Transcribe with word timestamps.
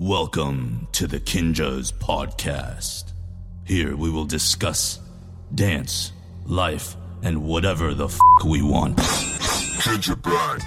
Welcome 0.00 0.86
to 0.92 1.08
the 1.08 1.18
Kinjaz 1.18 1.92
Podcast. 1.92 3.10
Here 3.64 3.96
we 3.96 4.12
will 4.12 4.26
discuss 4.26 5.00
dance, 5.52 6.12
life, 6.46 6.94
and 7.24 7.42
whatever 7.42 7.94
the 7.94 8.04
f 8.04 8.16
we 8.46 8.62
want. 8.62 8.96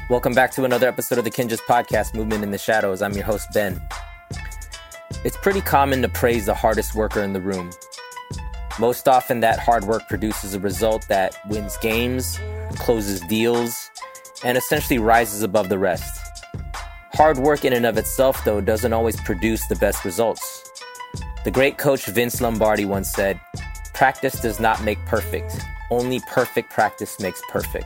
Welcome 0.09 0.33
back 0.33 0.51
to 0.55 0.65
another 0.65 0.85
episode 0.85 1.17
of 1.17 1.23
the 1.23 1.31
Kinjaz 1.31 1.61
Podcast, 1.61 2.13
Movement 2.13 2.43
in 2.43 2.51
the 2.51 2.57
Shadows. 2.57 3.01
I'm 3.01 3.13
your 3.13 3.23
host, 3.23 3.47
Ben. 3.53 3.81
It's 5.23 5.37
pretty 5.37 5.61
common 5.61 6.01
to 6.01 6.09
praise 6.09 6.45
the 6.45 6.53
hardest 6.53 6.93
worker 6.93 7.21
in 7.21 7.31
the 7.31 7.39
room. 7.39 7.71
Most 8.81 9.07
often, 9.07 9.39
that 9.39 9.59
hard 9.59 9.85
work 9.85 10.09
produces 10.09 10.55
a 10.55 10.59
result 10.59 11.07
that 11.07 11.37
wins 11.47 11.77
games, 11.77 12.37
closes 12.75 13.21
deals, 13.21 13.89
and 14.43 14.57
essentially 14.57 14.99
rises 14.99 15.41
above 15.41 15.69
the 15.69 15.79
rest. 15.79 16.30
Hard 17.21 17.37
work 17.37 17.65
in 17.65 17.73
and 17.73 17.85
of 17.85 17.99
itself, 17.99 18.43
though, 18.45 18.59
doesn't 18.61 18.93
always 18.93 19.15
produce 19.21 19.67
the 19.67 19.75
best 19.75 20.03
results. 20.03 20.67
The 21.43 21.51
great 21.51 21.77
coach 21.77 22.07
Vince 22.07 22.41
Lombardi 22.41 22.83
once 22.83 23.11
said, 23.11 23.39
Practice 23.93 24.41
does 24.41 24.59
not 24.59 24.83
make 24.83 24.97
perfect, 25.05 25.55
only 25.91 26.19
perfect 26.21 26.71
practice 26.71 27.19
makes 27.19 27.39
perfect. 27.51 27.85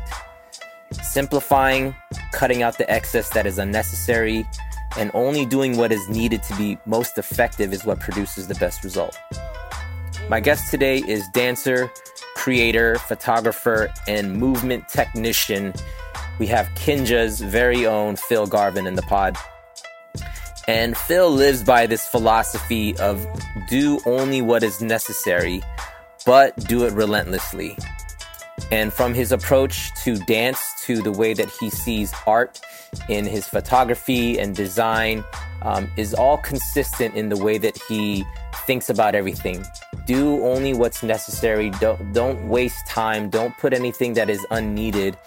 Simplifying, 1.03 1.93
cutting 2.31 2.63
out 2.63 2.77
the 2.77 2.89
excess 2.89 3.27
that 3.31 3.45
is 3.45 3.57
unnecessary, 3.57 4.47
and 4.97 5.11
only 5.13 5.45
doing 5.45 5.75
what 5.75 5.91
is 5.91 6.07
needed 6.07 6.41
to 6.43 6.55
be 6.55 6.77
most 6.85 7.17
effective 7.17 7.73
is 7.73 7.83
what 7.83 7.99
produces 7.99 8.47
the 8.47 8.55
best 8.55 8.85
result. 8.85 9.19
My 10.29 10.39
guest 10.39 10.71
today 10.71 10.99
is 10.99 11.27
dancer, 11.33 11.91
creator, 12.37 12.95
photographer, 12.99 13.91
and 14.07 14.37
movement 14.37 14.87
technician 14.87 15.73
we 16.39 16.47
have 16.47 16.67
Kinjaz 16.75 17.43
very 17.43 17.85
own 17.85 18.15
Phil 18.15 18.47
Garvin 18.47 18.87
in 18.87 18.95
the 18.95 19.01
pod. 19.03 19.37
And 20.67 20.97
Phil 20.97 21.29
lives 21.29 21.63
by 21.63 21.85
this 21.85 22.07
philosophy 22.07 22.97
of 22.97 23.25
do 23.69 23.99
only 24.05 24.41
what 24.41 24.63
is 24.63 24.81
necessary, 24.81 25.61
but 26.25 26.55
do 26.67 26.85
it 26.85 26.93
relentlessly. 26.93 27.77
And 28.71 28.91
from 28.91 29.13
his 29.13 29.31
approach 29.31 29.93
to 30.03 30.17
dance 30.17 30.59
to 30.85 31.01
the 31.01 31.11
way 31.11 31.33
that 31.33 31.49
he 31.59 31.69
sees 31.69 32.11
art 32.25 32.59
in 33.09 33.25
his 33.25 33.47
photography 33.47 34.39
and 34.39 34.55
design 34.55 35.23
um, 35.61 35.89
is 35.97 36.13
all 36.13 36.37
consistent 36.37 37.15
in 37.15 37.29
the 37.29 37.37
way 37.37 37.57
that 37.57 37.77
he 37.87 38.25
thinks 38.65 38.89
about 38.89 39.13
everything. 39.13 39.63
Do 40.07 40.43
only 40.43 40.73
what's 40.73 41.03
necessary. 41.03 41.69
Don't 41.71 42.13
don't 42.13 42.47
waste 42.47 42.87
time. 42.87 43.29
Don't 43.29 43.55
put 43.57 43.73
anything 43.73 44.13
that 44.13 44.29
is 44.29 44.45
unneeded 44.51 45.17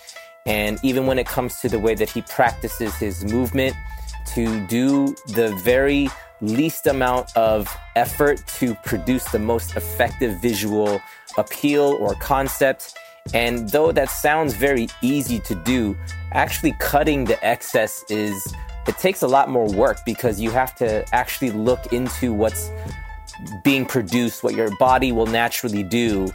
and 0.47 0.79
even 0.83 1.07
when 1.07 1.19
it 1.19 1.27
comes 1.27 1.61
to 1.61 1.69
the 1.69 1.79
way 1.79 1.95
that 1.95 2.09
he 2.09 2.23
practices 2.23 2.95
his 2.97 3.25
movement, 3.25 3.75
to 4.35 4.67
do 4.67 5.15
the 5.29 5.55
very 5.63 6.09
least 6.41 6.87
amount 6.87 7.37
of 7.37 7.75
effort 7.97 8.47
to 8.47 8.75
produce 8.85 9.25
the 9.31 9.39
most 9.39 9.77
effective 9.77 10.41
visual 10.41 11.01
appeal 11.37 11.97
or 12.01 12.15
concept. 12.15 12.97
And 13.35 13.69
though 13.71 13.93
that 13.93 14.11
sounds 14.11 14.55
very 14.55 14.89
easy 15.03 15.39
to 15.41 15.55
do, 15.55 15.97
actually 16.33 16.75
cutting 16.79 17.25
the 17.25 17.43
excess 17.45 18.05
is, 18.09 18.55
it 18.87 18.97
takes 18.99 19.23
a 19.23 19.29
lot 19.29 19.51
more 19.51 19.71
work 19.71 19.99
because 20.07 20.41
you 20.41 20.51
have 20.51 20.75
to 20.77 21.05
actually 21.15 21.51
look 21.51 21.93
into 21.93 22.33
what's 22.33 22.71
being 23.63 23.87
produced, 23.87 24.43
what 24.43 24.55
your 24.55 24.75
body 24.77 25.13
will 25.13 25.27
naturally 25.27 25.83
do, 25.83 26.31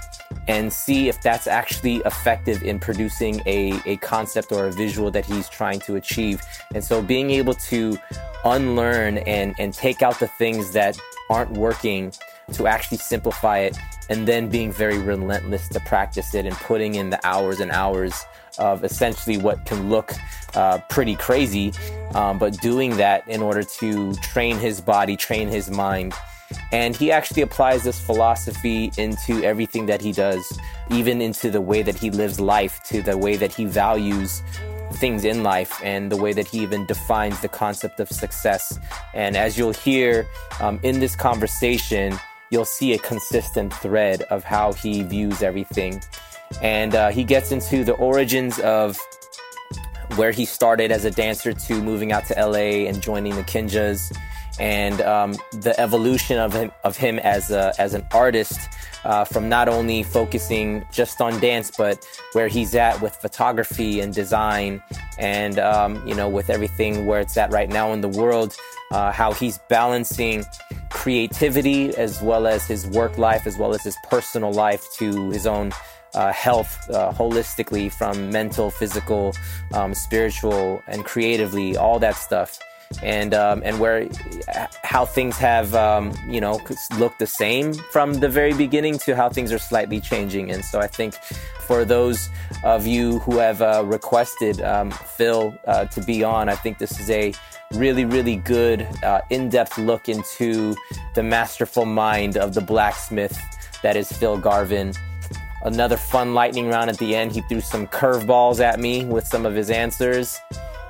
and 0.47 0.71
see 0.71 1.09
if 1.09 1.21
that's 1.21 1.47
actually 1.47 1.97
effective 2.05 2.63
in 2.63 2.79
producing 2.79 3.41
a, 3.45 3.79
a 3.85 3.97
concept 3.97 4.51
or 4.51 4.65
a 4.65 4.71
visual 4.71 5.11
that 5.11 5.25
he's 5.25 5.49
trying 5.49 5.79
to 5.81 5.95
achieve. 5.95 6.41
And 6.73 6.83
so 6.83 7.01
being 7.01 7.29
able 7.31 7.53
to 7.55 7.97
unlearn 8.45 9.19
and, 9.19 9.55
and 9.59 9.73
take 9.73 10.01
out 10.01 10.19
the 10.19 10.27
things 10.27 10.71
that 10.73 10.97
aren't 11.29 11.51
working 11.51 12.11
to 12.53 12.67
actually 12.67 12.97
simplify 12.97 13.59
it 13.59 13.77
and 14.09 14.27
then 14.27 14.49
being 14.49 14.71
very 14.71 14.97
relentless 14.97 15.69
to 15.69 15.79
practice 15.81 16.35
it 16.35 16.45
and 16.45 16.55
putting 16.57 16.95
in 16.95 17.09
the 17.09 17.25
hours 17.25 17.61
and 17.61 17.71
hours 17.71 18.25
of 18.59 18.83
essentially 18.83 19.37
what 19.37 19.65
can 19.65 19.89
look 19.89 20.11
uh, 20.55 20.77
pretty 20.89 21.15
crazy, 21.15 21.73
um, 22.13 22.37
but 22.37 22.59
doing 22.59 22.97
that 22.97 23.27
in 23.27 23.41
order 23.41 23.63
to 23.63 24.13
train 24.15 24.57
his 24.57 24.81
body, 24.81 25.15
train 25.15 25.47
his 25.47 25.71
mind 25.71 26.13
and 26.71 26.95
he 26.95 27.11
actually 27.11 27.41
applies 27.41 27.83
this 27.83 27.99
philosophy 27.99 28.91
into 28.97 29.43
everything 29.43 29.85
that 29.87 30.01
he 30.01 30.11
does, 30.11 30.59
even 30.89 31.21
into 31.21 31.49
the 31.49 31.61
way 31.61 31.81
that 31.81 31.97
he 31.97 32.09
lives 32.09 32.39
life, 32.39 32.81
to 32.85 33.01
the 33.01 33.17
way 33.17 33.35
that 33.35 33.53
he 33.53 33.65
values 33.65 34.41
things 34.93 35.25
in 35.25 35.43
life, 35.43 35.81
and 35.83 36.11
the 36.11 36.17
way 36.17 36.33
that 36.33 36.47
he 36.47 36.59
even 36.59 36.85
defines 36.85 37.39
the 37.41 37.47
concept 37.47 37.99
of 37.99 38.09
success. 38.09 38.79
And 39.13 39.35
as 39.35 39.57
you'll 39.57 39.73
hear 39.73 40.27
um, 40.59 40.79
in 40.83 40.99
this 40.99 41.15
conversation, 41.15 42.19
you'll 42.49 42.65
see 42.65 42.93
a 42.93 42.99
consistent 42.99 43.73
thread 43.73 44.21
of 44.23 44.43
how 44.43 44.73
he 44.73 45.03
views 45.03 45.41
everything. 45.41 46.01
And 46.61 46.93
uh, 46.93 47.09
he 47.09 47.23
gets 47.23 47.51
into 47.51 47.83
the 47.83 47.93
origins 47.93 48.59
of 48.59 48.99
where 50.15 50.31
he 50.31 50.45
started 50.45 50.91
as 50.91 51.05
a 51.05 51.11
dancer 51.11 51.53
to 51.53 51.81
moving 51.81 52.11
out 52.11 52.25
to 52.27 52.33
LA 52.35 52.87
and 52.87 53.01
joining 53.01 53.35
the 53.35 53.43
Kinjaz 53.43 54.15
and 54.59 55.01
um, 55.01 55.35
the 55.51 55.77
evolution 55.79 56.37
of 56.37 56.53
him, 56.53 56.71
of 56.83 56.95
him 56.95 57.19
as, 57.19 57.51
a, 57.51 57.73
as 57.79 57.93
an 57.93 58.05
artist 58.13 58.59
uh, 59.03 59.25
from 59.25 59.49
not 59.49 59.67
only 59.67 60.03
focusing 60.03 60.85
just 60.91 61.19
on 61.21 61.39
dance, 61.39 61.71
but 61.75 62.05
where 62.33 62.47
he's 62.47 62.75
at 62.75 63.01
with 63.01 63.15
photography 63.15 63.99
and 63.99 64.13
design 64.13 64.81
and, 65.17 65.59
um, 65.59 66.05
you 66.07 66.13
know, 66.13 66.29
with 66.29 66.49
everything 66.49 67.05
where 67.05 67.19
it's 67.19 67.35
at 67.35 67.51
right 67.51 67.69
now 67.69 67.91
in 67.93 68.01
the 68.01 68.09
world, 68.09 68.55
uh, 68.91 69.11
how 69.11 69.33
he's 69.33 69.57
balancing 69.69 70.45
creativity 70.89 71.95
as 71.95 72.21
well 72.21 72.45
as 72.45 72.67
his 72.67 72.85
work 72.87 73.17
life, 73.17 73.47
as 73.47 73.57
well 73.57 73.73
as 73.73 73.83
his 73.83 73.97
personal 74.09 74.51
life 74.51 74.85
to 74.97 75.31
his 75.31 75.47
own 75.47 75.71
uh, 76.13 76.31
health 76.31 76.87
uh, 76.91 77.11
holistically 77.11 77.91
from 77.91 78.29
mental, 78.29 78.69
physical, 78.69 79.33
um, 79.73 79.95
spiritual, 79.95 80.81
and 80.87 81.03
creatively, 81.03 81.75
all 81.75 81.97
that 81.97 82.15
stuff 82.15 82.59
and 83.01 83.33
um, 83.33 83.61
and 83.65 83.79
where 83.79 84.07
how 84.83 85.05
things 85.05 85.37
have 85.37 85.73
um, 85.75 86.13
you 86.27 86.39
know 86.39 86.59
looked 86.97 87.19
the 87.19 87.27
same 87.27 87.73
from 87.73 88.15
the 88.15 88.29
very 88.29 88.53
beginning 88.53 88.97
to 88.99 89.15
how 89.15 89.29
things 89.29 89.51
are 89.51 89.57
slightly 89.57 89.99
changing. 89.99 90.51
And 90.51 90.63
so 90.63 90.79
I 90.79 90.87
think 90.87 91.15
for 91.67 91.85
those 91.85 92.29
of 92.63 92.85
you 92.85 93.19
who 93.19 93.37
have 93.37 93.61
uh, 93.61 93.83
requested 93.85 94.61
um, 94.61 94.91
Phil 94.91 95.57
uh, 95.65 95.85
to 95.85 96.01
be 96.01 96.23
on, 96.23 96.49
I 96.49 96.55
think 96.55 96.77
this 96.77 96.99
is 96.99 97.09
a 97.09 97.33
really 97.73 98.05
really 98.05 98.35
good 98.35 98.87
uh, 99.03 99.21
in-depth 99.29 99.77
look 99.77 100.07
into 100.07 100.75
the 101.15 101.23
masterful 101.23 101.85
mind 101.85 102.37
of 102.37 102.53
the 102.53 102.61
blacksmith 102.61 103.39
that 103.81 103.95
is 103.95 104.11
Phil 104.11 104.37
Garvin. 104.37 104.93
Another 105.63 105.95
fun 105.95 106.33
lightning 106.33 106.67
round 106.67 106.89
at 106.89 106.97
the 106.97 107.15
end. 107.15 107.31
He 107.31 107.39
threw 107.41 107.61
some 107.61 107.87
curveballs 107.87 108.59
at 108.59 108.81
me 108.81 109.05
with 109.05 109.25
some 109.25 109.45
of 109.45 109.55
his 109.55 109.69
answers 109.69 110.37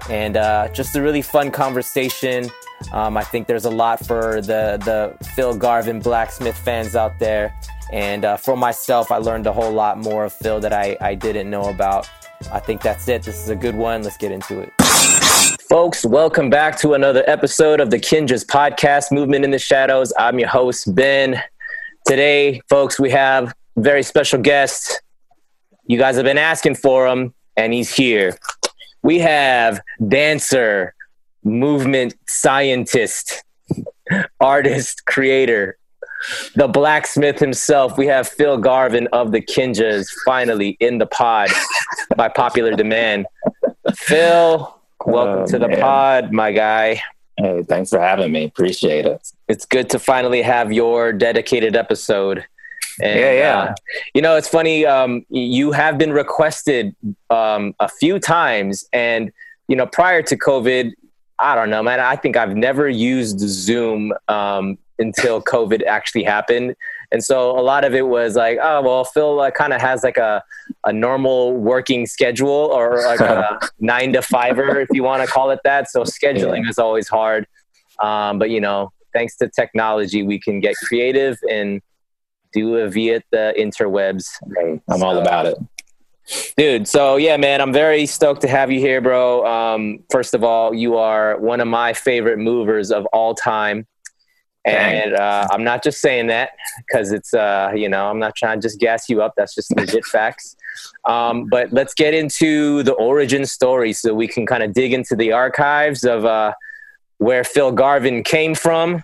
and 0.09 0.37
uh, 0.37 0.67
just 0.69 0.95
a 0.95 1.01
really 1.01 1.21
fun 1.21 1.51
conversation. 1.51 2.49
Um, 2.91 3.15
I 3.15 3.23
think 3.23 3.47
there's 3.47 3.65
a 3.65 3.69
lot 3.71 4.05
for 4.05 4.41
the 4.41 4.77
the 4.83 5.25
Phil 5.35 5.55
Garvin 5.55 5.99
blacksmith 5.99 6.57
fans 6.57 6.95
out 6.95 7.17
there, 7.19 7.53
and 7.91 8.25
uh, 8.25 8.37
for 8.37 8.57
myself, 8.57 9.11
I 9.11 9.17
learned 9.17 9.47
a 9.47 9.53
whole 9.53 9.71
lot 9.71 9.97
more 9.97 10.25
of 10.25 10.33
Phil 10.33 10.59
that 10.59 10.73
I, 10.73 10.97
I 10.99 11.15
didn't 11.15 11.49
know 11.49 11.69
about. 11.69 12.09
I 12.51 12.59
think 12.59 12.81
that's 12.81 13.07
it. 13.07 13.23
This 13.23 13.41
is 13.41 13.49
a 13.49 13.55
good 13.55 13.75
one. 13.75 14.03
Let's 14.03 14.17
get 14.17 14.31
into 14.31 14.59
it. 14.59 14.71
Folks, 15.69 16.05
welcome 16.05 16.49
back 16.49 16.77
to 16.79 16.93
another 16.93 17.23
episode 17.25 17.79
of 17.79 17.89
the 17.89 17.97
Kinjaz 17.97 18.45
podcast, 18.45 19.11
Movement 19.11 19.45
in 19.45 19.51
the 19.51 19.59
Shadows. 19.59 20.11
I'm 20.19 20.37
your 20.37 20.49
host, 20.49 20.93
Ben. 20.93 21.41
Today, 22.05 22.61
folks, 22.67 22.99
we 22.99 23.09
have 23.11 23.53
very 23.77 24.03
special 24.03 24.41
guest. 24.41 25.01
You 25.85 25.97
guys 25.97 26.17
have 26.17 26.25
been 26.25 26.37
asking 26.37 26.75
for 26.75 27.07
him, 27.07 27.33
and 27.55 27.71
he's 27.71 27.93
here 27.93 28.37
we 29.03 29.19
have 29.19 29.81
dancer, 30.07 30.95
movement 31.43 32.15
scientist, 32.25 33.43
artist, 34.39 35.05
creator, 35.05 35.77
the 36.55 36.67
blacksmith 36.69 37.37
himself. 37.37 37.97
We 37.97 38.07
have 38.07 38.27
Phil 38.27 38.57
Garvin 38.57 39.07
of 39.11 39.31
the 39.33 39.41
Kinjaz 39.41 40.07
finally 40.25 40.77
in 40.79 40.97
the 40.97 41.05
pod 41.05 41.49
by 42.15 42.29
popular 42.29 42.71
demand. 42.71 43.27
Phil, 43.93 44.79
welcome 45.05 45.43
oh, 45.43 45.47
to 45.47 45.59
the 45.59 45.67
man. 45.67 45.81
pod, 45.81 46.31
my 46.31 46.53
guy. 46.53 47.01
Hey, 47.37 47.63
thanks 47.63 47.89
for 47.89 47.99
having 47.99 48.31
me. 48.31 48.45
Appreciate 48.45 49.05
it. 49.05 49.31
It's 49.49 49.65
good 49.65 49.89
to 49.89 49.99
finally 49.99 50.41
have 50.43 50.71
your 50.71 51.11
dedicated 51.11 51.75
episode. 51.75 52.45
And, 53.01 53.19
yeah, 53.19 53.31
yeah. 53.33 53.59
Uh, 53.59 53.75
you 54.13 54.21
know, 54.21 54.35
it's 54.35 54.47
funny. 54.47 54.85
Um, 54.85 55.25
you 55.29 55.71
have 55.71 55.97
been 55.97 56.11
requested 56.13 56.95
um, 57.29 57.73
a 57.79 57.89
few 57.89 58.19
times, 58.19 58.85
and 58.93 59.31
you 59.67 59.75
know, 59.75 59.85
prior 59.85 60.21
to 60.23 60.37
COVID, 60.37 60.91
I 61.39 61.55
don't 61.55 61.69
know, 61.69 61.81
man. 61.81 61.99
I 61.99 62.15
think 62.15 62.37
I've 62.37 62.55
never 62.55 62.87
used 62.87 63.39
Zoom 63.39 64.13
um, 64.27 64.77
until 64.99 65.41
COVID 65.41 65.83
actually 65.85 66.23
happened, 66.23 66.75
and 67.11 67.23
so 67.23 67.51
a 67.57 67.61
lot 67.61 67.83
of 67.83 67.93
it 67.93 68.07
was 68.07 68.35
like, 68.35 68.59
oh 68.61 68.81
well, 68.81 69.03
Phil 69.05 69.39
uh, 69.39 69.51
kind 69.51 69.73
of 69.73 69.81
has 69.81 70.03
like 70.03 70.17
a 70.17 70.43
a 70.85 70.93
normal 70.93 71.53
working 71.53 72.05
schedule 72.05 72.49
or 72.49 73.01
like 73.03 73.19
a 73.19 73.59
nine 73.79 74.13
to 74.13 74.21
fiver, 74.21 74.79
if 74.79 74.89
you 74.91 75.03
want 75.03 75.25
to 75.25 75.27
call 75.27 75.51
it 75.51 75.59
that. 75.63 75.89
So 75.89 76.03
scheduling 76.03 76.63
yeah. 76.63 76.69
is 76.69 76.77
always 76.77 77.07
hard. 77.07 77.47
Um, 77.99 78.39
but 78.39 78.49
you 78.49 78.59
know, 78.59 78.91
thanks 79.13 79.37
to 79.37 79.47
technology, 79.47 80.23
we 80.23 80.39
can 80.39 80.59
get 80.59 80.75
creative 80.75 81.37
and 81.49 81.81
do 82.53 82.75
it 82.75 82.89
via 82.89 83.21
the 83.31 83.53
interwebs. 83.57 84.27
I'm 84.89 84.99
so, 84.99 85.05
all 85.05 85.17
about 85.17 85.45
it. 85.45 85.57
Dude, 86.55 86.87
so 86.87 87.17
yeah, 87.17 87.37
man, 87.37 87.59
I'm 87.59 87.73
very 87.73 88.05
stoked 88.05 88.41
to 88.41 88.47
have 88.47 88.71
you 88.71 88.79
here, 88.79 89.01
bro. 89.01 89.45
Um, 89.45 90.03
first 90.09 90.33
of 90.33 90.43
all, 90.43 90.73
you 90.73 90.95
are 90.97 91.37
one 91.37 91.59
of 91.59 91.67
my 91.67 91.93
favorite 91.93 92.37
movers 92.37 92.91
of 92.91 93.05
all 93.07 93.35
time. 93.35 93.87
And 94.65 95.13
uh, 95.13 95.45
I'm 95.51 95.65
not 95.65 95.83
just 95.83 95.99
saying 95.99 96.27
that 96.27 96.51
because 96.77 97.11
it's, 97.11 97.33
uh, 97.33 97.73
you 97.75 97.89
know, 97.89 98.09
I'm 98.09 98.19
not 98.19 98.33
trying 98.35 98.61
to 98.61 98.65
just 98.65 98.79
gas 98.79 99.09
you 99.09 99.21
up. 99.21 99.33
That's 99.35 99.53
just 99.53 99.75
legit 99.75 100.05
facts. 100.11 100.55
Um, 101.03 101.45
but 101.45 101.73
let's 101.73 101.93
get 101.93 102.13
into 102.13 102.81
the 102.83 102.93
origin 102.93 103.45
story 103.45 103.91
so 103.91 104.13
we 104.13 104.27
can 104.27 104.45
kind 104.45 104.63
of 104.63 104.73
dig 104.73 104.93
into 104.93 105.17
the 105.17 105.33
archives 105.33 106.05
of 106.05 106.23
uh, 106.23 106.53
where 107.17 107.43
Phil 107.43 107.73
Garvin 107.73 108.23
came 108.23 108.55
from. 108.55 109.03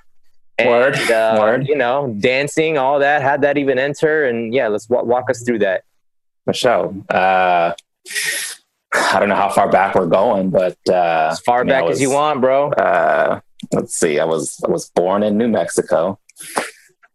And, 0.60 0.70
Word. 0.70 0.96
Uh, 1.10 1.38
Word. 1.40 1.68
You 1.68 1.76
know, 1.76 2.16
dancing, 2.20 2.78
all 2.78 3.00
that. 3.00 3.22
How'd 3.22 3.42
that 3.42 3.58
even 3.58 3.80
enter? 3.80 4.26
And 4.26 4.54
yeah, 4.54 4.68
let's 4.68 4.86
w- 4.88 5.08
walk 5.08 5.30
us 5.30 5.44
through 5.44 5.60
that. 5.60 5.84
Michelle, 6.46 6.96
uh, 7.10 7.74
I 8.94 9.20
don't 9.20 9.30
know 9.30 9.36
how 9.36 9.50
far 9.50 9.70
back 9.70 9.96
we're 9.96 10.08
going, 10.08 10.50
but 10.50 10.78
uh, 10.90 11.30
as 11.32 11.40
far 11.42 11.64
back 11.64 11.86
know, 11.86 11.92
as 11.92 12.02
you 12.02 12.10
want, 12.10 12.42
bro. 12.42 12.72
Uh, 12.72 13.40
let's 13.72 13.96
see. 13.96 14.20
I 14.20 14.26
was 14.26 14.60
I 14.66 14.70
was 14.70 14.90
born 14.90 15.24
in 15.24 15.38
New 15.38 15.48
Mexico. 15.48 16.20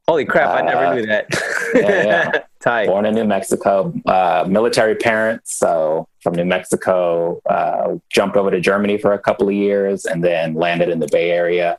Holy 0.07 0.25
crap! 0.25 0.55
I 0.55 0.63
never 0.63 0.87
uh, 0.87 0.95
knew 0.95 1.07
that. 1.07 1.27
yeah, 1.75 2.05
yeah. 2.05 2.33
Tight. 2.61 2.87
Born 2.87 3.05
in 3.07 3.15
New 3.15 3.25
Mexico, 3.25 3.93
uh, 4.07 4.47
military 4.49 4.95
parents. 4.95 5.55
So 5.55 6.09
from 6.23 6.35
New 6.35 6.45
Mexico, 6.45 7.43
uh, 7.47 7.97
jumped 8.09 8.37
over 8.37 8.51
to 8.51 8.61
Germany 8.61 8.97
for 8.99 9.13
a 9.13 9.19
couple 9.19 9.49
of 9.49 9.55
years, 9.55 10.05
and 10.05 10.23
then 10.23 10.55
landed 10.55 10.89
in 10.89 11.01
the 11.01 11.09
Bay 11.11 11.31
Area 11.31 11.79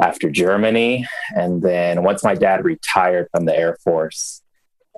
after 0.00 0.30
Germany. 0.30 1.06
And 1.34 1.62
then 1.62 2.02
once 2.02 2.22
my 2.22 2.34
dad 2.34 2.64
retired 2.64 3.28
from 3.32 3.46
the 3.46 3.56
Air 3.56 3.76
Force, 3.82 4.42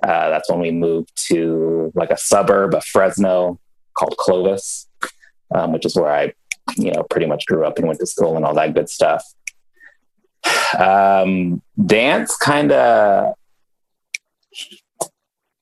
uh, 0.03 0.29
that's 0.29 0.49
when 0.49 0.59
we 0.59 0.71
moved 0.71 1.11
to 1.27 1.91
like 1.95 2.11
a 2.11 2.17
suburb 2.17 2.73
of 2.73 2.83
Fresno 2.83 3.59
called 3.97 4.15
Clovis, 4.17 4.87
um, 5.53 5.73
which 5.73 5.85
is 5.85 5.95
where 5.95 6.11
I, 6.11 6.33
you 6.77 6.91
know, 6.91 7.03
pretty 7.03 7.25
much 7.25 7.45
grew 7.45 7.65
up 7.65 7.77
and 7.77 7.87
went 7.87 7.99
to 7.99 8.05
school 8.05 8.35
and 8.35 8.45
all 8.45 8.53
that 8.55 8.73
good 8.73 8.89
stuff. 8.89 9.23
Um, 10.77 11.61
dance 11.85 12.35
kind 12.37 12.71
of, 12.71 13.33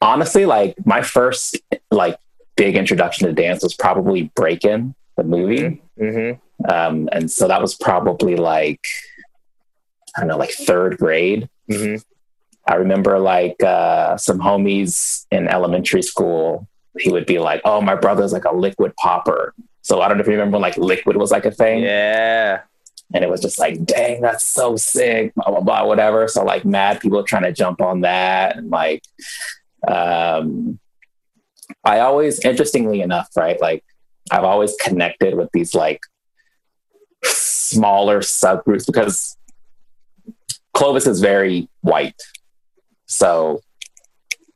honestly, 0.02 0.46
like 0.46 0.76
my 0.86 1.02
first 1.02 1.58
like 1.92 2.18
big 2.56 2.78
introduction 2.78 3.28
to 3.28 3.34
dance 3.34 3.64
was 3.64 3.74
probably 3.74 4.32
Breakin', 4.36 4.96
the 5.18 5.24
movie. 5.24 5.82
Mm-hmm. 6.00 6.72
Um, 6.72 7.10
and 7.12 7.32
so 7.32 7.48
that 7.48 7.62
was 7.62 7.76
probably 7.76 8.36
like, 8.36 8.86
I 10.20 10.24
don't 10.24 10.30
know, 10.30 10.38
like 10.38 10.52
third 10.52 10.98
grade. 10.98 11.48
Mm-hmm. 11.72 12.02
I 12.68 12.76
remember 12.76 13.18
like 13.20 13.64
uh, 13.64 14.18
some 14.18 14.40
homies 14.40 15.26
in 15.32 15.48
elementary 15.48 16.02
school. 16.02 16.68
He 16.98 17.10
would 17.10 17.26
be 17.26 17.40
like, 17.40 17.62
"Oh, 17.64 17.80
my 17.80 17.96
brother's 17.96 18.34
like 18.34 18.44
a 18.44 18.54
liquid 18.54 18.94
popper." 18.98 19.54
So 19.82 20.02
I 20.02 20.10
don't 20.10 20.18
know 20.18 20.22
if 20.22 20.28
you 20.28 20.34
remember 20.34 20.56
when 20.56 20.62
like 20.62 20.78
liquid 20.78 21.16
was 21.16 21.32
like 21.32 21.46
a 21.46 21.52
thing. 21.52 21.84
Yeah. 21.84 22.62
And 23.14 23.24
it 23.24 23.30
was 23.30 23.42
just 23.42 23.58
like, 23.58 23.86
dang, 23.86 24.22
that's 24.22 24.46
so 24.46 24.76
sick, 24.76 25.34
blah 25.36 25.50
blah 25.50 25.62
blah, 25.62 25.86
whatever. 25.86 26.28
So 26.28 26.44
like, 26.44 26.66
mad 26.66 27.00
people 27.00 27.24
trying 27.24 27.44
to 27.44 27.54
jump 27.54 27.82
on 27.82 28.02
that, 28.02 28.58
and 28.58 28.70
like, 28.70 29.04
um, 29.88 30.80
I 31.84 32.02
always, 32.02 32.40
interestingly 32.42 33.02
enough, 33.02 33.30
right, 33.36 33.60
like, 33.60 33.84
I've 34.30 34.44
always 34.44 34.76
connected 34.76 35.36
with 35.36 35.50
these 35.54 35.74
like 35.74 36.02
smaller 37.24 38.20
subgroups 38.20 38.86
because 38.86 39.38
Clovis 40.74 41.08
is 41.08 41.20
very 41.20 41.68
white, 41.82 42.22
so 43.06 43.62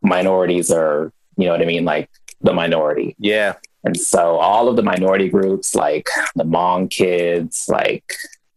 minorities 0.01 0.69
are, 0.69 1.11
you 1.37 1.45
know 1.45 1.51
what 1.51 1.61
I 1.61 1.65
mean? 1.65 1.85
Like 1.85 2.09
the 2.41 2.53
minority. 2.53 3.15
Yeah. 3.17 3.55
And 3.83 3.97
so 3.97 4.37
all 4.37 4.67
of 4.69 4.75
the 4.75 4.83
minority 4.83 5.29
groups, 5.29 5.75
like 5.75 6.07
the 6.35 6.43
Hmong 6.43 6.89
kids, 6.89 7.65
like, 7.67 8.05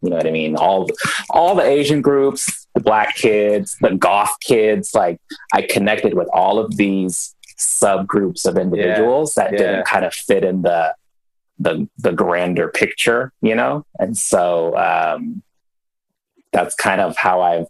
you 0.02 0.10
know 0.10 0.16
what 0.16 0.26
I 0.26 0.30
mean? 0.30 0.56
All, 0.56 0.88
all 1.30 1.54
the 1.54 1.62
Asian 1.62 2.02
groups, 2.02 2.66
the 2.74 2.80
black 2.80 3.16
kids, 3.16 3.76
the 3.80 3.94
goth 3.94 4.36
kids, 4.40 4.94
like 4.94 5.20
I 5.52 5.62
connected 5.62 6.14
with 6.14 6.28
all 6.32 6.58
of 6.58 6.76
these 6.76 7.34
subgroups 7.58 8.46
of 8.46 8.58
individuals 8.58 9.34
yeah. 9.36 9.44
that 9.44 9.52
yeah. 9.52 9.58
didn't 9.58 9.86
kind 9.86 10.04
of 10.04 10.12
fit 10.12 10.44
in 10.44 10.62
the, 10.62 10.94
the, 11.58 11.88
the 11.98 12.12
grander 12.12 12.68
picture, 12.68 13.32
you 13.40 13.54
know? 13.54 13.84
And 13.98 14.16
so, 14.16 14.76
um, 14.76 15.42
that's 16.56 16.74
kind 16.74 17.02
of 17.02 17.18
how 17.18 17.42
I've 17.42 17.66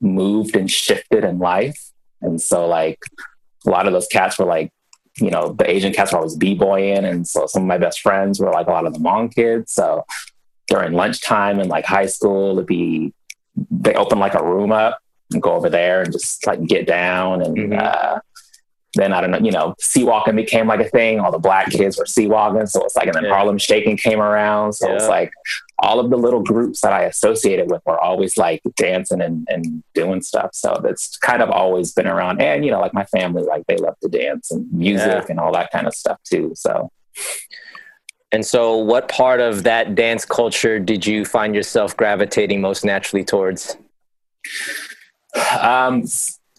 moved 0.00 0.54
and 0.54 0.70
shifted 0.70 1.24
in 1.24 1.40
life. 1.40 1.90
And 2.20 2.40
so 2.40 2.68
like 2.68 3.00
a 3.66 3.70
lot 3.70 3.88
of 3.88 3.92
those 3.92 4.06
cats 4.06 4.38
were 4.38 4.44
like, 4.44 4.70
you 5.16 5.30
know, 5.30 5.52
the 5.52 5.68
Asian 5.68 5.92
cats 5.92 6.12
were 6.12 6.18
always 6.18 6.36
b-boying. 6.36 7.04
And 7.04 7.26
so 7.26 7.46
some 7.46 7.62
of 7.62 7.68
my 7.68 7.78
best 7.78 8.00
friends 8.00 8.38
were 8.38 8.52
like 8.52 8.68
a 8.68 8.70
lot 8.70 8.86
of 8.86 8.94
the 8.94 9.00
Hmong 9.00 9.34
kids. 9.34 9.72
So 9.72 10.04
during 10.68 10.92
lunchtime 10.92 11.58
in 11.58 11.68
like 11.68 11.84
high 11.84 12.06
school, 12.06 12.52
it'd 12.52 12.66
be, 12.66 13.12
they 13.70 13.94
open 13.94 14.20
like 14.20 14.34
a 14.34 14.44
room 14.44 14.70
up 14.70 15.00
and 15.32 15.42
go 15.42 15.54
over 15.54 15.68
there 15.68 16.02
and 16.02 16.12
just 16.12 16.46
like 16.46 16.64
get 16.64 16.86
down 16.86 17.42
and, 17.42 17.56
mm-hmm. 17.56 17.78
uh, 17.78 18.20
then 18.94 19.12
I 19.12 19.20
don't 19.20 19.30
know, 19.30 19.38
you 19.38 19.50
know, 19.50 19.74
C-walking 19.80 20.36
became 20.36 20.66
like 20.66 20.80
a 20.80 20.88
thing. 20.88 21.18
All 21.18 21.32
the 21.32 21.38
black 21.38 21.70
kids 21.70 21.98
were 21.98 22.04
C-walking. 22.04 22.66
So 22.66 22.84
it's 22.84 22.94
like, 22.94 23.06
and 23.06 23.14
then 23.14 23.24
yeah. 23.24 23.30
Harlem 23.30 23.58
Shaking 23.58 23.96
came 23.96 24.20
around. 24.20 24.74
So 24.74 24.88
yeah. 24.88 24.96
it's 24.96 25.08
like 25.08 25.32
all 25.78 25.98
of 25.98 26.10
the 26.10 26.16
little 26.16 26.42
groups 26.42 26.82
that 26.82 26.92
I 26.92 27.04
associated 27.04 27.70
with 27.70 27.80
were 27.86 27.98
always 27.98 28.36
like 28.36 28.60
dancing 28.76 29.22
and, 29.22 29.46
and 29.50 29.82
doing 29.94 30.20
stuff. 30.20 30.50
So 30.52 30.78
that's 30.82 31.16
kind 31.18 31.42
of 31.42 31.50
always 31.50 31.92
been 31.92 32.06
around. 32.06 32.42
And, 32.42 32.64
you 32.64 32.70
know, 32.70 32.80
like 32.80 32.92
my 32.92 33.04
family, 33.06 33.42
like 33.44 33.64
they 33.66 33.76
love 33.76 33.96
to 34.02 34.08
dance 34.08 34.50
and 34.50 34.70
music 34.72 35.06
yeah. 35.06 35.26
and 35.28 35.40
all 35.40 35.52
that 35.52 35.70
kind 35.72 35.86
of 35.86 35.94
stuff 35.94 36.18
too. 36.24 36.52
So. 36.54 36.90
And 38.30 38.46
so, 38.46 38.78
what 38.78 39.08
part 39.08 39.40
of 39.40 39.62
that 39.64 39.94
dance 39.94 40.24
culture 40.24 40.78
did 40.78 41.06
you 41.06 41.26
find 41.26 41.54
yourself 41.54 41.94
gravitating 41.94 42.62
most 42.62 42.82
naturally 42.82 43.24
towards? 43.24 43.76
Um, 45.60 46.04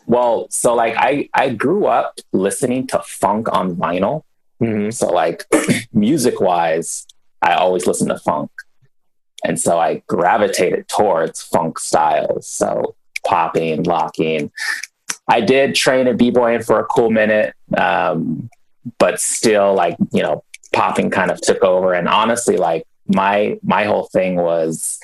well, 0.06 0.48
so 0.50 0.74
like 0.74 0.96
I 0.98 1.30
I 1.34 1.50
grew 1.50 1.86
up 1.86 2.20
listening 2.32 2.88
to 2.88 3.02
funk 3.06 3.48
on 3.52 3.76
vinyl. 3.76 4.24
Mm-hmm. 4.62 4.92
So 4.92 5.08
like 5.08 5.46
music 5.94 6.40
wise, 6.40 7.06
I 7.42 7.54
always 7.54 7.88
listen 7.88 8.08
to 8.10 8.18
funk. 8.20 8.52
And 9.46 9.60
so 9.60 9.78
I 9.78 10.04
gravitated 10.08 10.88
towards 10.88 11.42
funk 11.42 11.80
styles. 11.80 12.48
So 12.48 12.96
popping, 13.26 13.84
locking. 13.84 14.52
I 15.28 15.42
did 15.42 15.76
train 15.76 16.08
at 16.08 16.18
b-boying 16.18 16.64
for 16.64 16.80
a 16.80 16.86
cool 16.86 17.10
minute. 17.10 17.54
Um, 17.78 18.50
but 19.00 19.20
still 19.20 19.74
like, 19.74 19.98
you 20.12 20.22
know, 20.22 20.44
popping 20.74 21.10
kind 21.10 21.32
of 21.32 21.40
took 21.42 21.64
over. 21.64 21.94
And 21.94 22.08
honestly, 22.08 22.58
like 22.58 22.86
my 23.08 23.60
my 23.64 23.86
whole 23.86 24.10
thing 24.12 24.36
was 24.36 25.00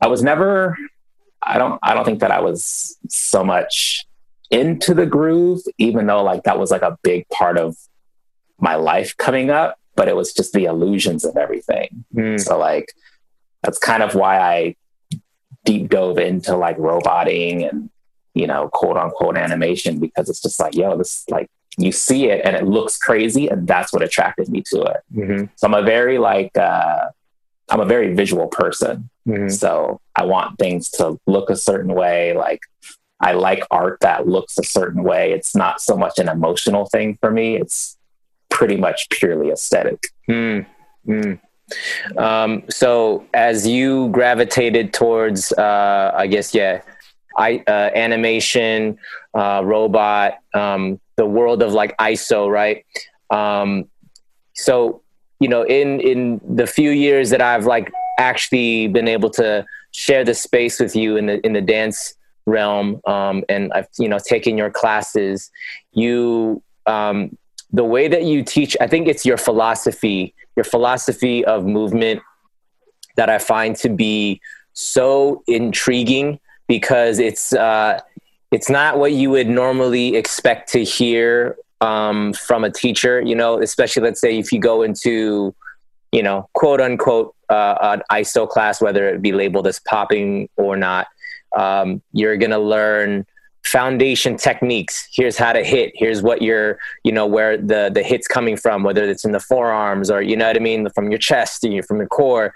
I 0.00 0.06
was 0.06 0.22
never 0.22 0.76
I 1.42 1.58
don't 1.58 1.78
I 1.82 1.94
don't 1.94 2.04
think 2.04 2.20
that 2.20 2.30
I 2.30 2.40
was 2.40 2.98
so 3.08 3.44
much 3.44 4.06
into 4.50 4.94
the 4.94 5.06
groove, 5.06 5.60
even 5.78 6.06
though 6.06 6.22
like 6.22 6.44
that 6.44 6.58
was 6.58 6.70
like 6.70 6.82
a 6.82 6.98
big 7.02 7.28
part 7.28 7.58
of 7.58 7.76
my 8.58 8.74
life 8.74 9.16
coming 9.16 9.50
up, 9.50 9.78
but 9.94 10.08
it 10.08 10.16
was 10.16 10.32
just 10.32 10.52
the 10.52 10.64
illusions 10.64 11.24
of 11.24 11.36
everything. 11.36 12.04
Mm. 12.14 12.40
So 12.40 12.58
like 12.58 12.92
that's 13.62 13.78
kind 13.78 14.02
of 14.02 14.14
why 14.14 14.38
I 14.38 14.76
deep 15.64 15.90
dove 15.90 16.18
into 16.18 16.56
like 16.56 16.78
roboting 16.78 17.64
and 17.64 17.90
you 18.34 18.46
know 18.46 18.68
quote 18.72 18.96
unquote 18.96 19.36
animation 19.36 19.98
because 19.98 20.28
it's 20.28 20.40
just 20.40 20.58
like 20.60 20.74
yo 20.74 20.96
this 20.96 21.24
like 21.28 21.50
you 21.76 21.92
see 21.92 22.26
it 22.30 22.40
and 22.44 22.56
it 22.56 22.64
looks 22.64 22.96
crazy 22.96 23.48
and 23.48 23.66
that's 23.66 23.92
what 23.92 24.02
attracted 24.02 24.48
me 24.48 24.62
to 24.62 24.80
it 24.82 25.00
mm-hmm. 25.14 25.44
so 25.56 25.66
i'm 25.66 25.74
a 25.74 25.82
very 25.82 26.18
like 26.18 26.56
uh 26.56 27.06
i'm 27.70 27.80
a 27.80 27.84
very 27.84 28.14
visual 28.14 28.48
person 28.48 29.08
mm-hmm. 29.26 29.48
so 29.48 30.00
i 30.16 30.24
want 30.24 30.58
things 30.58 30.90
to 30.90 31.18
look 31.26 31.50
a 31.50 31.56
certain 31.56 31.94
way 31.94 32.34
like 32.34 32.60
i 33.20 33.32
like 33.32 33.62
art 33.70 33.98
that 34.00 34.26
looks 34.26 34.58
a 34.58 34.64
certain 34.64 35.02
way 35.02 35.32
it's 35.32 35.54
not 35.54 35.80
so 35.80 35.96
much 35.96 36.18
an 36.18 36.28
emotional 36.28 36.86
thing 36.86 37.16
for 37.20 37.30
me 37.30 37.56
it's 37.56 37.96
pretty 38.50 38.76
much 38.76 39.08
purely 39.10 39.50
aesthetic 39.50 40.08
mm. 40.28 40.64
Mm. 41.06 41.40
Um, 42.16 42.64
so 42.68 43.26
as 43.34 43.66
you 43.66 44.08
gravitated 44.08 44.92
towards, 44.92 45.52
uh, 45.52 46.12
I 46.14 46.26
guess, 46.26 46.54
yeah, 46.54 46.82
I, 47.36 47.62
uh, 47.66 47.90
animation, 47.94 48.98
uh, 49.34 49.62
robot, 49.64 50.38
um, 50.54 51.00
the 51.16 51.26
world 51.26 51.62
of 51.62 51.72
like 51.72 51.96
ISO, 51.98 52.50
right? 52.50 52.84
Um, 53.30 53.88
so, 54.54 55.02
you 55.40 55.48
know, 55.48 55.62
in, 55.62 56.00
in 56.00 56.40
the 56.44 56.66
few 56.66 56.90
years 56.90 57.30
that 57.30 57.40
I've 57.40 57.66
like 57.66 57.92
actually 58.18 58.88
been 58.88 59.08
able 59.08 59.30
to 59.30 59.64
share 59.92 60.24
the 60.24 60.34
space 60.34 60.80
with 60.80 60.96
you 60.96 61.16
in 61.16 61.26
the, 61.26 61.44
in 61.46 61.52
the 61.52 61.60
dance 61.60 62.14
realm, 62.46 63.00
um, 63.06 63.44
and 63.48 63.72
I've, 63.72 63.88
you 63.98 64.08
know, 64.08 64.18
taken 64.18 64.58
your 64.58 64.70
classes, 64.70 65.50
you, 65.92 66.62
um, 66.86 67.36
the 67.72 67.84
way 67.84 68.08
that 68.08 68.24
you 68.24 68.42
teach, 68.42 68.76
I 68.80 68.86
think 68.86 69.08
it's 69.08 69.26
your 69.26 69.36
philosophy, 69.36 70.34
your 70.56 70.64
philosophy 70.64 71.44
of 71.44 71.64
movement 71.66 72.22
that 73.16 73.28
I 73.28 73.38
find 73.38 73.76
to 73.76 73.88
be 73.88 74.40
so 74.72 75.42
intriguing 75.46 76.40
because 76.68 77.18
it's 77.18 77.52
uh, 77.52 78.00
it's 78.50 78.70
not 78.70 78.98
what 78.98 79.12
you 79.12 79.30
would 79.30 79.48
normally 79.48 80.16
expect 80.16 80.70
to 80.72 80.84
hear 80.84 81.56
um, 81.80 82.32
from 82.32 82.64
a 82.64 82.70
teacher. 82.70 83.20
You 83.20 83.34
know, 83.34 83.60
especially 83.60 84.02
let's 84.02 84.20
say 84.20 84.38
if 84.38 84.52
you 84.52 84.60
go 84.60 84.82
into 84.82 85.54
you 86.12 86.22
know 86.22 86.48
quote 86.54 86.80
unquote 86.80 87.34
uh, 87.48 87.76
an 87.80 88.02
ISO 88.12 88.48
class, 88.48 88.80
whether 88.80 89.08
it 89.08 89.22
be 89.22 89.32
labeled 89.32 89.66
as 89.66 89.80
popping 89.80 90.48
or 90.56 90.76
not, 90.76 91.08
um, 91.56 92.02
you're 92.12 92.36
gonna 92.36 92.58
learn 92.58 93.26
foundation 93.64 94.36
techniques 94.36 95.08
here's 95.12 95.36
how 95.36 95.52
to 95.52 95.62
hit 95.62 95.92
here's 95.94 96.22
what 96.22 96.40
you're 96.40 96.78
you 97.04 97.12
know 97.12 97.26
where 97.26 97.58
the 97.58 97.90
the 97.92 98.02
hits 98.02 98.26
coming 98.26 98.56
from 98.56 98.82
whether 98.82 99.04
it's 99.04 99.24
in 99.24 99.32
the 99.32 99.40
forearms 99.40 100.10
or 100.10 100.22
you 100.22 100.36
know 100.36 100.46
what 100.46 100.56
i 100.56 100.60
mean 100.60 100.88
from 100.94 101.10
your 101.10 101.18
chest 101.18 101.66
from 101.86 101.98
your 101.98 102.06
core 102.06 102.54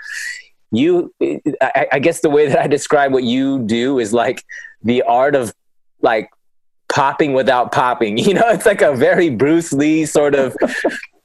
you 0.71 1.13
I, 1.61 1.87
I 1.93 1.99
guess 1.99 2.21
the 2.21 2.31
way 2.31 2.49
that 2.49 2.59
i 2.59 2.67
describe 2.67 3.13
what 3.13 3.25
you 3.25 3.59
do 3.59 3.99
is 3.99 4.15
like 4.15 4.45
the 4.83 5.03
art 5.03 5.35
of 5.35 5.53
like 6.01 6.31
popping 6.93 7.33
without 7.33 7.73
popping. 7.73 8.19
You 8.33 8.35
know 8.35 8.49
it's 8.49 8.67
like 8.67 8.83
a 8.83 8.95
very 8.95 9.31
bruce 9.31 9.73
lee 9.73 10.07
sort 10.07 10.35
of 10.35 10.57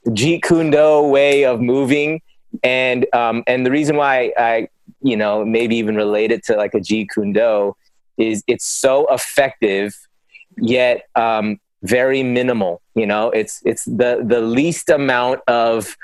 jeet 0.09 0.41
kune 0.43 0.71
do 0.71 1.01
way 1.03 1.45
of 1.45 1.61
moving. 1.61 2.21
And 2.63 3.05
um 3.13 3.43
and 3.47 3.65
the 3.65 3.71
reason 3.71 3.97
why 3.97 4.33
i 4.37 4.67
you 5.01 5.15
know 5.15 5.45
maybe 5.45 5.75
even 5.75 5.95
related 5.95 6.41
to 6.43 6.55
like 6.55 6.73
a 6.73 6.79
jeet 6.79 7.07
kune 7.13 7.33
do 7.33 7.75
is 8.17 8.43
it's 8.47 8.65
so 8.65 9.05
effective 9.13 9.95
yet 10.59 11.07
um, 11.15 11.59
very 11.83 12.23
minimal 12.23 12.81
you 12.97 13.05
know? 13.05 13.29
It's 13.29 13.61
it's 13.63 13.85
the 13.85 14.23
the 14.25 14.41
least 14.41 14.89
amount 14.89 15.41
of 15.47 15.95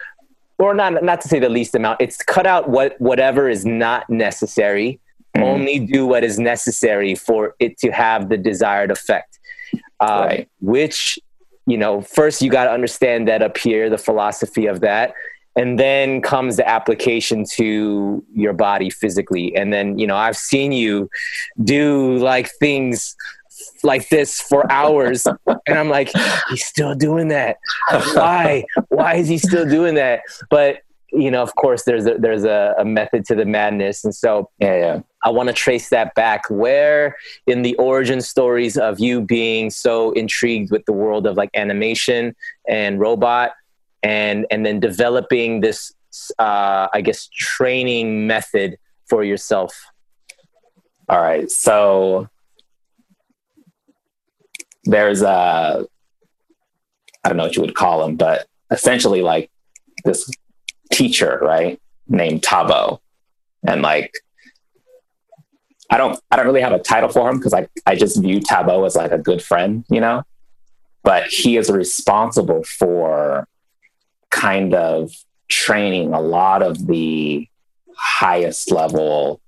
or 0.60 0.74
not 0.76 1.04
not 1.04 1.20
to 1.22 1.28
say 1.28 1.40
the 1.40 1.50
least 1.50 1.74
amount 1.76 2.00
it's 2.00 2.18
cut 2.22 2.46
out 2.46 2.70
what 2.70 3.00
whatever 3.02 3.50
is 3.50 3.66
not 3.66 4.10
necessary. 4.10 5.00
Mm-hmm. 5.36 5.48
only 5.48 5.80
do 5.80 6.06
what 6.06 6.24
is 6.24 6.38
necessary 6.38 7.16
for 7.16 7.56
it 7.60 7.80
to 7.80 7.90
have 7.90 8.30
the 8.30 8.38
desired 8.38 8.92
effect 8.92 9.40
uh, 10.00 10.26
right. 10.28 10.50
which 10.62 11.20
you 11.66 11.78
know 11.78 12.02
first 12.02 12.42
you 12.42 12.50
got 12.50 12.66
to 12.66 12.72
understand 12.72 13.28
that 13.28 13.42
up 13.42 13.58
here 13.58 13.90
the 13.90 13.98
philosophy 13.98 14.66
of 14.66 14.82
that 14.82 15.14
and 15.56 15.80
then 15.80 16.22
comes 16.22 16.58
the 16.58 16.68
application 16.68 17.46
to 17.46 18.24
your 18.34 18.54
body 18.54 18.90
physically 18.90 19.56
and 19.56 19.72
then 19.72 19.98
you 19.98 20.08
know 20.08 20.16
i've 20.16 20.38
seen 20.38 20.72
you 20.72 21.10
do 21.64 22.18
like 22.18 22.50
things 22.60 23.16
like 23.84 24.10
this 24.10 24.42
for 24.42 24.70
hours 24.72 25.26
and 25.68 25.78
i'm 25.78 25.90
like 25.90 26.12
he's 26.50 26.66
still 26.66 26.96
doing 26.96 27.28
that 27.30 27.58
why 28.14 28.64
why 28.90 29.16
is 29.16 29.28
he 29.28 29.38
still 29.38 29.68
doing 29.68 29.96
that 29.96 30.22
but 30.50 30.80
you 31.12 31.30
know 31.30 31.44
of 31.44 31.56
course 31.56 31.84
there's 31.84 32.06
a, 32.08 32.16
there's 32.18 32.44
a, 32.44 32.74
a 32.80 32.86
method 32.86 33.24
to 33.26 33.36
the 33.36 33.46
madness 33.46 34.04
and 34.04 34.16
so 34.16 34.50
yeah, 34.60 34.76
yeah. 34.76 35.00
I 35.24 35.30
want 35.30 35.50
to 35.50 35.54
trace 35.54 35.90
that 35.90 36.14
back. 36.16 36.44
Where 36.50 37.16
in 37.48 37.62
the 37.62 37.76
origin 37.76 38.22
stories 38.22 38.78
of 38.78 39.00
you 39.00 39.22
being 39.22 39.70
so 39.70 40.12
intrigued 40.12 40.72
with 40.72 40.86
the 40.86 40.94
world 40.94 41.26
of 41.28 41.38
like 41.38 41.50
animation 41.54 42.36
and 42.68 43.00
robot 43.00 43.52
and 44.02 44.46
and 44.52 44.66
then 44.66 44.80
developing 44.80 45.62
this 45.62 45.94
uh, 46.40 46.88
i 46.94 47.02
guess 47.02 47.28
training 47.28 48.28
method 48.28 48.78
for 49.08 49.24
yourself? 49.24 49.74
All 51.10 51.22
right 51.22 51.50
so 51.50 52.30
there's 54.86 55.22
a 55.22 55.86
i 57.24 57.30
don't 57.30 57.38
know 57.38 57.44
what 57.44 57.56
you 57.56 57.62
would 57.62 57.76
call 57.76 58.04
him 58.04 58.18
but 58.18 58.48
essentially 58.70 59.22
like 59.22 59.50
this 60.04 60.30
teacher 60.92 61.40
right 61.42 61.80
named 62.08 62.42
tabo. 62.42 63.00
And 63.66 63.82
like 63.82 64.14
i 65.94 65.98
don't 65.98 66.20
i 66.32 66.36
don't 66.36 66.46
really 66.46 66.62
have 66.62 66.74
a 66.74 66.80
title 66.80 67.10
for 67.10 67.30
him 67.30 67.38
because 67.38 67.54
i 67.54 67.68
i 67.86 67.96
just 67.96 68.22
view 68.22 68.40
tabo 68.40 68.86
as 68.86 68.96
like 68.96 69.12
a 69.12 69.18
good 69.18 69.42
friend 69.42 69.86
you 69.90 70.02
know 70.02 70.24
but 71.04 71.28
he 71.28 71.58
is 71.58 71.70
responsible 71.70 72.64
for 72.64 73.48
kind 74.30 74.74
of 74.74 75.12
training 75.50 76.14
a 76.14 76.22
lot 76.22 76.64
of 76.64 76.88
the 76.88 77.48
highest 77.96 78.72
level, 78.72 79.40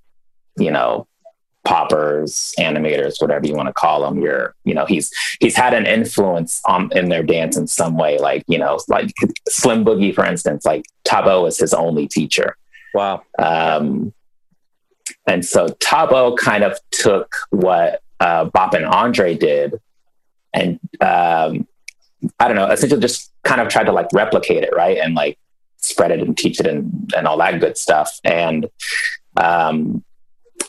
you 0.57 0.69
know, 0.69 1.07
poppers, 1.63 2.53
animators, 2.59 3.19
whatever 3.19 3.47
you 3.47 3.55
want 3.55 3.67
to 3.67 3.73
call 3.73 4.01
them. 4.01 4.21
You're, 4.21 4.53
you 4.65 4.73
know, 4.75 4.85
he's 4.85 5.11
he's 5.39 5.55
had 5.55 5.73
an 5.73 5.87
influence 5.87 6.61
on 6.65 6.91
in 6.95 7.09
their 7.09 7.23
dance 7.23 7.57
in 7.57 7.67
some 7.67 7.97
way. 7.97 8.19
Like, 8.19 8.43
you 8.47 8.59
know, 8.59 8.79
like 8.87 9.11
Slim 9.49 9.83
Boogie, 9.83 10.13
for 10.13 10.25
instance, 10.25 10.65
like 10.65 10.85
Tabo 11.05 11.47
is 11.47 11.57
his 11.57 11.73
only 11.73 12.07
teacher. 12.07 12.55
Wow. 12.93 13.23
Um, 13.39 14.13
and 15.27 15.45
so 15.45 15.67
Tabo 15.67 16.37
kind 16.37 16.63
of 16.63 16.77
took 16.91 17.33
what 17.49 18.01
uh, 18.19 18.45
Boppin' 18.49 18.89
Andre 18.89 19.35
did 19.35 19.79
and 20.53 20.79
um, 21.01 21.67
I 22.39 22.47
don't 22.47 22.55
know, 22.55 22.69
essentially 22.69 23.01
just 23.01 23.31
kind 23.43 23.61
of 23.61 23.67
tried 23.67 23.85
to 23.85 23.91
like 23.91 24.07
replicate 24.13 24.63
it, 24.63 24.73
right? 24.75 24.97
And 24.97 25.13
like 25.13 25.37
spread 25.77 26.11
it 26.11 26.21
and 26.21 26.37
teach 26.37 26.59
it 26.59 26.65
and, 26.65 27.13
and 27.15 27.27
all 27.27 27.37
that 27.37 27.59
good 27.59 27.77
stuff. 27.77 28.19
And 28.23 28.67
um, 29.37 30.03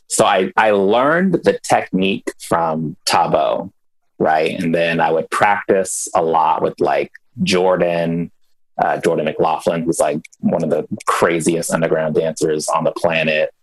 so 0.09 0.25
I, 0.25 0.53
I 0.57 0.73
learned 0.73 1.35
the 1.45 1.59
technique 1.63 2.29
from 2.41 2.97
Tabo, 3.07 3.73
right? 4.19 4.61
And 4.61 4.75
then 4.75 5.01
I 5.01 5.11
would 5.11 5.31
practice 5.31 6.09
a 6.15 6.23
lot 6.23 6.63
with 6.63 6.79
like 6.81 7.13
Jordan, 7.43 8.31
uh, 8.79 8.99
Jordan 9.01 9.27
McLaughlin, 9.27 9.83
who's 9.83 10.01
like 10.01 10.21
one 10.41 10.65
of 10.65 10.71
the 10.71 10.87
craziest 11.07 11.71
underground 11.71 12.15
dancers 12.17 12.69
on 12.69 12.85
the 12.85 12.93
planet. 12.93 13.55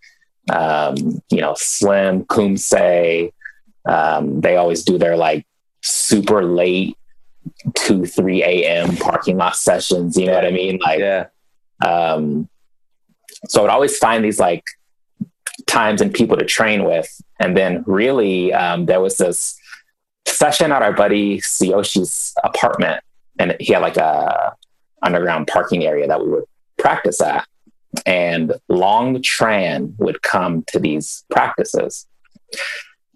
Um, 0.50 1.21
you 1.29 1.41
know, 1.41 1.53
Slim, 1.57 2.25
Kumse, 2.25 3.31
um, 3.85 4.41
they 4.41 4.57
always 4.57 4.83
do 4.83 4.97
their 4.97 5.15
like 5.15 5.45
super 5.81 6.43
late 6.43 6.97
two, 7.75 8.05
three 8.05 8.43
a.m. 8.43 8.95
parking 8.97 9.38
lot 9.38 9.55
sessions. 9.55 10.17
You 10.17 10.27
know 10.27 10.33
what 10.33 10.45
I 10.45 10.51
mean? 10.51 10.79
Like, 10.79 11.00
yeah. 11.00 11.27
Um, 11.85 12.50
so 13.47 13.59
I 13.59 13.63
would 13.63 13.71
always 13.71 13.97
find 13.97 14.23
these 14.23 14.39
like 14.39 14.63
times 15.67 16.01
and 16.01 16.13
people 16.13 16.38
to 16.38 16.45
train 16.45 16.83
with, 16.83 17.09
and 17.39 17.55
then 17.55 17.83
really 17.85 18.53
um, 18.53 18.85
there 18.85 19.01
was 19.01 19.17
this 19.17 19.57
session 20.25 20.71
at 20.71 20.81
our 20.81 20.93
buddy 20.93 21.39
Siyoshi's 21.39 22.33
apartment, 22.43 23.03
and 23.39 23.55
he 23.59 23.73
had 23.73 23.81
like 23.81 23.97
a 23.97 24.55
underground 25.01 25.47
parking 25.47 25.85
area 25.85 26.07
that 26.07 26.21
we 26.21 26.29
would 26.29 26.45
practice 26.77 27.21
at. 27.21 27.45
And 28.05 28.53
Long 28.69 29.17
Tran 29.17 29.93
would 29.97 30.21
come 30.21 30.63
to 30.67 30.79
these 30.79 31.23
practices. 31.29 32.07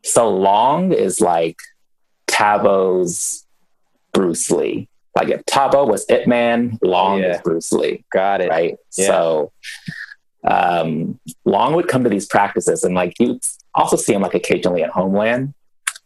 So 0.04 0.30
Long 0.30 0.94
is 0.94 1.20
like 1.20 1.58
Tabo's 2.28 3.46
Bruce 4.14 4.50
Lee. 4.52 4.88
Like 5.16 5.30
if 5.30 5.44
Tabo 5.46 5.88
was 5.88 6.06
Ip 6.10 6.28
Man, 6.28 6.78
Long 6.82 7.20
yeah. 7.20 7.30
was 7.30 7.42
Bruce 7.42 7.72
Lee. 7.72 8.06
Got 8.12 8.42
it. 8.42 8.50
Right. 8.50 8.78
Yeah. 8.96 9.08
So 9.08 9.52
um, 10.48 11.20
Long 11.46 11.74
would 11.74 11.88
come 11.88 12.04
to 12.04 12.10
these 12.10 12.28
practices 12.28 12.84
and 12.84 12.94
like 12.94 13.14
you 13.20 13.40
also 13.74 13.96
see 13.96 14.14
him 14.14 14.22
like 14.22 14.34
occasionally 14.34 14.84
at 14.84 14.92
Homeland, 14.92 15.54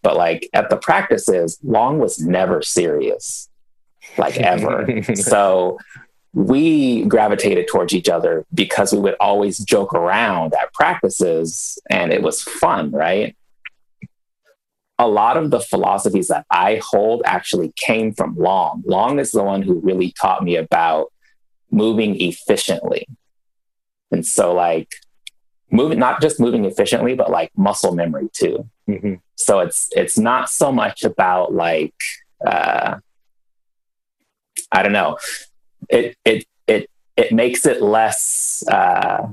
but 0.02 0.16
like 0.16 0.50
at 0.54 0.70
the 0.70 0.78
practices, 0.78 1.60
Long 1.64 2.00
was 2.00 2.20
never 2.20 2.62
serious, 2.62 3.50
like 4.18 4.38
ever. 4.38 5.04
so 5.16 5.78
we 6.34 7.04
gravitated 7.06 7.68
towards 7.68 7.94
each 7.94 8.08
other 8.08 8.46
because 8.54 8.94
we 8.94 9.00
would 9.00 9.16
always 9.20 9.58
joke 9.58 9.94
around 9.94 10.54
at 10.54 10.74
practices 10.74 11.78
and 11.90 12.14
it 12.14 12.22
was 12.22 12.42
fun, 12.42 12.92
right? 12.92 13.36
a 15.02 15.08
lot 15.08 15.36
of 15.36 15.50
the 15.50 15.60
philosophies 15.60 16.28
that 16.28 16.46
I 16.52 16.80
hold 16.92 17.24
actually 17.26 17.74
came 17.76 18.14
from 18.14 18.36
Long. 18.36 18.84
Long 18.86 19.18
is 19.18 19.32
the 19.32 19.44
one 19.44 19.64
who 19.64 19.80
really 19.80 20.14
taught 20.22 20.44
me 20.44 20.58
about 20.58 21.12
moving 21.72 22.22
efficiently. 22.22 23.08
And 24.12 24.24
so, 24.24 24.54
like, 24.54 24.90
moving, 25.72 25.98
not 25.98 26.22
just 26.22 26.40
moving 26.40 26.66
efficiently, 26.66 27.16
but 27.16 27.32
like 27.32 27.52
muscle 27.58 27.96
memory 27.96 28.30
too. 28.32 28.70
Mm-hmm. 28.88 29.16
So 29.36 29.62
it's, 29.62 29.90
it's 29.96 30.20
not 30.20 30.52
so 30.52 30.72
much 30.72 31.04
about 31.04 31.52
like, 31.52 31.96
uh, 32.46 33.00
I 34.72 34.84
don't 34.84 34.94
know. 34.94 35.18
It, 35.92 36.16
it, 36.26 36.46
it, 36.68 36.90
it 37.18 37.32
makes 37.32 37.66
it 37.66 37.82
less, 37.82 38.64
uh, 38.68 39.28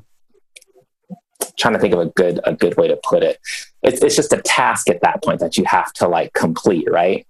trying 1.59 1.75
to 1.75 1.81
think 1.81 1.95
of 1.95 2.00
a 2.00 2.07
good 2.07 2.41
a 2.45 2.53
good 2.53 2.77
way 2.77 2.88
to 2.88 2.99
put 3.03 3.23
it. 3.23 3.38
It's 3.83 4.03
it's 4.03 4.17
just 4.17 4.33
a 4.33 4.43
task 4.43 4.88
at 4.88 5.00
that 5.03 5.23
point 5.23 5.41
that 5.41 5.57
you 5.57 5.65
have 5.65 5.93
to 5.95 6.09
like 6.09 6.33
complete, 6.33 6.91
right? 6.91 7.27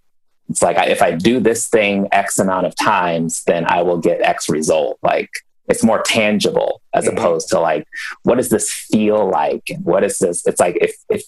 It's 0.49 0.63
like 0.63 0.77
if 0.89 1.03
I 1.03 1.13
do 1.13 1.41
this 1.41 1.69
thing 1.69 2.09
X 2.13 2.39
amount 2.39 2.67
of 2.67 2.75
times, 2.77 3.45
then 3.45 3.67
I 3.67 3.83
will 3.83 3.99
get 3.99 4.23
X 4.23 4.49
result. 4.49 4.99
Like 5.03 5.31
it's 5.69 5.83
more 5.83 6.03
tangible 6.03 6.81
as 6.95 7.05
mm-hmm. 7.05 7.19
opposed 7.19 7.49
to 7.51 7.61
like 7.61 7.87
what 8.23 8.37
does 8.37 8.49
this 8.49 8.71
feel 8.71 9.29
like 9.29 9.65
and 9.69 9.85
what 9.85 10.05
is 10.05 10.19
this? 10.19 10.47
It's 10.47 10.61
like 10.61 10.77
if 10.81 10.97
if 11.11 11.25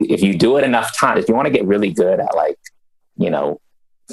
if 0.00 0.22
you 0.22 0.36
do 0.36 0.56
it 0.56 0.64
enough 0.64 0.96
times, 0.96 1.22
if 1.22 1.28
you 1.28 1.34
want 1.34 1.46
to 1.46 1.52
get 1.52 1.66
really 1.66 1.92
good 1.92 2.20
at 2.20 2.34
like 2.34 2.58
you 3.16 3.30
know 3.30 3.60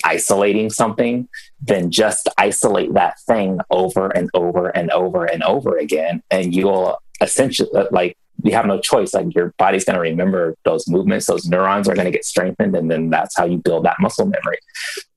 isolating 0.04 0.70
something, 0.70 1.28
then 1.62 1.92
just 1.92 2.30
isolate 2.38 2.94
that 2.94 3.20
thing 3.22 3.60
over 3.70 4.10
and 4.10 4.30
over 4.34 4.68
and 4.70 4.92
over 4.92 5.26
and 5.26 5.44
over 5.44 5.78
again, 5.78 6.24
and 6.32 6.54
you'll 6.54 6.98
essentially 7.22 7.70
uh, 7.76 7.88
like 7.92 8.18
you 8.44 8.52
have 8.54 8.66
no 8.66 8.80
choice. 8.80 9.14
Like 9.14 9.34
your 9.34 9.54
body's 9.58 9.84
going 9.84 9.96
to 9.96 10.02
remember 10.02 10.56
those 10.64 10.88
movements, 10.88 11.26
those 11.26 11.48
neurons 11.48 11.90
are 11.90 11.96
going 11.96 12.06
to 12.06 12.12
get 12.12 12.26
strengthened, 12.26 12.76
and 12.76 12.90
then 12.90 13.10
that's 13.10 13.36
how 13.38 13.46
you 13.46 13.58
build 13.58 13.86
that 13.86 13.98
muscle 14.00 14.26
memory. 14.26 14.60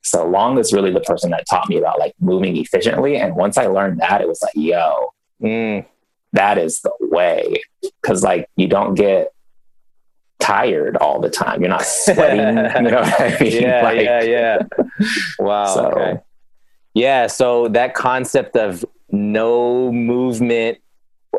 So 0.02 0.26
Long 0.26 0.58
is 0.58 0.72
really 0.72 0.92
the 0.92 1.00
person 1.00 1.30
that 1.30 1.46
taught 1.48 1.68
me 1.68 1.76
about 1.76 1.98
like 1.98 2.14
moving 2.20 2.56
efficiently. 2.56 3.16
And 3.16 3.36
once 3.36 3.58
I 3.58 3.66
learned 3.66 4.00
that, 4.00 4.20
it 4.20 4.28
was 4.28 4.40
like, 4.42 4.54
yo, 4.54 5.12
mm, 5.42 5.84
that 6.32 6.58
is 6.58 6.80
the 6.80 6.92
way. 7.00 7.60
Cause 8.02 8.22
like 8.22 8.48
you 8.56 8.66
don't 8.66 8.94
get 8.94 9.32
tired 10.40 10.96
all 10.96 11.20
the 11.20 11.30
time. 11.30 11.60
You're 11.60 11.70
not 11.70 11.84
sweating. 11.84 12.38
you 12.84 12.90
know 12.90 13.00
what 13.00 13.20
I 13.20 13.36
mean? 13.40 13.62
Yeah, 13.62 13.82
like, 13.84 14.00
yeah, 14.00 14.22
yeah. 14.22 14.58
Wow. 15.38 15.66
So, 15.66 15.86
okay. 15.90 16.20
Yeah. 16.94 17.26
So 17.28 17.68
that 17.68 17.94
concept 17.94 18.56
of 18.56 18.84
no 19.10 19.92
movement 19.92 20.78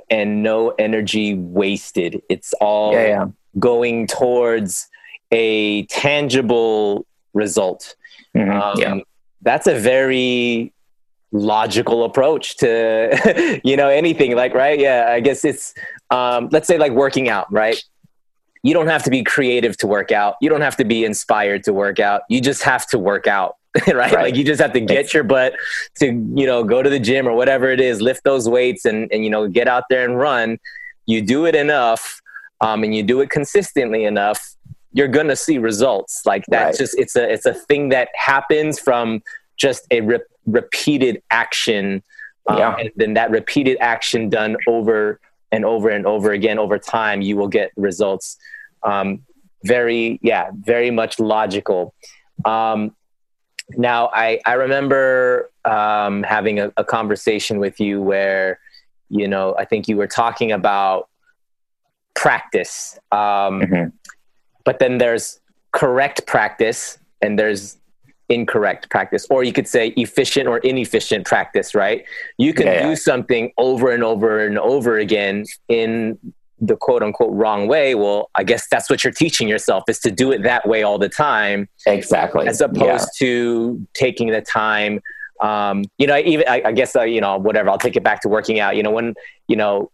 and 0.09 0.43
no 0.43 0.69
energy 0.71 1.33
wasted. 1.33 2.21
It's 2.29 2.53
all 2.61 2.93
yeah, 2.93 3.07
yeah. 3.07 3.25
going 3.59 4.07
towards 4.07 4.89
a 5.31 5.85
tangible 5.87 7.05
result. 7.33 7.95
Mm-hmm. 8.35 8.51
Um, 8.51 8.73
yeah. 8.77 9.03
That's 9.41 9.67
a 9.67 9.77
very 9.77 10.71
logical 11.31 12.03
approach 12.03 12.57
to 12.57 13.61
you 13.63 13.77
know 13.77 13.87
anything 13.87 14.35
like 14.35 14.53
right 14.53 14.79
yeah 14.79 15.07
i 15.09 15.21
guess 15.21 15.45
it's 15.45 15.73
um, 16.09 16.49
let's 16.51 16.67
say 16.67 16.77
like 16.77 16.91
working 16.91 17.29
out 17.29 17.51
right 17.53 17.85
you 18.63 18.73
don't 18.73 18.87
have 18.87 19.03
to 19.03 19.09
be 19.09 19.23
creative 19.23 19.75
to 19.77 19.87
work 19.87 20.11
out 20.11 20.35
you 20.41 20.49
don't 20.49 20.61
have 20.61 20.75
to 20.75 20.85
be 20.85 21.03
inspired 21.03 21.63
to 21.63 21.73
work 21.73 21.99
out 21.99 22.21
you 22.29 22.41
just 22.41 22.63
have 22.63 22.85
to 22.87 22.99
work 22.99 23.27
out 23.27 23.57
right? 23.87 23.95
right? 23.95 24.13
Like 24.13 24.35
you 24.35 24.43
just 24.43 24.61
have 24.61 24.73
to 24.73 24.81
get 24.81 25.13
your 25.13 25.23
butt 25.23 25.53
to, 25.99 26.07
you 26.07 26.45
know, 26.45 26.63
go 26.63 26.83
to 26.83 26.89
the 26.89 26.99
gym 26.99 27.27
or 27.27 27.33
whatever 27.33 27.69
it 27.69 27.79
is, 27.79 28.01
lift 28.01 28.23
those 28.23 28.49
weights 28.49 28.83
and, 28.85 29.09
and 29.13 29.23
you 29.23 29.29
know, 29.29 29.47
get 29.47 29.67
out 29.67 29.85
there 29.89 30.03
and 30.03 30.17
run. 30.17 30.59
You 31.05 31.21
do 31.21 31.45
it 31.45 31.55
enough 31.55 32.21
um, 32.59 32.83
and 32.83 32.93
you 32.93 33.01
do 33.01 33.21
it 33.21 33.29
consistently 33.29 34.03
enough, 34.03 34.55
you're 34.91 35.07
going 35.07 35.27
to 35.27 35.37
see 35.37 35.57
results. 35.57 36.25
Like 36.25 36.43
that's 36.49 36.79
right. 36.79 36.83
just, 36.83 36.99
it's 36.99 37.15
a, 37.15 37.31
it's 37.31 37.45
a 37.45 37.53
thing 37.53 37.89
that 37.89 38.09
happens 38.13 38.77
from 38.77 39.23
just 39.55 39.87
a 39.89 40.01
re- 40.01 40.19
repeated 40.45 41.23
action. 41.31 42.03
Um, 42.47 42.57
yeah. 42.57 42.75
And 42.77 42.91
then 42.97 43.13
that 43.13 43.31
repeated 43.31 43.77
action 43.79 44.27
done 44.27 44.57
over 44.67 45.21
and 45.51 45.65
over 45.65 45.89
and 45.89 46.05
over 46.05 46.31
again 46.31 46.59
over 46.59 46.77
time, 46.77 47.21
you 47.21 47.35
will 47.37 47.47
get 47.47 47.71
results. 47.75 48.37
Um, 48.83 49.23
very, 49.63 50.19
yeah, 50.21 50.49
very 50.53 50.91
much 50.91 51.19
logical. 51.19 51.93
Um, 52.45 52.95
now, 53.77 54.09
I, 54.13 54.39
I 54.45 54.53
remember 54.53 55.51
um, 55.65 56.23
having 56.23 56.59
a, 56.59 56.71
a, 56.77 56.83
conversation 56.83 57.59
with 57.59 57.79
you 57.79 58.01
where, 58.01 58.59
you 59.09 59.27
know, 59.27 59.55
I 59.57 59.65
think 59.65 59.87
you 59.87 59.97
were 59.97 60.07
talking 60.07 60.51
about 60.51 61.09
practice. 62.15 62.97
Um, 63.11 63.61
mm-hmm. 63.61 63.89
But 64.63 64.79
then 64.79 64.97
there's 64.97 65.39
correct 65.71 66.25
practice 66.25 66.97
and 67.21 67.37
there's 67.37 67.77
incorrect 68.31 68.89
practice, 68.89 69.27
or 69.29 69.43
you 69.43 69.53
could 69.53 69.67
say 69.67 69.89
efficient 69.89 70.47
or 70.47 70.59
inefficient 70.59 71.25
practice, 71.25 71.75
right? 71.75 72.03
You 72.37 72.53
can 72.53 72.67
yeah, 72.67 72.83
do 72.83 72.89
yeah. 72.89 72.95
something 72.95 73.51
over 73.57 73.91
and 73.91 74.03
over 74.03 74.45
and 74.45 74.57
over 74.57 74.97
again 74.97 75.45
in 75.67 76.17
the 76.61 76.75
quote 76.75 77.01
unquote 77.01 77.33
wrong 77.33 77.67
way 77.67 77.95
well 77.95 78.29
i 78.35 78.43
guess 78.43 78.67
that's 78.69 78.87
what 78.87 79.03
you're 79.03 79.11
teaching 79.11 79.47
yourself 79.47 79.83
is 79.87 79.97
to 79.97 80.11
do 80.11 80.31
it 80.31 80.43
that 80.43 80.67
way 80.67 80.83
all 80.83 80.99
the 80.99 81.09
time 81.09 81.67
exactly 81.87 82.47
as 82.47 82.61
opposed 82.61 83.09
yeah. 83.19 83.25
to 83.25 83.87
taking 83.95 84.29
the 84.29 84.41
time 84.41 85.01
um, 85.41 85.83
you 85.97 86.05
know 86.05 86.17
even 86.19 86.47
i, 86.47 86.61
I 86.65 86.71
guess 86.71 86.95
uh, 86.95 87.01
you 87.01 87.19
know 87.19 87.37
whatever 87.37 87.71
i'll 87.71 87.79
take 87.79 87.95
it 87.95 88.03
back 88.03 88.21
to 88.21 88.29
working 88.29 88.59
out 88.59 88.75
you 88.75 88.83
know 88.83 88.91
when 88.91 89.15
you 89.47 89.55
know 89.55 89.89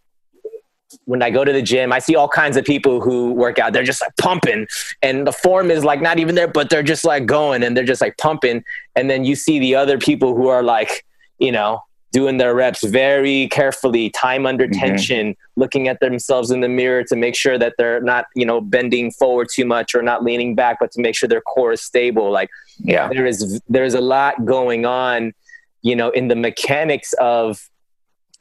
when 1.06 1.22
I 1.22 1.30
go 1.30 1.44
to 1.44 1.52
the 1.52 1.62
gym, 1.62 1.92
I 1.92 2.00
see 2.00 2.16
all 2.16 2.30
kinds 2.30 2.58
of 2.58 2.66
people 2.66 3.02
who 3.02 3.34
work 3.34 3.60
out. 3.60 3.74
They're 3.74 3.84
just 3.84 4.02
like 4.02 4.16
pumping, 4.18 4.68
and 5.02 5.28
the 5.28 5.32
form 5.32 5.72
is 5.72 5.84
like 5.84 6.02
not 6.02 6.20
even 6.20 6.36
there, 6.36 6.48
but 6.48 6.70
they're 6.70 6.84
just 6.84 7.04
like 7.06 7.26
going 7.26 7.64
and 7.64 7.76
they're 7.76 7.84
just 7.84 8.02
like 8.02 8.18
pumping. 8.18 8.64
And 8.96 9.10
then 9.10 9.26
you 9.26 9.36
see 9.36 9.60
the 9.60 9.76
other 9.76 9.98
people 9.98 10.36
who 10.36 10.48
are 10.48 10.64
like, 10.64 11.06
you 11.40 11.52
know, 11.52 11.82
doing 12.14 12.38
their 12.38 12.56
reps 12.56 12.84
very 12.84 13.48
carefully, 13.50 14.10
time 14.12 14.46
under 14.46 14.66
mm-hmm. 14.66 14.80
tension, 14.80 15.36
looking 15.56 15.88
at 15.88 16.00
themselves 16.00 16.52
in 16.52 16.62
the 16.62 16.70
mirror 16.70 17.04
to 17.04 17.16
make 17.16 17.36
sure 17.36 17.58
that 17.58 17.74
they're 17.78 18.02
not, 18.02 18.26
you 18.36 18.46
know, 18.46 18.62
bending 18.62 19.12
forward 19.12 19.48
too 19.54 19.66
much 19.66 19.94
or 19.94 20.02
not 20.02 20.24
leaning 20.24 20.56
back, 20.56 20.78
but 20.80 20.92
to 20.92 21.02
make 21.02 21.16
sure 21.16 21.28
their 21.28 21.42
core 21.42 21.74
is 21.74 21.82
stable. 21.82 22.32
Like, 22.32 22.50
yeah, 22.80 23.10
there 23.10 23.26
is 23.26 23.62
there's 23.68 23.94
a 23.94 24.02
lot 24.02 24.46
going 24.46 24.86
on, 24.86 25.34
you 25.82 25.96
know, 25.96 26.10
in 26.12 26.28
the 26.30 26.36
mechanics 26.36 27.14
of, 27.20 27.70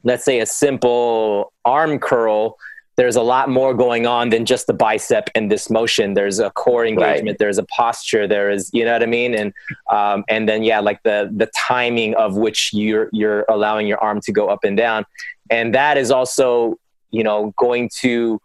let's 0.03 0.23
say, 0.23 0.39
a 0.39 0.45
simple 0.45 1.53
arm 1.65 1.99
curl 1.99 2.57
there's 2.97 3.15
a 3.15 3.21
lot 3.21 3.47
more 3.47 3.75
going 3.75 4.07
on 4.07 4.29
than 4.29 4.43
just 4.43 4.65
the 4.65 4.73
bicep 4.73 5.29
and 5.35 5.51
this 5.51 5.69
motion. 5.69 6.15
There's 6.15 6.39
a 6.39 6.49
core 6.49 6.83
engagement. 6.83 7.27
Right. 7.27 7.37
There's 7.37 7.59
a 7.59 7.63
posture. 7.65 8.27
There 8.27 8.49
is, 8.49 8.71
you 8.73 8.83
know 8.83 8.93
what 8.93 9.03
I 9.03 9.05
mean? 9.05 9.35
And, 9.35 9.53
um, 9.91 10.25
and 10.27 10.49
then, 10.49 10.63
yeah, 10.63 10.79
like 10.79 11.03
the, 11.03 11.31
the 11.31 11.47
timing 11.55 12.15
of 12.15 12.37
which 12.37 12.73
you're, 12.73 13.09
you're 13.13 13.45
allowing 13.49 13.85
your 13.85 13.99
arm 13.99 14.19
to 14.21 14.31
go 14.31 14.47
up 14.47 14.63
and 14.63 14.75
down. 14.75 15.05
And 15.51 15.75
that 15.75 15.97
is 15.99 16.09
also, 16.09 16.79
you 17.11 17.23
know, 17.23 17.53
going 17.57 17.89
to, 17.99 18.41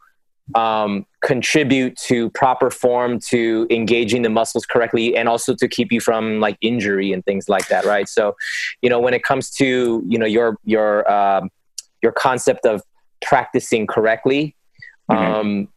um, 0.54 1.06
contribute 1.22 1.96
to 1.96 2.30
proper 2.30 2.70
form, 2.70 3.18
to 3.20 3.66
engaging 3.70 4.22
the 4.22 4.30
muscles 4.30 4.66
correctly, 4.66 5.16
and 5.16 5.28
also 5.28 5.54
to 5.54 5.68
keep 5.68 5.92
you 5.92 6.00
from 6.00 6.40
like 6.40 6.56
injury 6.60 7.12
and 7.12 7.24
things 7.24 7.48
like 7.48 7.68
that, 7.68 7.84
right? 7.84 8.08
So, 8.08 8.36
you 8.82 8.90
know, 8.90 9.00
when 9.00 9.14
it 9.14 9.22
comes 9.22 9.50
to 9.52 10.02
you 10.06 10.18
know 10.18 10.26
your 10.26 10.58
your 10.64 11.08
uh, 11.10 11.46
your 12.02 12.12
concept 12.12 12.66
of 12.66 12.82
practicing 13.22 13.86
correctly. 13.86 14.54
Mm-hmm. 15.10 15.34
Um, 15.34 15.68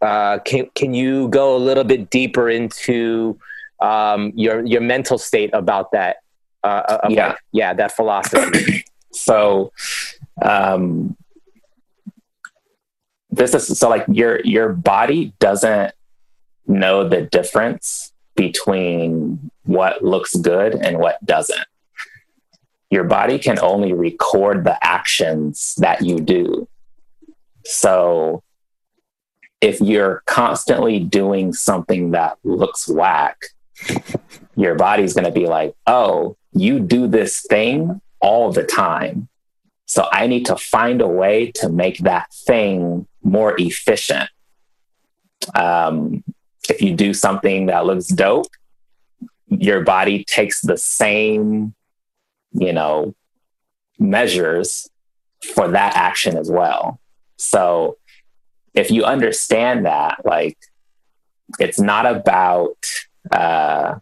uh, 0.00 0.38
can 0.40 0.68
can 0.74 0.94
you 0.94 1.28
go 1.28 1.56
a 1.56 1.58
little 1.58 1.84
bit 1.84 2.10
deeper 2.10 2.48
into 2.48 3.38
um, 3.80 4.32
your 4.34 4.64
your 4.64 4.80
mental 4.80 5.18
state 5.18 5.50
about 5.52 5.92
that? 5.92 6.16
Uh, 6.62 6.66
uh 6.66 7.08
yeah, 7.08 7.34
yeah, 7.52 7.72
that 7.74 7.92
philosophy. 7.92 8.84
so, 9.12 9.72
um, 10.42 11.16
this 13.32 13.54
is 13.54 13.78
so 13.78 13.88
like 13.88 14.04
your 14.08 14.40
your 14.44 14.68
body 14.68 15.32
doesn't 15.40 15.94
know 16.66 17.08
the 17.08 17.22
difference 17.22 18.12
between 18.36 19.50
what 19.64 20.04
looks 20.04 20.36
good 20.36 20.74
and 20.74 20.98
what 20.98 21.24
doesn't. 21.24 21.66
Your 22.90 23.04
body 23.04 23.38
can 23.38 23.58
only 23.60 23.94
record 23.94 24.64
the 24.64 24.78
actions 24.84 25.74
that 25.78 26.02
you 26.02 26.20
do. 26.20 26.68
So 27.64 28.42
if 29.62 29.80
you're 29.80 30.22
constantly 30.26 30.98
doing 30.98 31.54
something 31.54 32.10
that 32.10 32.36
looks 32.44 32.86
whack, 32.86 33.38
your 34.56 34.74
body's 34.74 35.14
going 35.14 35.24
to 35.24 35.30
be 35.30 35.46
like, 35.46 35.74
oh, 35.86 36.36
you 36.52 36.80
do 36.80 37.06
this 37.06 37.40
thing 37.48 38.00
all 38.20 38.52
the 38.52 38.64
time. 38.64 39.28
So 39.86 40.06
I 40.12 40.26
need 40.26 40.46
to 40.46 40.56
find 40.56 41.00
a 41.00 41.08
way 41.08 41.50
to 41.56 41.68
make 41.68 41.98
that 41.98 42.32
thing 42.32 43.06
more 43.22 43.54
efficient. 43.58 44.28
Um, 45.54 46.22
if 46.68 46.80
you 46.80 46.94
do 46.94 47.12
something 47.14 47.66
that 47.66 47.86
looks 47.86 48.06
dope, 48.06 48.46
your 49.48 49.82
body 49.82 50.24
takes 50.24 50.60
the 50.60 50.76
same, 50.76 51.74
you 52.52 52.72
know, 52.72 53.14
measures 53.98 54.88
for 55.54 55.68
that 55.68 55.96
action 55.96 56.36
as 56.36 56.50
well. 56.50 57.00
So 57.36 57.98
if 58.74 58.90
you 58.90 59.04
understand 59.04 59.86
that, 59.86 60.24
like 60.24 60.56
it's 61.58 61.80
not 61.80 62.06
about 62.06 62.78
uh, 63.30 63.96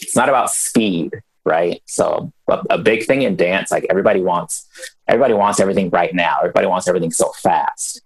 it's 0.00 0.16
not 0.16 0.28
about 0.28 0.50
speed, 0.50 1.12
right? 1.44 1.82
So 1.86 2.32
a, 2.48 2.62
a 2.70 2.78
big 2.78 3.04
thing 3.04 3.22
in 3.22 3.36
dance, 3.36 3.70
like 3.70 3.86
everybody 3.90 4.20
wants 4.20 4.66
everybody 5.08 5.34
wants 5.34 5.60
everything 5.60 5.90
right 5.90 6.14
now. 6.14 6.38
Everybody 6.40 6.66
wants 6.66 6.88
everything 6.88 7.10
so 7.10 7.30
fast, 7.32 8.02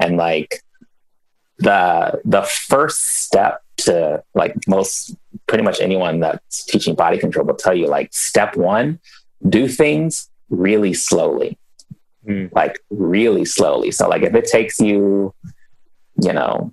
and 0.00 0.16
like 0.16 0.62
the 1.58 2.20
the 2.24 2.42
first 2.42 3.02
step 3.22 3.62
to 3.76 4.22
like 4.34 4.54
most 4.66 5.14
pretty 5.46 5.64
much 5.64 5.80
anyone 5.80 6.20
that's 6.20 6.64
teaching 6.64 6.94
body 6.94 7.18
control 7.18 7.44
will 7.44 7.54
tell 7.54 7.74
you 7.74 7.86
like 7.86 8.12
step 8.12 8.56
one 8.56 9.00
do 9.48 9.66
things 9.68 10.30
really 10.48 10.94
slowly 10.94 11.58
mm. 12.26 12.52
like 12.52 12.80
really 12.90 13.44
slowly. 13.44 13.90
So 13.90 14.08
like 14.08 14.22
if 14.22 14.34
it 14.34 14.46
takes 14.46 14.80
you, 14.80 15.34
you 16.20 16.32
know, 16.32 16.72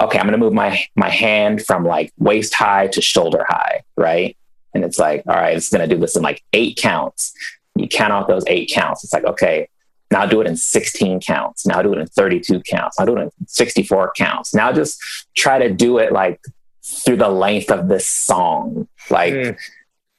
okay, 0.00 0.18
I'm 0.18 0.26
gonna 0.26 0.38
move 0.38 0.52
my 0.52 0.82
my 0.96 1.10
hand 1.10 1.64
from 1.64 1.84
like 1.84 2.12
waist 2.18 2.54
high 2.54 2.88
to 2.88 3.00
shoulder 3.00 3.44
high, 3.48 3.82
right? 3.96 4.36
And 4.74 4.84
it's 4.84 4.98
like, 4.98 5.22
all 5.26 5.34
right, 5.34 5.56
it's 5.56 5.68
gonna 5.68 5.86
do 5.86 5.98
this 5.98 6.16
in 6.16 6.22
like 6.22 6.42
eight 6.52 6.76
counts. 6.76 7.34
You 7.74 7.88
count 7.88 8.12
out 8.12 8.28
those 8.28 8.44
eight 8.46 8.70
counts. 8.72 9.04
It's 9.04 9.12
like, 9.12 9.24
okay, 9.24 9.68
now 10.12 10.26
do 10.26 10.40
it 10.40 10.46
in 10.46 10.56
16 10.56 11.20
counts. 11.20 11.66
Now 11.66 11.82
do 11.82 11.92
it 11.94 11.98
in 11.98 12.06
32 12.06 12.62
counts. 12.68 12.98
Now 12.98 13.06
do 13.06 13.16
it 13.16 13.22
in 13.22 13.30
64 13.46 14.12
counts. 14.16 14.54
Now 14.54 14.72
just 14.72 15.02
try 15.34 15.58
to 15.58 15.72
do 15.72 15.98
it 15.98 16.12
like 16.12 16.40
through 16.84 17.16
the 17.16 17.28
length 17.28 17.70
of 17.70 17.88
this 17.88 18.06
song. 18.06 18.88
Like, 19.08 19.32
mm. 19.32 19.58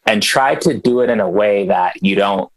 and 0.08 0.24
try 0.24 0.56
to 0.56 0.74
do 0.74 1.02
it 1.02 1.10
in 1.10 1.20
a 1.20 1.30
way 1.30 1.68
that 1.68 2.02
you 2.02 2.16
don't 2.16 2.52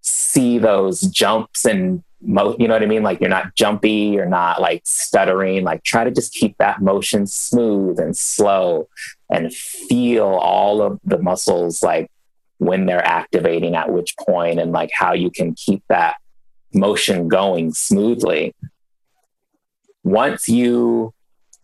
see 0.00 0.58
those 0.58 1.00
jumps 1.00 1.64
and 1.64 2.04
mo- 2.22 2.56
you 2.58 2.68
know 2.68 2.74
what 2.74 2.82
I 2.82 2.86
mean? 2.86 3.02
Like 3.02 3.20
you're 3.20 3.30
not 3.30 3.54
jumpy, 3.54 4.12
you're 4.14 4.26
not 4.26 4.60
like 4.60 4.82
stuttering. 4.84 5.64
Like 5.64 5.82
try 5.82 6.04
to 6.04 6.10
just 6.10 6.32
keep 6.32 6.56
that 6.58 6.80
motion 6.80 7.26
smooth 7.26 7.98
and 7.98 8.16
slow 8.16 8.88
and 9.30 9.54
feel 9.54 10.26
all 10.26 10.82
of 10.82 11.00
the 11.04 11.18
muscles 11.18 11.82
like 11.82 12.10
when 12.58 12.86
they're 12.86 13.06
activating 13.06 13.74
at 13.74 13.92
which 13.92 14.16
point 14.16 14.58
and 14.58 14.72
like 14.72 14.90
how 14.92 15.12
you 15.12 15.30
can 15.30 15.54
keep 15.54 15.82
that 15.88 16.16
motion 16.72 17.28
going 17.28 17.72
smoothly. 17.72 18.54
Once 20.02 20.48
you 20.48 21.14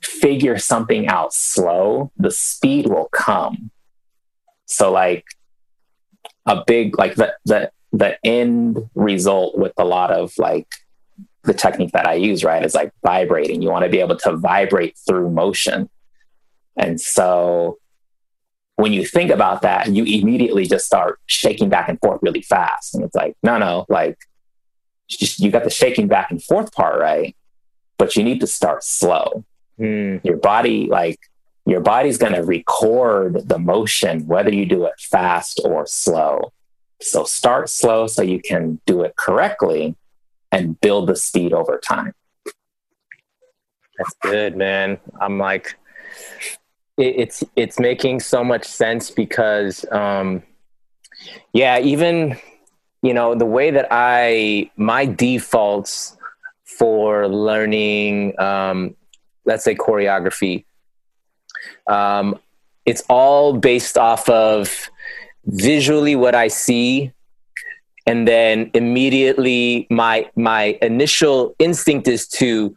figure 0.03 0.59
something 0.59 1.07
out 1.09 1.33
slow, 1.33 2.11
the 2.17 2.31
speed 2.31 2.87
will 2.87 3.09
come. 3.13 3.71
So 4.67 4.91
like 4.91 5.25
a 6.47 6.65
big 6.67 6.99
like 6.99 7.17
the 7.17 7.35
the 7.45 7.71
the 7.93 8.19
end 8.25 8.79
result 8.95 9.59
with 9.59 9.73
a 9.77 9.85
lot 9.85 10.11
of 10.11 10.33
like 10.39 10.69
the 11.45 11.55
technique 11.55 11.93
that 11.93 12.07
I 12.07 12.15
use, 12.15 12.45
right, 12.45 12.65
is 12.65 12.75
like 12.75 12.93
vibrating. 13.03 13.63
You 13.63 13.71
want 13.71 13.85
to 13.85 13.91
be 13.91 14.01
able 14.01 14.17
to 14.17 14.37
vibrate 14.37 14.97
through 15.07 15.31
motion. 15.31 15.89
And 16.81 16.99
so 16.99 17.79
when 18.77 18.95
you 18.95 19.05
think 19.05 19.31
about 19.31 19.61
that, 19.63 19.89
you 19.89 20.03
immediately 20.05 20.65
just 20.65 20.87
start 20.87 21.21
shaking 21.27 21.69
back 21.69 21.91
and 21.91 22.01
forth 22.01 22.21
really 22.23 22.41
fast. 22.41 22.95
And 22.95 23.05
it's 23.05 23.15
like, 23.15 23.37
no, 23.43 23.59
no, 23.59 23.85
like 23.91 24.17
just, 25.11 25.41
you 25.41 25.51
got 25.51 25.65
the 25.65 25.71
shaking 25.71 26.09
back 26.09 26.31
and 26.31 26.43
forth 26.43 26.73
part, 26.73 26.99
right? 26.99 27.37
But 27.99 28.17
you 28.17 28.25
need 28.25 28.41
to 28.41 28.47
start 28.47 28.83
slow. 28.83 29.45
Mm. 29.79 30.25
Your 30.25 30.39
body, 30.39 30.87
like, 30.87 31.19
your 31.67 31.81
body's 31.81 32.17
going 32.17 32.33
to 32.33 32.43
record 32.43 33.47
the 33.47 33.59
motion, 33.59 34.27
whether 34.27 34.53
you 34.53 34.65
do 34.65 34.87
it 34.87 34.95
fast 34.99 35.61
or 35.63 35.87
slow. 35.87 36.53
So 37.03 37.25
start 37.25 37.69
slow 37.69 38.07
so 38.07 38.23
you 38.23 38.41
can 38.41 38.81
do 38.87 39.03
it 39.03 39.17
correctly 39.17 39.97
and 40.51 40.81
build 40.81 41.09
the 41.09 41.17
speed 41.17 41.53
over 41.53 41.79
time. 41.79 42.15
That's 43.99 44.15
good, 44.23 44.57
man. 44.57 44.99
I'm 45.21 45.39
like, 45.39 45.77
it, 47.01 47.15
it's 47.19 47.45
it's 47.57 47.79
making 47.79 48.21
so 48.21 48.45
much 48.45 48.65
sense 48.65 49.11
because, 49.11 49.85
um, 49.91 50.43
yeah, 51.53 51.79
even 51.81 52.37
you 53.03 53.15
know 53.15 53.35
the 53.35 53.47
way 53.47 53.71
that 53.71 53.89
I 53.91 54.71
my 54.77 55.07
defaults 55.07 56.17
for 56.65 57.29
learning, 57.29 58.39
um, 58.41 58.95
let's 59.45 59.65
say 59.65 59.75
choreography, 59.75 60.65
um, 61.89 62.39
it's 62.85 63.03
all 63.09 63.55
based 63.55 63.99
off 63.99 64.29
of 64.29 64.91
visually 65.47 66.15
what 66.15 66.35
I 66.35 66.49
see 66.49 67.13
and 68.07 68.27
then 68.29 68.71
immediately 68.75 69.87
my 69.91 70.29
my 70.37 70.79
initial 70.83 71.55
instinct 71.59 72.09
is 72.09 72.29
to 72.29 72.75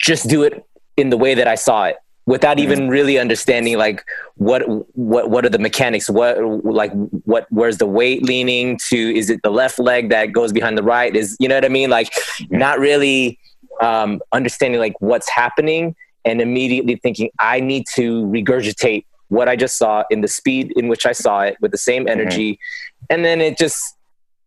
just 0.00 0.28
do 0.28 0.42
it 0.42 0.64
in 0.96 1.10
the 1.10 1.16
way 1.16 1.34
that 1.34 1.46
I 1.46 1.54
saw 1.54 1.84
it 1.84 1.96
without 2.26 2.58
even 2.58 2.88
really 2.88 3.18
understanding 3.18 3.76
like 3.76 4.04
what 4.36 4.62
what 4.96 5.28
what 5.28 5.44
are 5.44 5.48
the 5.48 5.58
mechanics 5.58 6.08
what 6.08 6.38
like 6.64 6.92
what 7.24 7.46
where's 7.50 7.78
the 7.78 7.86
weight 7.86 8.22
leaning 8.22 8.78
to 8.78 8.96
is 9.16 9.28
it 9.28 9.42
the 9.42 9.50
left 9.50 9.78
leg 9.78 10.08
that 10.08 10.32
goes 10.32 10.52
behind 10.52 10.78
the 10.78 10.82
right 10.82 11.16
is 11.16 11.36
you 11.40 11.48
know 11.48 11.56
what 11.56 11.64
I 11.64 11.68
mean 11.68 11.90
like 11.90 12.12
not 12.48 12.78
really 12.78 13.38
um, 13.80 14.20
understanding 14.32 14.80
like 14.80 14.94
what's 15.00 15.28
happening 15.28 15.96
and 16.24 16.40
immediately 16.40 16.96
thinking 16.96 17.30
I 17.38 17.60
need 17.60 17.86
to 17.94 18.24
regurgitate 18.26 19.04
what 19.28 19.48
I 19.48 19.56
just 19.56 19.76
saw 19.76 20.04
in 20.10 20.20
the 20.20 20.28
speed 20.28 20.72
in 20.76 20.88
which 20.88 21.06
I 21.06 21.12
saw 21.12 21.40
it 21.40 21.56
with 21.60 21.70
the 21.70 21.78
same 21.78 22.02
mm-hmm. 22.02 22.20
energy. 22.20 22.52
Mm-hmm. 22.52 23.06
And 23.10 23.24
then 23.24 23.40
it 23.40 23.58
just 23.58 23.96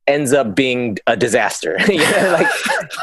ends 0.07 0.31
up 0.31 0.55
being 0.55 0.97
a 1.07 1.17
disaster. 1.17 1.77
you 1.89 1.97
know, 1.97 2.37
like 2.39 2.47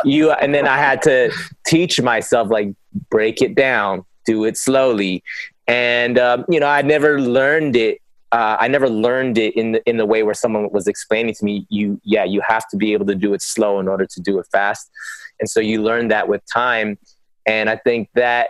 you, 0.05 0.31
and 0.31 0.55
then 0.55 0.69
I 0.69 0.79
had 0.79 1.03
to 1.03 1.33
teach 1.67 2.01
myself, 2.01 2.51
like, 2.51 2.73
break 3.11 3.43
it 3.43 3.57
down, 3.57 4.05
do 4.25 4.45
it 4.45 4.57
slowly. 4.57 5.23
And, 5.67 6.19
um, 6.19 6.45
you 6.49 6.61
know, 6.61 6.67
I 6.67 6.83
never 6.83 7.21
learned 7.21 7.77
it. 7.77 7.99
Uh, 8.31 8.57
I 8.59 8.69
never 8.69 8.89
learned 8.89 9.37
it 9.37 9.55
in 9.57 9.73
the 9.73 9.89
in 9.89 9.99
the 9.99 10.07
way 10.07 10.23
where 10.23 10.35
someone 10.35 10.71
was 10.73 10.87
explaining 10.87 11.35
to 11.35 11.45
me. 11.45 11.67
You, 11.69 12.01
yeah, 12.03 12.25
you 12.25 12.41
have 12.47 12.67
to 12.69 12.79
be 12.79 12.95
able 12.95 13.05
to 13.07 13.15
do 13.15 13.35
it 13.35 13.43
slow 13.43 13.79
in 13.79 13.89
order 13.89 14.07
to 14.07 14.21
do 14.21 14.39
it 14.39 14.47
fast, 14.51 14.91
and 15.39 15.51
so 15.51 15.61
you 15.61 15.83
learn 15.83 16.09
that 16.09 16.29
with 16.29 16.41
time. 16.51 16.99
And 17.45 17.69
I 17.69 17.77
think 17.77 18.09
that, 18.15 18.49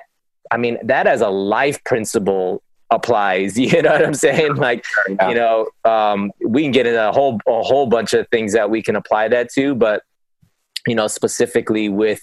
I 0.52 0.56
mean, 0.56 0.78
that 0.84 1.08
as 1.08 1.20
a 1.20 1.30
life 1.30 1.82
principle 1.82 2.62
applies. 2.92 3.58
You 3.72 3.82
know 3.82 3.90
what 3.92 4.04
I'm 4.04 4.14
saying? 4.14 4.56
Like, 4.56 4.84
yeah. 5.08 5.28
you 5.28 5.34
know, 5.34 5.68
um, 5.84 6.30
we 6.46 6.62
can 6.62 6.72
get 6.72 6.86
into 6.86 7.08
a 7.08 7.12
whole 7.12 7.40
a 7.46 7.62
whole 7.62 7.86
bunch 7.86 8.12
of 8.12 8.28
things 8.28 8.52
that 8.52 8.70
we 8.70 8.82
can 8.82 8.94
apply 8.94 9.28
that 9.28 9.50
to, 9.54 9.74
but 9.74 10.02
you 10.86 10.94
know, 10.94 11.06
specifically 11.06 11.88
with 11.88 12.20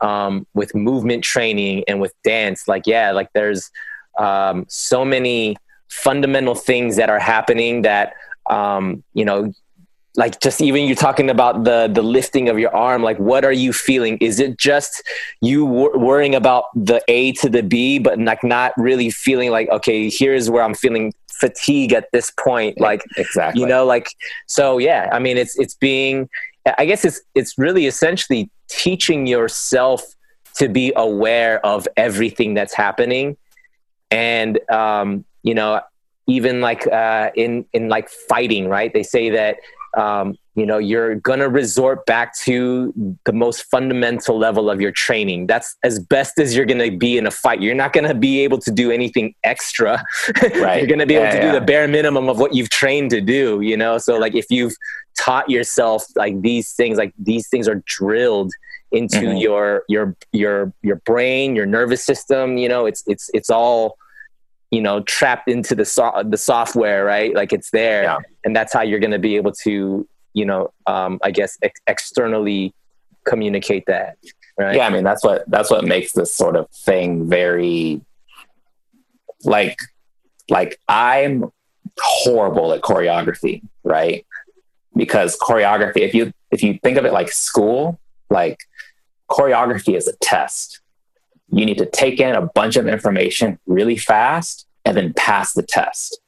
um, 0.00 0.46
with 0.54 0.74
movement 0.74 1.24
training 1.24 1.84
and 1.88 2.00
with 2.00 2.12
dance, 2.24 2.68
like 2.68 2.86
yeah, 2.86 3.10
like 3.12 3.32
there's 3.32 3.70
um, 4.18 4.66
so 4.68 5.04
many 5.04 5.56
fundamental 5.88 6.54
things 6.54 6.96
that 6.96 7.10
are 7.10 7.18
happening 7.18 7.82
that 7.82 8.14
um, 8.50 9.02
you 9.14 9.24
know 9.24 9.52
like 10.16 10.40
just 10.40 10.60
even 10.60 10.84
you're 10.84 10.96
talking 10.96 11.30
about 11.30 11.64
the 11.64 11.88
the 11.92 12.02
lifting 12.02 12.48
of 12.48 12.58
your 12.58 12.74
arm 12.74 13.02
like 13.02 13.18
what 13.18 13.44
are 13.44 13.52
you 13.52 13.72
feeling? 13.72 14.18
Is 14.18 14.40
it 14.40 14.58
just 14.58 15.02
you 15.40 15.64
wor- 15.64 15.96
worrying 15.96 16.34
about 16.34 16.64
the 16.74 17.00
a 17.08 17.32
to 17.32 17.48
the 17.48 17.62
b 17.62 17.98
but 17.98 18.18
like 18.18 18.42
not 18.42 18.72
really 18.76 19.10
feeling 19.10 19.50
like 19.50 19.68
okay 19.70 20.10
here's 20.10 20.50
where 20.50 20.62
i'm 20.62 20.74
feeling 20.74 21.12
fatigue 21.40 21.92
at 21.92 22.08
this 22.12 22.32
point 22.32 22.80
like 22.80 23.00
exactly. 23.16 23.60
you 23.60 23.66
know 23.66 23.84
like 23.84 24.08
so 24.46 24.78
yeah 24.78 25.08
i 25.12 25.20
mean 25.20 25.36
it's 25.36 25.56
it's 25.56 25.74
being 25.74 26.28
i 26.78 26.84
guess 26.84 27.04
it's 27.04 27.20
it's 27.36 27.56
really 27.56 27.86
essentially 27.86 28.50
teaching 28.68 29.26
yourself 29.26 30.02
to 30.54 30.68
be 30.68 30.92
aware 30.96 31.64
of 31.64 31.86
everything 31.96 32.54
that's 32.54 32.74
happening. 32.74 33.36
And 34.10 34.58
um 34.70 35.24
you 35.42 35.54
know 35.54 35.80
even 36.26 36.60
like 36.60 36.86
uh 36.86 37.30
in 37.34 37.64
in 37.72 37.88
like 37.88 38.08
fighting 38.08 38.68
right? 38.68 38.92
They 38.92 39.02
say 39.02 39.30
that 39.30 39.56
um, 39.96 40.36
you 40.58 40.66
know 40.66 40.78
you're 40.78 41.14
going 41.16 41.38
to 41.38 41.48
resort 41.48 42.04
back 42.06 42.36
to 42.36 42.92
the 43.24 43.32
most 43.32 43.62
fundamental 43.70 44.36
level 44.36 44.68
of 44.68 44.80
your 44.80 44.90
training 44.90 45.46
that's 45.46 45.76
as 45.84 45.98
best 45.98 46.38
as 46.38 46.56
you're 46.56 46.66
going 46.66 46.90
to 46.90 46.96
be 46.96 47.16
in 47.16 47.26
a 47.26 47.30
fight 47.30 47.62
you're 47.62 47.74
not 47.74 47.92
going 47.92 48.06
to 48.06 48.14
be 48.14 48.40
able 48.40 48.58
to 48.58 48.70
do 48.70 48.90
anything 48.90 49.34
extra 49.44 50.02
right. 50.56 50.78
you're 50.78 50.86
going 50.86 50.98
to 50.98 51.06
be 51.06 51.14
able 51.14 51.24
yeah, 51.24 51.32
to 51.32 51.36
yeah. 51.38 51.52
do 51.52 51.58
the 51.58 51.64
bare 51.64 51.86
minimum 51.86 52.28
of 52.28 52.38
what 52.38 52.54
you've 52.54 52.70
trained 52.70 53.10
to 53.10 53.20
do 53.20 53.60
you 53.60 53.76
know 53.76 53.98
so 53.98 54.16
like 54.16 54.34
if 54.34 54.46
you've 54.50 54.74
taught 55.16 55.48
yourself 55.48 56.04
like 56.16 56.40
these 56.42 56.72
things 56.72 56.98
like 56.98 57.12
these 57.18 57.48
things 57.48 57.68
are 57.68 57.82
drilled 57.86 58.52
into 58.90 59.18
mm-hmm. 59.18 59.36
your 59.36 59.84
your 59.88 60.16
your 60.32 60.72
your 60.82 60.96
brain 60.96 61.54
your 61.54 61.66
nervous 61.66 62.04
system 62.04 62.56
you 62.56 62.68
know 62.68 62.86
it's 62.86 63.02
it's 63.06 63.30
it's 63.34 63.50
all 63.50 63.98
you 64.70 64.80
know 64.80 65.02
trapped 65.02 65.48
into 65.48 65.74
the 65.74 65.84
so- 65.84 66.22
the 66.26 66.36
software 66.36 67.04
right 67.04 67.34
like 67.34 67.52
it's 67.52 67.70
there 67.70 68.04
yeah. 68.04 68.18
and 68.44 68.56
that's 68.56 68.72
how 68.72 68.82
you're 68.82 69.00
going 69.00 69.10
to 69.10 69.18
be 69.18 69.36
able 69.36 69.52
to 69.52 70.08
you 70.38 70.44
know 70.44 70.72
um, 70.86 71.18
i 71.22 71.30
guess 71.30 71.58
ex- 71.62 71.80
externally 71.86 72.74
communicate 73.24 73.84
that 73.86 74.16
right 74.58 74.76
yeah 74.76 74.86
i 74.86 74.90
mean 74.90 75.04
that's 75.04 75.24
what 75.24 75.48
that's 75.50 75.70
what 75.70 75.84
makes 75.84 76.12
this 76.12 76.34
sort 76.34 76.56
of 76.56 76.68
thing 76.70 77.28
very 77.28 78.00
like 79.44 79.76
like 80.48 80.78
i'm 80.88 81.50
horrible 82.00 82.72
at 82.72 82.80
choreography 82.80 83.62
right 83.82 84.24
because 84.96 85.36
choreography 85.38 86.00
if 86.00 86.14
you 86.14 86.32
if 86.50 86.62
you 86.62 86.78
think 86.82 86.96
of 86.96 87.04
it 87.04 87.12
like 87.12 87.30
school 87.30 87.98
like 88.30 88.58
choreography 89.30 89.96
is 89.96 90.08
a 90.08 90.16
test 90.22 90.80
you 91.50 91.64
need 91.64 91.78
to 91.78 91.86
take 91.86 92.20
in 92.20 92.34
a 92.34 92.42
bunch 92.42 92.76
of 92.76 92.86
information 92.86 93.58
really 93.66 93.96
fast 93.96 94.66
and 94.84 94.96
then 94.96 95.12
pass 95.14 95.52
the 95.52 95.62
test. 95.62 96.20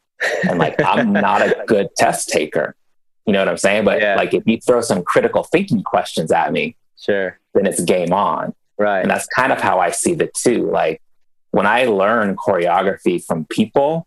And 0.46 0.58
like, 0.58 0.80
I'm 0.82 1.12
not 1.12 1.42
a 1.42 1.64
good 1.66 1.88
test 1.96 2.28
taker. 2.28 2.76
You 3.26 3.32
know 3.32 3.40
what 3.40 3.48
I'm 3.48 3.58
saying? 3.58 3.84
But 3.84 4.00
yeah. 4.00 4.16
like, 4.16 4.34
if 4.34 4.42
you 4.46 4.58
throw 4.58 4.80
some 4.80 5.02
critical 5.02 5.44
thinking 5.44 5.82
questions 5.82 6.32
at 6.32 6.52
me, 6.52 6.76
sure, 6.98 7.38
then 7.54 7.66
it's 7.66 7.80
game 7.82 8.12
on. 8.12 8.54
Right. 8.78 9.00
And 9.00 9.10
that's 9.10 9.26
kind 9.26 9.52
of 9.52 9.60
how 9.60 9.78
I 9.78 9.90
see 9.90 10.14
the 10.14 10.30
two. 10.34 10.70
Like, 10.70 11.02
when 11.50 11.66
I 11.66 11.84
learn 11.84 12.36
choreography 12.36 13.22
from 13.24 13.44
people, 13.46 14.06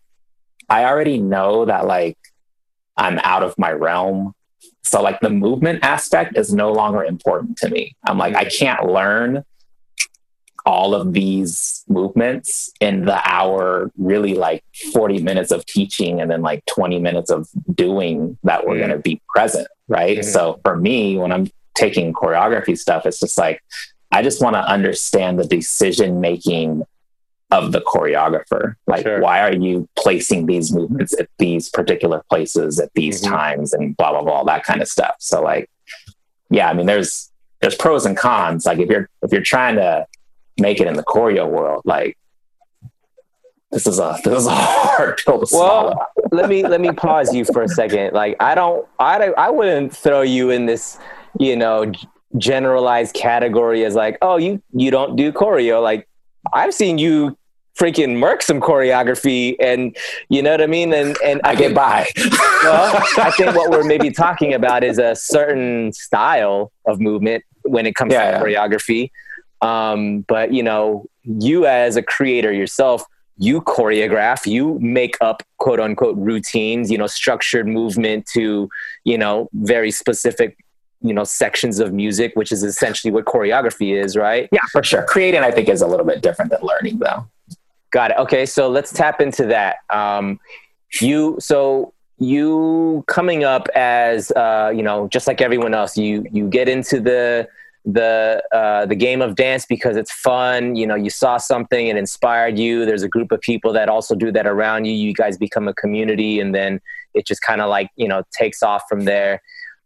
I 0.68 0.84
already 0.84 1.18
know 1.18 1.66
that 1.66 1.86
like 1.86 2.18
I'm 2.96 3.18
out 3.18 3.42
of 3.42 3.58
my 3.58 3.72
realm. 3.72 4.34
So 4.82 5.02
like 5.02 5.20
the 5.20 5.30
movement 5.30 5.84
aspect 5.84 6.36
is 6.36 6.52
no 6.52 6.72
longer 6.72 7.04
important 7.04 7.58
to 7.58 7.68
me. 7.68 7.96
I'm 8.06 8.18
like, 8.18 8.34
I 8.34 8.44
mm. 8.44 8.58
can't 8.58 8.86
learn 8.86 9.44
all 10.66 10.94
of 10.94 11.12
these 11.12 11.84
movements 11.88 12.72
in 12.80 13.04
the 13.04 13.20
hour, 13.30 13.90
really 13.98 14.34
like 14.34 14.64
40 14.92 15.22
minutes 15.22 15.50
of 15.50 15.66
teaching 15.66 16.20
and 16.20 16.30
then 16.30 16.42
like 16.42 16.64
20 16.66 16.98
minutes 16.98 17.30
of 17.30 17.48
doing 17.74 18.38
that 18.44 18.66
we're 18.66 18.74
mm-hmm. 18.74 18.86
going 18.86 18.96
to 18.96 18.98
be 18.98 19.20
present. 19.28 19.68
Right. 19.88 20.18
Mm-hmm. 20.18 20.28
So 20.28 20.60
for 20.64 20.76
me, 20.76 21.18
when 21.18 21.32
I'm 21.32 21.50
taking 21.74 22.14
choreography 22.14 22.78
stuff, 22.78 23.04
it's 23.04 23.20
just 23.20 23.36
like, 23.36 23.62
I 24.10 24.22
just 24.22 24.42
want 24.42 24.54
to 24.54 24.60
understand 24.60 25.38
the 25.38 25.46
decision 25.46 26.20
making 26.20 26.84
of 27.50 27.72
the 27.72 27.80
choreographer. 27.80 28.76
Like, 28.86 29.04
sure. 29.04 29.20
why 29.20 29.40
are 29.40 29.54
you 29.54 29.86
placing 29.96 30.46
these 30.46 30.72
movements 30.72 31.18
at 31.18 31.28
these 31.38 31.68
particular 31.68 32.24
places 32.30 32.80
at 32.80 32.90
these 32.94 33.20
mm-hmm. 33.20 33.34
times 33.34 33.74
and 33.74 33.96
blah, 33.96 34.12
blah, 34.12 34.22
blah, 34.22 34.44
that 34.44 34.64
kind 34.64 34.80
of 34.80 34.88
stuff. 34.88 35.16
So, 35.18 35.42
like, 35.42 35.68
yeah, 36.48 36.70
I 36.70 36.72
mean, 36.72 36.86
there's, 36.86 37.30
there's 37.64 37.74
pros 37.74 38.04
and 38.04 38.16
cons. 38.16 38.66
Like 38.66 38.78
if 38.78 38.90
you're 38.90 39.08
if 39.22 39.32
you're 39.32 39.40
trying 39.40 39.76
to 39.76 40.06
make 40.58 40.80
it 40.80 40.86
in 40.86 40.94
the 40.94 41.04
choreo 41.04 41.48
world, 41.48 41.82
like 41.84 42.16
this 43.74 43.86
is 43.86 43.98
a 43.98 44.18
this 44.24 44.38
is 44.38 44.46
a 44.46 44.54
hard 44.54 45.18
pill 45.18 45.40
to 45.40 45.46
swallow. 45.46 45.94
Well, 45.94 46.08
let 46.32 46.48
me 46.48 46.66
let 46.66 46.80
me 46.80 46.90
pause 46.92 47.34
you 47.34 47.44
for 47.44 47.62
a 47.62 47.68
second. 47.68 48.14
Like 48.14 48.36
I 48.40 48.54
don't 48.54 48.86
I 48.98 49.18
don't, 49.18 49.36
I 49.36 49.50
wouldn't 49.50 49.94
throw 49.94 50.22
you 50.22 50.50
in 50.50 50.66
this, 50.66 50.98
you 51.38 51.56
know, 51.56 51.92
generalized 52.38 53.14
category 53.14 53.84
as 53.84 53.94
like, 53.94 54.16
oh, 54.22 54.36
you 54.36 54.62
you 54.72 54.90
don't 54.90 55.16
do 55.16 55.32
choreo. 55.32 55.82
Like 55.82 56.08
I've 56.52 56.72
seen 56.72 56.98
you 56.98 57.36
freaking 57.78 58.16
murk 58.16 58.40
some 58.40 58.60
choreography 58.60 59.56
and 59.58 59.96
you 60.28 60.40
know 60.40 60.52
what 60.52 60.62
I 60.62 60.66
mean? 60.66 60.92
And 60.92 61.16
and 61.24 61.40
I, 61.44 61.50
I 61.50 61.54
get 61.56 61.74
by. 61.74 62.06
well, 62.62 63.02
I 63.18 63.32
think 63.36 63.54
what 63.56 63.70
we're 63.70 63.84
maybe 63.84 64.10
talking 64.10 64.54
about 64.54 64.84
is 64.84 64.98
a 64.98 65.16
certain 65.16 65.92
style 65.92 66.72
of 66.86 67.00
movement 67.00 67.44
when 67.62 67.86
it 67.86 67.94
comes 67.94 68.12
yeah, 68.12 68.38
to 68.38 68.50
yeah. 68.50 68.66
choreography. 68.66 69.10
Um, 69.64 70.20
but 70.28 70.52
you 70.52 70.62
know, 70.62 71.06
you 71.22 71.66
as 71.66 71.96
a 71.96 72.02
creator 72.02 72.52
yourself, 72.52 73.04
you 73.38 73.62
choreograph, 73.62 74.46
you 74.46 74.78
make 74.80 75.16
up 75.20 75.42
quote 75.58 75.80
unquote 75.80 76.16
routines, 76.18 76.90
you 76.90 76.98
know, 76.98 77.06
structured 77.06 77.66
movement 77.66 78.26
to, 78.34 78.68
you 79.04 79.18
know, 79.18 79.48
very 79.54 79.90
specific, 79.90 80.56
you 81.00 81.14
know, 81.14 81.24
sections 81.24 81.80
of 81.80 81.92
music, 81.92 82.32
which 82.34 82.52
is 82.52 82.62
essentially 82.62 83.10
what 83.10 83.24
choreography 83.24 83.96
is, 83.96 84.16
right? 84.16 84.48
Yeah, 84.52 84.60
for 84.70 84.82
sure. 84.82 85.02
Creating, 85.04 85.40
I 85.40 85.50
think, 85.50 85.68
is 85.68 85.80
a 85.80 85.86
little 85.86 86.06
bit 86.06 86.22
different 86.22 86.50
than 86.50 86.60
learning, 86.62 86.98
though. 86.98 87.26
Got 87.90 88.12
it. 88.12 88.18
Okay, 88.18 88.44
so 88.46 88.68
let's 88.68 88.92
tap 88.92 89.20
into 89.20 89.46
that. 89.46 89.76
Um, 89.90 90.38
you 91.00 91.36
so 91.40 91.92
you 92.18 93.02
coming 93.08 93.42
up 93.42 93.68
as 93.74 94.30
uh, 94.32 94.72
you 94.74 94.82
know, 94.82 95.08
just 95.08 95.26
like 95.26 95.40
everyone 95.40 95.74
else, 95.74 95.96
you 95.96 96.24
you 96.30 96.48
get 96.48 96.68
into 96.68 97.00
the 97.00 97.48
the 97.84 98.42
uh, 98.52 98.86
the 98.86 98.94
game 98.94 99.20
of 99.20 99.34
dance 99.34 99.66
because 99.66 99.96
it's 99.96 100.12
fun. 100.12 100.74
You 100.74 100.86
know, 100.86 100.94
you 100.94 101.10
saw 101.10 101.36
something 101.36 101.88
and 101.88 101.98
inspired 101.98 102.58
you. 102.58 102.86
There's 102.86 103.02
a 103.02 103.08
group 103.08 103.30
of 103.32 103.40
people 103.40 103.72
that 103.74 103.88
also 103.88 104.14
do 104.14 104.32
that 104.32 104.46
around 104.46 104.86
you. 104.86 104.92
You 104.92 105.12
guys 105.12 105.36
become 105.36 105.68
a 105.68 105.74
community, 105.74 106.40
and 106.40 106.54
then 106.54 106.80
it 107.12 107.26
just 107.26 107.42
kind 107.42 107.60
of 107.60 107.68
like 107.68 107.90
you 107.96 108.08
know 108.08 108.22
takes 108.32 108.62
off 108.62 108.82
from 108.88 109.04
there. 109.04 109.42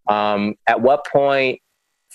Um, 0.08 0.54
at 0.66 0.80
what 0.80 1.04
point 1.06 1.60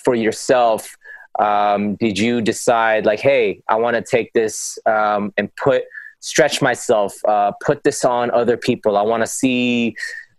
for 0.03 0.15
yourself 0.15 0.95
um, 1.39 1.95
did 1.95 2.17
you 2.17 2.41
decide 2.41 3.05
like, 3.05 3.19
hey, 3.19 3.61
I 3.67 3.75
want 3.75 3.95
to 3.95 4.03
take 4.03 4.33
this 4.33 4.77
um, 4.85 5.33
and 5.37 5.53
put 5.55 5.83
stretch 6.19 6.61
myself, 6.61 7.13
uh, 7.27 7.51
put 7.61 7.83
this 7.83 8.05
on 8.05 8.31
other 8.31 8.55
people. 8.55 8.97
I 8.97 9.01
want 9.01 9.21
to 9.23 9.27
see 9.27 9.95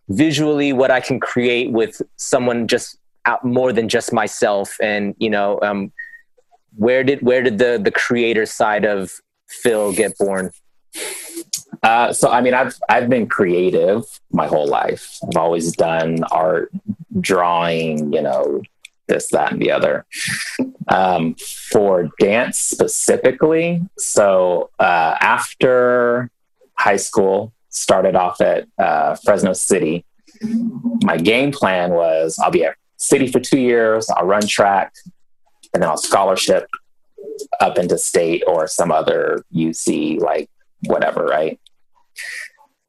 visually 0.09 0.73
what 0.73 0.91
I 0.91 1.01
can 1.01 1.21
create 1.21 1.73
with 1.73 2.01
someone 2.17 2.67
just 2.67 2.99
out 3.27 3.45
more 3.45 3.73
than 3.73 3.89
just 3.89 4.13
myself. 4.13 4.77
And 4.81 5.15
you 5.19 5.31
know, 5.31 5.59
um, 5.63 5.93
where 6.77 7.05
did 7.05 7.23
where 7.23 7.43
did 7.43 7.59
the 7.59 7.81
the 7.83 7.91
creator 7.91 8.47
side 8.47 8.85
of 8.85 9.13
Phil 9.49 9.93
get 9.93 10.17
born? 10.19 10.51
Uh, 11.83 12.13
so 12.13 12.31
I 12.31 12.41
mean, 12.41 12.55
I've 12.55 12.77
I've 12.89 13.09
been 13.09 13.27
creative 13.27 14.05
my 14.31 14.47
whole 14.47 14.67
life. 14.67 15.19
I've 15.29 15.37
always 15.37 15.75
done 15.77 16.25
art, 16.31 16.73
drawing, 17.21 18.13
you 18.13 18.23
know, 18.23 18.63
this, 19.07 19.29
that, 19.29 19.53
and 19.53 19.61
the 19.61 19.71
other. 19.71 20.07
Um, 20.89 21.35
for 21.71 22.11
dance 22.21 22.59
specifically, 22.59 23.83
so 23.99 24.71
uh, 24.79 25.17
after 25.21 26.31
high 26.79 26.97
school, 26.97 27.53
started 27.71 28.15
off 28.15 28.41
at 28.41 28.67
uh, 28.79 29.17
Fresno 29.25 29.53
City. 29.53 30.05
My 31.03 31.17
game 31.17 31.53
plan 31.53 31.91
was 31.93 32.39
I'll 32.39 32.51
be 32.51 32.65
at 32.65 32.77
city 32.97 33.27
for 33.27 33.41
two 33.41 33.59
years. 33.59 34.09
I'll 34.11 34.27
run 34.27 34.47
track, 34.47 34.93
and 35.73 35.83
then 35.83 35.91
I'll 35.91 35.97
scholarship 35.97 36.67
up 37.61 37.79
into 37.79 37.99
state 37.99 38.43
or 38.47 38.67
some 38.67 38.93
other 38.93 39.45
UC, 39.55 40.21
like 40.21 40.49
whatever, 40.85 41.25
right? 41.25 41.61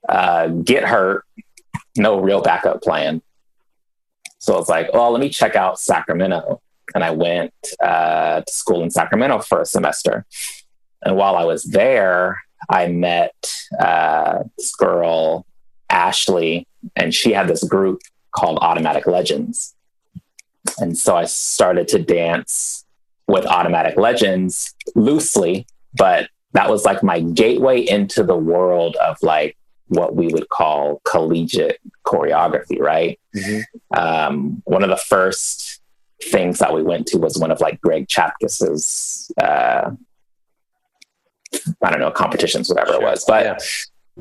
Uh, 0.08 0.48
get 0.48 0.84
hurt, 0.84 1.26
no 1.98 2.20
real 2.20 2.42
backup 2.42 2.82
plan. 2.82 3.22
So 4.40 4.54
I 4.54 4.58
was 4.58 4.70
like, 4.70 4.94
well, 4.94 5.12
let 5.12 5.22
me 5.22 5.30
check 5.30 5.56
out 5.56 5.80
Sacramento. 5.80 6.62
And 6.94 7.04
I 7.04 7.12
went 7.12 7.54
uh, 7.84 8.42
to 8.42 8.54
school 8.54 8.84
in 8.84 8.92
Sacramento 8.92 9.40
for 9.40 9.62
a 9.62 9.66
semester. 9.66 10.26
And 11.04 11.16
while 11.18 11.36
I 11.36 11.46
was 11.46 11.64
there, 11.64 12.44
I 12.70 12.88
met 12.88 13.34
uh, 13.80 14.44
this 14.58 14.76
girl, 14.76 15.46
Ashley, 15.90 16.68
and 16.96 17.14
she 17.14 17.32
had 17.32 17.48
this 17.48 17.64
group 17.64 18.02
called 18.36 18.60
Automatic 18.62 19.08
Legends. 19.08 19.75
And 20.80 20.98
so 20.98 21.16
I 21.16 21.26
started 21.26 21.88
to 21.90 22.00
dance 22.00 22.86
with 23.28 23.46
Automatic 23.46 23.98
Legends 23.98 24.74
loosely, 24.96 25.68
but 25.94 26.30
that 26.54 26.70
was 26.70 26.86
like 26.86 27.04
my 27.04 27.20
gateway 27.20 27.82
into 27.82 28.24
the 28.24 28.38
world 28.38 28.96
of 28.98 29.18
like 29.22 29.58
what 29.88 30.16
we 30.16 30.28
would 30.28 30.50
call 30.50 31.02
collegiate 31.06 31.80
choreography, 32.06 32.80
right? 32.80 33.20
Mm-hmm. 33.36 34.00
Um, 34.00 34.62
one 34.66 34.84
of 34.84 34.90
the 34.90 34.98
first 34.98 35.82
things 36.24 36.60
that 36.60 36.74
we 36.74 36.82
went 36.82 37.08
to 37.08 37.18
was 37.18 37.38
one 37.38 37.52
of 37.52 37.62
like 37.62 37.82
Greg 37.82 38.08
Chapkis's, 38.08 39.32
uh, 39.42 39.92
I 41.82 41.90
don't 41.90 42.00
know, 42.00 42.12
competitions, 42.12 42.70
whatever 42.70 42.94
sure. 42.94 43.02
it 43.02 43.06
was, 43.06 43.26
but 43.26 43.46
yeah. 43.46 43.58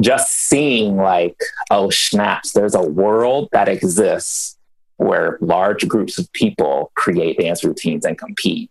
just 0.01 0.31
seeing 0.31 0.97
like, 0.97 1.39
oh, 1.71 1.91
snaps, 1.91 2.53
there's 2.53 2.75
a 2.75 2.83
world 2.83 3.49
that 3.53 3.69
exists 3.69 4.59
where 5.05 5.37
large 5.43 5.87
groups 5.87 6.19
of 6.19 6.33
people 6.33 6.91
create 6.95 7.39
dance 7.39 7.63
routines 7.63 8.07
and 8.07 8.17
compete. 8.17 8.71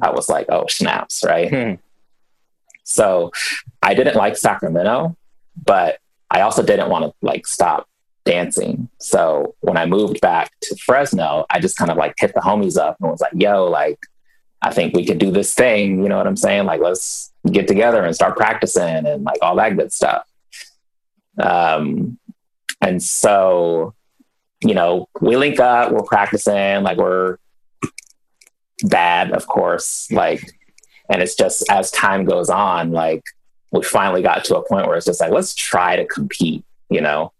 I 0.00 0.10
was 0.10 0.30
like, 0.30 0.46
oh, 0.48 0.64
snaps, 0.66 1.22
right? 1.24 1.50
Hmm. 1.50 1.74
So 2.84 3.32
I 3.82 3.92
didn't 3.92 4.16
like 4.16 4.38
Sacramento, 4.38 5.14
but 5.62 5.98
I 6.30 6.40
also 6.40 6.62
didn't 6.62 6.88
want 6.88 7.04
to 7.04 7.12
like 7.20 7.46
stop 7.46 7.86
dancing. 8.24 8.88
So 8.98 9.54
when 9.60 9.76
I 9.76 9.84
moved 9.84 10.22
back 10.22 10.52
to 10.62 10.76
Fresno, 10.76 11.44
I 11.50 11.60
just 11.60 11.76
kind 11.76 11.90
of 11.90 11.98
like 11.98 12.14
hit 12.16 12.32
the 12.34 12.40
homies 12.40 12.78
up 12.78 12.96
and 13.00 13.10
was 13.10 13.20
like, 13.20 13.34
yo, 13.34 13.66
like, 13.66 13.98
I 14.62 14.72
think 14.72 14.94
we 14.94 15.04
could 15.04 15.18
do 15.18 15.30
this 15.30 15.52
thing. 15.52 16.02
You 16.02 16.08
know 16.08 16.16
what 16.16 16.26
I'm 16.26 16.36
saying? 16.36 16.64
Like, 16.64 16.80
let's 16.80 17.30
get 17.52 17.68
together 17.68 18.02
and 18.02 18.14
start 18.14 18.38
practicing 18.38 19.06
and 19.06 19.22
like 19.22 19.38
all 19.42 19.56
that 19.56 19.76
good 19.76 19.92
stuff. 19.92 20.26
Um, 21.38 22.18
and 22.80 23.02
so 23.02 23.94
you 24.64 24.74
know, 24.74 25.08
we 25.20 25.36
link 25.36 25.60
up, 25.60 25.92
we're 25.92 26.02
practicing, 26.02 26.82
like 26.82 26.96
we're 26.96 27.36
bad, 28.82 29.30
of 29.32 29.46
course, 29.46 30.10
like, 30.10 30.42
and 31.10 31.20
it's 31.22 31.34
just 31.34 31.70
as 31.70 31.90
time 31.90 32.24
goes 32.24 32.48
on, 32.48 32.92
like 32.92 33.22
we 33.72 33.82
finally 33.82 34.22
got 34.22 34.44
to 34.44 34.56
a 34.56 34.66
point 34.66 34.86
where 34.86 34.96
it's 34.96 35.04
just 35.06 35.20
like, 35.20 35.32
let's 35.32 35.54
try 35.54 35.96
to 35.96 36.06
compete, 36.06 36.64
you 36.88 37.02
know. 37.02 37.32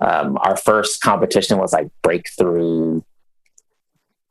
Um, 0.00 0.38
our 0.40 0.56
first 0.56 1.02
competition 1.02 1.58
was 1.58 1.72
like 1.72 1.88
breakthrough 2.02 3.02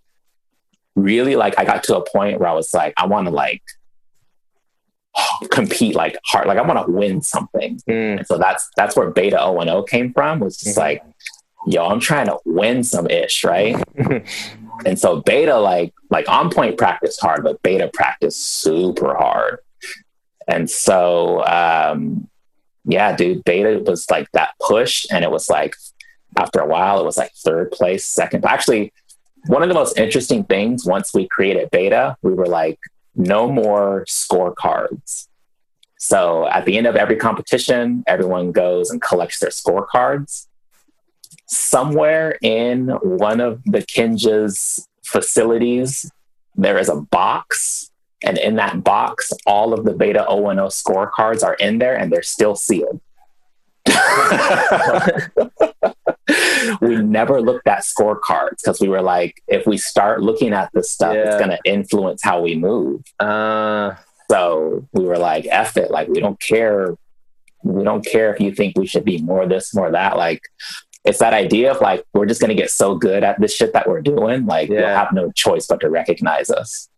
really 0.96 1.36
like 1.36 1.58
I 1.58 1.64
got 1.64 1.84
to 1.84 1.98
a 1.98 2.10
point 2.10 2.40
where 2.40 2.50
I 2.50 2.54
was 2.54 2.74
like, 2.74 2.94
I 2.98 3.06
want 3.06 3.28
to 3.28 3.32
like 3.32 3.62
compete 5.52 5.96
like 5.96 6.18
hard, 6.26 6.48
like 6.48 6.58
I 6.58 6.62
want 6.64 6.86
to 6.86 6.92
win 6.92 7.22
something. 7.22 7.80
Mm. 7.88 8.18
And 8.18 8.28
so 8.28 8.38
that's 8.38 8.70
that's 8.76 8.96
where 8.98 9.12
Beta 9.12 9.42
O 9.42 9.60
and 9.60 9.70
O 9.70 9.84
came 9.84 10.12
from. 10.12 10.40
Was 10.40 10.58
just 10.58 10.78
mm-hmm. 10.78 10.82
like, 10.82 11.04
yo, 11.65 11.88
I'm 11.88 11.99
trying 11.99 12.28
to 12.28 12.38
win 12.45 12.84
some 12.84 13.08
ish, 13.10 13.43
right? 13.43 13.82
and 14.86 14.99
so 14.99 15.21
Beta 15.21 15.58
like 15.58 15.93
like 16.10 16.28
on 16.30 16.49
point 16.49 16.78
practice 16.78 17.17
hard, 17.19 17.43
but 17.43 17.62
Beta 17.63 17.89
practice 17.93 18.38
super 18.38 19.15
hard. 19.15 19.60
And 20.47 20.69
so 20.69 21.45
um 21.45 22.30
yeah, 22.86 23.15
dude, 23.15 23.43
Beta 23.43 23.84
was 23.86 24.10
like 24.10 24.32
that 24.34 24.51
push, 24.62 25.06
and 25.12 25.23
it 25.23 25.32
was 25.32 25.49
like 25.49 25.75
after 26.38 26.60
a 26.60 26.67
while, 26.67 26.99
it 26.99 27.06
was 27.06 27.17
like 27.17 27.34
third 27.34 27.71
place, 27.71 28.06
second. 28.06 28.45
Actually, 28.45 28.93
one 29.47 29.63
of 29.63 29.69
the 29.69 29.75
most 29.75 29.97
interesting 29.97 30.43
things 30.43 30.86
once 30.86 31.13
we 31.13 31.28
created 31.28 31.71
Beta, 31.71 32.17
we 32.21 32.34
were 32.34 32.47
like, 32.47 32.80
no 33.15 33.49
more 33.49 34.06
scorecards. 34.08 35.28
So 35.97 36.47
at 36.47 36.65
the 36.65 36.78
end 36.78 36.88
of 36.88 36.95
every 36.95 37.15
competition, 37.15 38.04
everyone 38.06 38.51
goes 38.51 38.89
and 38.91 39.01
collects 39.01 39.39
their 39.39 39.49
scorecards. 39.49 40.47
Somewhere 41.47 42.38
in 42.41 42.89
one 42.89 43.39
of 43.39 43.62
the 43.65 43.79
Kinjaz 43.79 44.88
facilities, 45.03 46.12
there 46.55 46.77
is 46.77 46.89
a 46.89 46.95
box. 46.95 47.91
And 48.23 48.38
in 48.38 48.55
that 48.55 48.84
box, 48.84 49.31
all 49.45 49.73
of 49.73 49.86
the 49.86 49.93
Beta 49.93 50.25
O 50.27 50.49
and 50.49 50.60
O 50.60 50.67
scorecards 50.67 51.43
are 51.43 51.55
in 51.55 51.77
there 51.77 51.95
and 51.95 52.12
they're 52.12 52.23
still 52.23 52.55
sealed. 52.55 53.01
we 56.81 56.95
never 56.95 57.41
looked 57.41 57.67
at 57.67 57.81
scorecards 57.81 58.62
because 58.63 58.79
we 58.81 58.88
were 58.88 59.01
like, 59.01 59.41
if 59.47 59.67
we 59.67 59.77
start 59.77 60.21
looking 60.21 60.53
at 60.53 60.71
this 60.73 60.91
stuff, 60.91 61.13
yeah. 61.13 61.27
it's 61.27 61.38
going 61.38 61.51
to 61.51 61.60
influence 61.65 62.23
how 62.23 62.41
we 62.41 62.55
move. 62.55 63.03
Uh, 63.19 63.93
so 64.29 64.88
we 64.93 65.05
were 65.05 65.17
like, 65.17 65.45
F 65.49 65.77
it. 65.77 65.91
Like, 65.91 66.08
we 66.08 66.19
don't 66.19 66.39
care. 66.39 66.95
We 67.63 67.84
don't 67.84 68.05
care 68.05 68.34
if 68.34 68.39
you 68.39 68.53
think 68.53 68.77
we 68.77 68.88
should 68.88 69.05
be 69.05 69.21
more 69.21 69.47
this, 69.47 69.73
more 69.73 69.91
that. 69.91 70.17
Like, 70.17 70.41
it's 71.06 71.20
that 71.20 71.34
idea 71.34 71.72
of 71.72 71.82
like, 71.82 72.04
we're 72.13 72.26
just 72.26 72.41
going 72.41 72.50
to 72.50 72.62
get 72.62 72.72
so 72.72 72.96
good 72.96 73.24
at 73.24 73.39
this 73.39 73.56
shit 73.56 73.74
that 73.74 73.88
we're 73.88 74.02
doing. 74.02 74.46
Like, 74.46 74.70
yeah. 74.70 74.80
you'll 74.80 74.88
have 74.88 75.13
no 75.13 75.32
choice 75.32 75.68
but 75.68 75.80
to 75.82 75.89
recognize 75.89 76.50
us. 76.50 76.89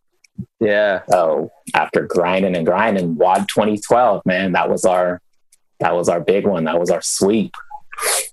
Yeah. 0.60 1.02
So 1.10 1.52
after 1.74 2.06
grinding 2.06 2.56
and 2.56 2.66
grinding, 2.66 3.16
WAD 3.16 3.48
2012, 3.50 4.26
man, 4.26 4.54
that 4.54 4.70
was 4.70 4.86
our 4.86 5.22
that 5.80 5.96
was 5.96 6.10
our 6.10 6.20
big 6.20 6.46
one. 6.46 6.64
That 6.64 6.80
was 6.80 6.90
our 6.90 7.02
sweep. 7.02 7.54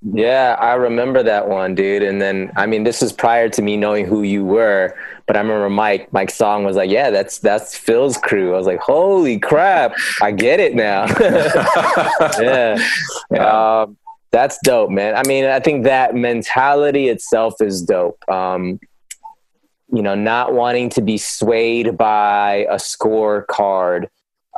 Yeah, 0.02 0.56
I 0.60 0.74
remember 0.74 1.22
that 1.22 1.48
one, 1.48 1.74
dude. 1.74 2.02
And 2.02 2.20
then, 2.20 2.52
I 2.56 2.66
mean, 2.66 2.84
this 2.84 3.00
was 3.00 3.12
prior 3.12 3.48
to 3.50 3.62
me 3.62 3.76
knowing 3.76 4.04
who 4.04 4.22
you 4.22 4.44
were, 4.44 4.94
but 5.26 5.36
I 5.36 5.40
remember 5.40 5.70
Mike, 5.70 6.12
Mike's 6.12 6.34
song 6.34 6.64
was 6.64 6.76
like, 6.76 6.90
yeah, 6.90 7.10
that's, 7.10 7.38
that's 7.38 7.76
Phil's 7.76 8.18
crew. 8.18 8.52
I 8.52 8.58
was 8.58 8.66
like, 8.66 8.80
holy 8.80 9.38
crap, 9.38 9.94
I 10.20 10.30
get 10.30 10.60
it 10.60 10.74
now. 10.74 11.06
yeah. 12.40 12.78
yeah. 13.30 13.82
Um, 13.82 13.96
that's 14.34 14.58
dope, 14.64 14.90
man. 14.90 15.14
I 15.14 15.22
mean, 15.28 15.44
I 15.44 15.60
think 15.60 15.84
that 15.84 16.16
mentality 16.16 17.08
itself 17.08 17.54
is 17.60 17.82
dope. 17.82 18.18
Um, 18.28 18.80
you 19.92 20.02
know, 20.02 20.16
not 20.16 20.54
wanting 20.54 20.88
to 20.90 21.02
be 21.02 21.18
swayed 21.18 21.96
by 21.96 22.66
a 22.68 22.74
scorecard. 22.74 24.08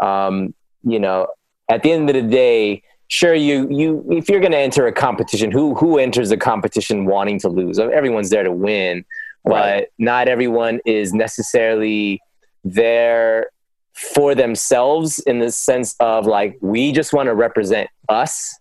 Um, 0.01 0.55
you 0.83 0.99
know, 0.99 1.27
at 1.69 1.83
the 1.83 1.93
end 1.93 2.09
of 2.09 2.17
the 2.17 2.23
day, 2.23 2.85
sure 3.09 3.35
you 3.35 3.69
you 3.71 4.03
if 4.11 4.31
you're 4.31 4.41
going 4.41 4.53
to 4.53 4.59
enter 4.59 4.87
a 4.87 4.93
competition 4.93 5.51
who 5.51 5.75
who 5.75 5.99
enters 5.99 6.31
a 6.31 6.39
competition 6.39 7.05
wanting 7.05 7.39
to 7.39 7.49
lose 7.49 7.79
everyone's 7.79 8.31
there 8.31 8.43
to 8.43 8.51
win 8.51 9.05
but 9.45 9.53
right. 9.53 9.87
not 9.99 10.27
everyone 10.27 10.81
is 10.85 11.15
necessarily 11.15 12.21
there 12.65 13.49
for 13.93 14.35
themselves 14.35 15.21
in 15.21 15.39
the 15.39 15.53
sense 15.53 15.95
of 16.01 16.27
like 16.27 16.59
we 16.61 16.91
just 16.91 17.13
want 17.13 17.29
to 17.29 17.35
represent 17.35 17.89
us 18.09 18.59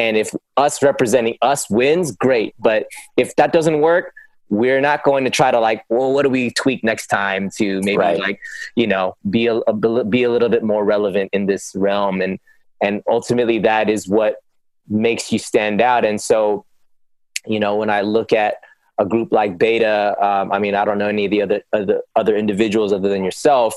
and 0.00 0.16
if 0.16 0.34
us 0.56 0.82
representing 0.82 1.36
us 1.42 1.68
wins 1.70 2.10
great. 2.10 2.54
But 2.58 2.86
if 3.16 3.36
that 3.36 3.52
doesn't 3.52 3.80
work 3.80 4.12
we're 4.52 4.80
not 4.80 5.04
going 5.04 5.22
to 5.22 5.30
try 5.30 5.52
to 5.52 5.60
like 5.60 5.84
well 5.88 6.12
what 6.12 6.24
do 6.24 6.28
we 6.28 6.50
tweak 6.50 6.82
next 6.82 7.06
time 7.06 7.48
to 7.48 7.80
maybe 7.82 7.98
right. 7.98 8.18
like 8.18 8.40
you 8.74 8.84
know 8.84 9.16
be 9.30 9.46
a, 9.46 9.54
a, 9.54 10.04
be 10.04 10.24
a 10.24 10.30
little 10.30 10.48
bit 10.48 10.64
more 10.64 10.84
relevant 10.84 11.30
in 11.32 11.46
this 11.46 11.72
realm. 11.76 12.20
And 12.20 12.40
and 12.82 13.00
ultimately 13.08 13.60
that 13.60 13.88
is 13.88 14.08
what 14.08 14.42
makes 14.88 15.30
you 15.30 15.38
stand 15.38 15.80
out. 15.80 16.04
And 16.04 16.20
so 16.20 16.64
you 17.46 17.60
know 17.60 17.76
when 17.76 17.90
i 17.90 18.00
look 18.00 18.32
at 18.32 18.56
a 18.98 19.04
group 19.04 19.32
like 19.32 19.58
beta 19.58 20.14
um, 20.24 20.52
i 20.52 20.58
mean 20.58 20.74
i 20.74 20.84
don't 20.84 20.98
know 20.98 21.08
any 21.08 21.24
of 21.24 21.30
the 21.30 21.42
other, 21.42 21.62
other 21.72 22.02
other 22.16 22.36
individuals 22.36 22.92
other 22.92 23.08
than 23.08 23.24
yourself 23.24 23.74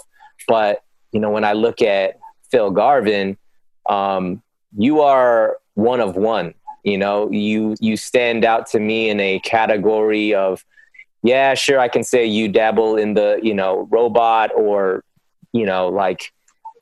but 0.48 0.84
you 1.12 1.20
know 1.20 1.30
when 1.30 1.44
i 1.44 1.54
look 1.54 1.82
at 1.82 2.20
phil 2.52 2.72
garvin 2.72 3.38
um, 3.90 4.42
you 4.78 5.02
are 5.02 5.58
one 5.76 6.00
of 6.00 6.16
one 6.16 6.54
you 6.84 6.98
know 6.98 7.30
you 7.32 7.76
you 7.80 7.98
stand 7.98 8.46
out 8.46 8.68
to 8.68 8.80
me 8.80 9.10
in 9.10 9.20
a 9.20 9.40
category 9.40 10.34
of 10.34 10.66
yeah 11.24 11.54
sure 11.54 11.80
i 11.80 11.88
can 11.88 12.04
say 12.04 12.26
you 12.26 12.48
dabble 12.48 12.96
in 12.98 13.14
the 13.14 13.40
you 13.42 13.54
know 13.54 13.88
robot 13.92 14.52
or 14.56 15.04
you 15.52 15.66
know 15.66 15.88
like 15.88 16.32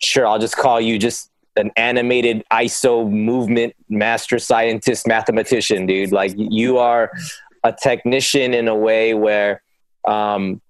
sure 0.02 0.26
i'll 0.28 0.40
just 0.40 0.58
call 0.58 0.82
you 0.82 0.98
just 0.98 1.32
an 1.56 1.72
animated 1.76 2.44
ISO 2.52 3.10
movement 3.10 3.76
master 3.90 4.40
scientist 4.40 5.08
mathematician, 5.08 5.86
dude. 5.86 6.12
Like 6.12 6.34
you 6.36 6.78
are 6.78 7.12
a 7.64 7.74
technician 7.74 8.54
in 8.54 8.68
a 8.68 8.76
way 8.76 9.14
where 9.14 9.62
um, 10.08 10.62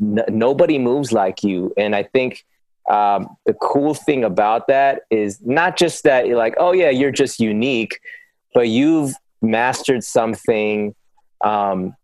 n- 0.00 0.24
nobody 0.28 0.78
moves 0.78 1.12
like 1.12 1.42
you. 1.42 1.72
And 1.76 1.94
I 1.94 2.04
think 2.04 2.44
um, 2.90 3.36
the 3.46 3.54
cool 3.54 3.94
thing 3.94 4.24
about 4.24 4.68
that 4.68 5.02
is 5.10 5.40
not 5.42 5.76
just 5.76 6.04
that 6.04 6.26
you're 6.26 6.36
like, 6.36 6.54
oh 6.58 6.72
yeah, 6.72 6.90
you're 6.90 7.10
just 7.10 7.40
unique, 7.40 8.00
but 8.52 8.68
you've 8.68 9.14
mastered 9.40 10.04
something 10.04 10.94
um, 11.42 11.94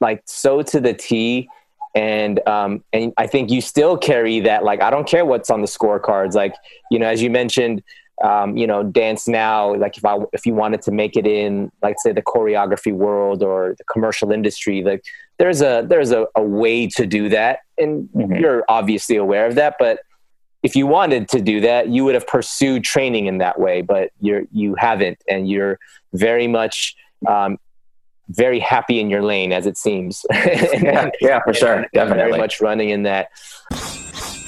like 0.00 0.22
so 0.26 0.62
to 0.62 0.80
the 0.80 0.94
T 0.94 1.48
and 1.96 2.46
um, 2.46 2.84
and 2.92 3.14
I 3.16 3.26
think 3.26 3.50
you 3.50 3.62
still 3.62 3.96
carry 3.96 4.40
that. 4.40 4.62
Like 4.62 4.82
I 4.82 4.90
don't 4.90 5.08
care 5.08 5.24
what's 5.24 5.48
on 5.48 5.62
the 5.62 5.66
scorecards. 5.66 6.34
Like 6.34 6.54
you 6.90 6.98
know, 6.98 7.08
as 7.08 7.22
you 7.22 7.30
mentioned, 7.30 7.82
um, 8.22 8.56
you 8.56 8.66
know, 8.66 8.82
dance 8.82 9.28
now. 9.28 9.74
Like 9.74 9.96
if 9.96 10.04
I 10.04 10.18
if 10.32 10.46
you 10.46 10.54
wanted 10.54 10.82
to 10.82 10.92
make 10.92 11.16
it 11.16 11.26
in, 11.26 11.70
like 11.82 11.96
say 11.98 12.12
the 12.12 12.22
choreography 12.22 12.92
world 12.92 13.42
or 13.42 13.74
the 13.76 13.84
commercial 13.84 14.32
industry, 14.32 14.82
like 14.82 15.04
there's 15.38 15.60
a 15.60 15.84
there's 15.86 16.12
a, 16.12 16.26
a 16.34 16.42
way 16.42 16.86
to 16.88 17.06
do 17.06 17.28
that, 17.28 17.60
and 17.78 18.08
mm-hmm. 18.14 18.34
you're 18.36 18.64
obviously 18.68 19.16
aware 19.16 19.46
of 19.46 19.54
that. 19.56 19.76
But 19.78 20.00
if 20.62 20.74
you 20.74 20.86
wanted 20.86 21.28
to 21.28 21.40
do 21.40 21.60
that, 21.60 21.88
you 21.88 22.04
would 22.04 22.14
have 22.14 22.26
pursued 22.26 22.84
training 22.84 23.26
in 23.26 23.38
that 23.38 23.60
way, 23.60 23.82
but 23.82 24.10
you're 24.20 24.44
you 24.52 24.74
haven't, 24.76 25.18
and 25.28 25.48
you're 25.48 25.78
very 26.12 26.48
much 26.48 26.96
um, 27.28 27.58
very 28.28 28.58
happy 28.58 28.98
in 28.98 29.10
your 29.10 29.22
lane, 29.22 29.52
as 29.52 29.66
it 29.66 29.76
seems. 29.76 30.24
yeah, 30.32 31.10
yeah, 31.20 31.40
for 31.42 31.54
sure, 31.54 31.86
definitely. 31.92 32.30
Very 32.30 32.38
much 32.38 32.60
running 32.60 32.90
in 32.90 33.02
that. 33.04 33.28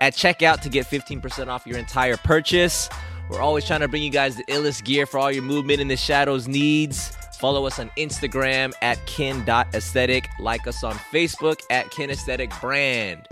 at 0.00 0.14
checkout 0.14 0.60
to 0.60 0.68
get 0.68 0.86
15% 0.86 1.48
off 1.48 1.66
your 1.66 1.78
entire 1.78 2.16
purchase. 2.16 2.88
We're 3.30 3.40
always 3.40 3.66
trying 3.66 3.80
to 3.80 3.88
bring 3.88 4.02
you 4.02 4.10
guys 4.10 4.36
the 4.36 4.44
illest 4.44 4.84
gear 4.84 5.04
for 5.06 5.18
all 5.18 5.30
your 5.30 5.42
movement 5.42 5.80
in 5.80 5.88
the 5.88 5.96
shadows 5.96 6.48
needs. 6.48 7.14
Follow 7.38 7.66
us 7.66 7.78
on 7.78 7.90
Instagram 7.98 8.72
at 8.82 9.04
kin.aesthetic. 9.06 10.28
Like 10.40 10.66
us 10.66 10.82
on 10.82 10.94
Facebook 10.94 11.60
at 11.70 11.86
kinesthetic 11.86 12.58
brand. 12.60 13.26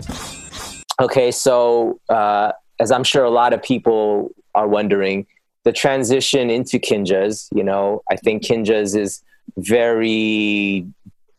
Okay, 1.01 1.31
so 1.31 1.99
uh, 2.09 2.53
as 2.79 2.91
I'm 2.91 3.03
sure 3.03 3.23
a 3.23 3.29
lot 3.29 3.53
of 3.53 3.61
people 3.61 4.29
are 4.55 4.67
wondering, 4.67 5.27
the 5.63 5.73
transition 5.73 6.49
into 6.49 6.79
Kinjaz, 6.79 7.49
you 7.53 7.63
know, 7.63 8.01
I 8.09 8.15
think 8.15 8.43
Kinjaz 8.43 8.97
is 8.97 9.21
very 9.57 10.87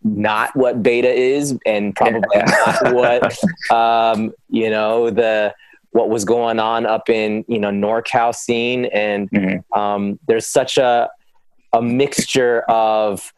not 0.03 0.55
what 0.55 0.83
beta 0.83 1.13
is 1.13 1.59
and 1.67 1.95
probably 1.95 2.21
not 2.35 2.95
what 2.95 3.39
um, 3.73 4.33
you 4.49 4.71
know 4.71 5.11
the 5.11 5.55
what 5.91 6.11
was 6.11 6.25
going 6.25 6.61
on 6.61 6.87
up 6.87 7.09
in 7.09 7.45
you 7.49 7.59
know 7.59 7.71
NorCal 7.71 8.35
scene. 8.35 8.87
And 8.87 9.31
mm-hmm. 9.31 9.79
um, 9.79 10.19
there's 10.27 10.47
such 10.47 10.79
a 10.79 11.11
a 11.73 11.83
mixture 11.83 12.63
of 12.63 13.33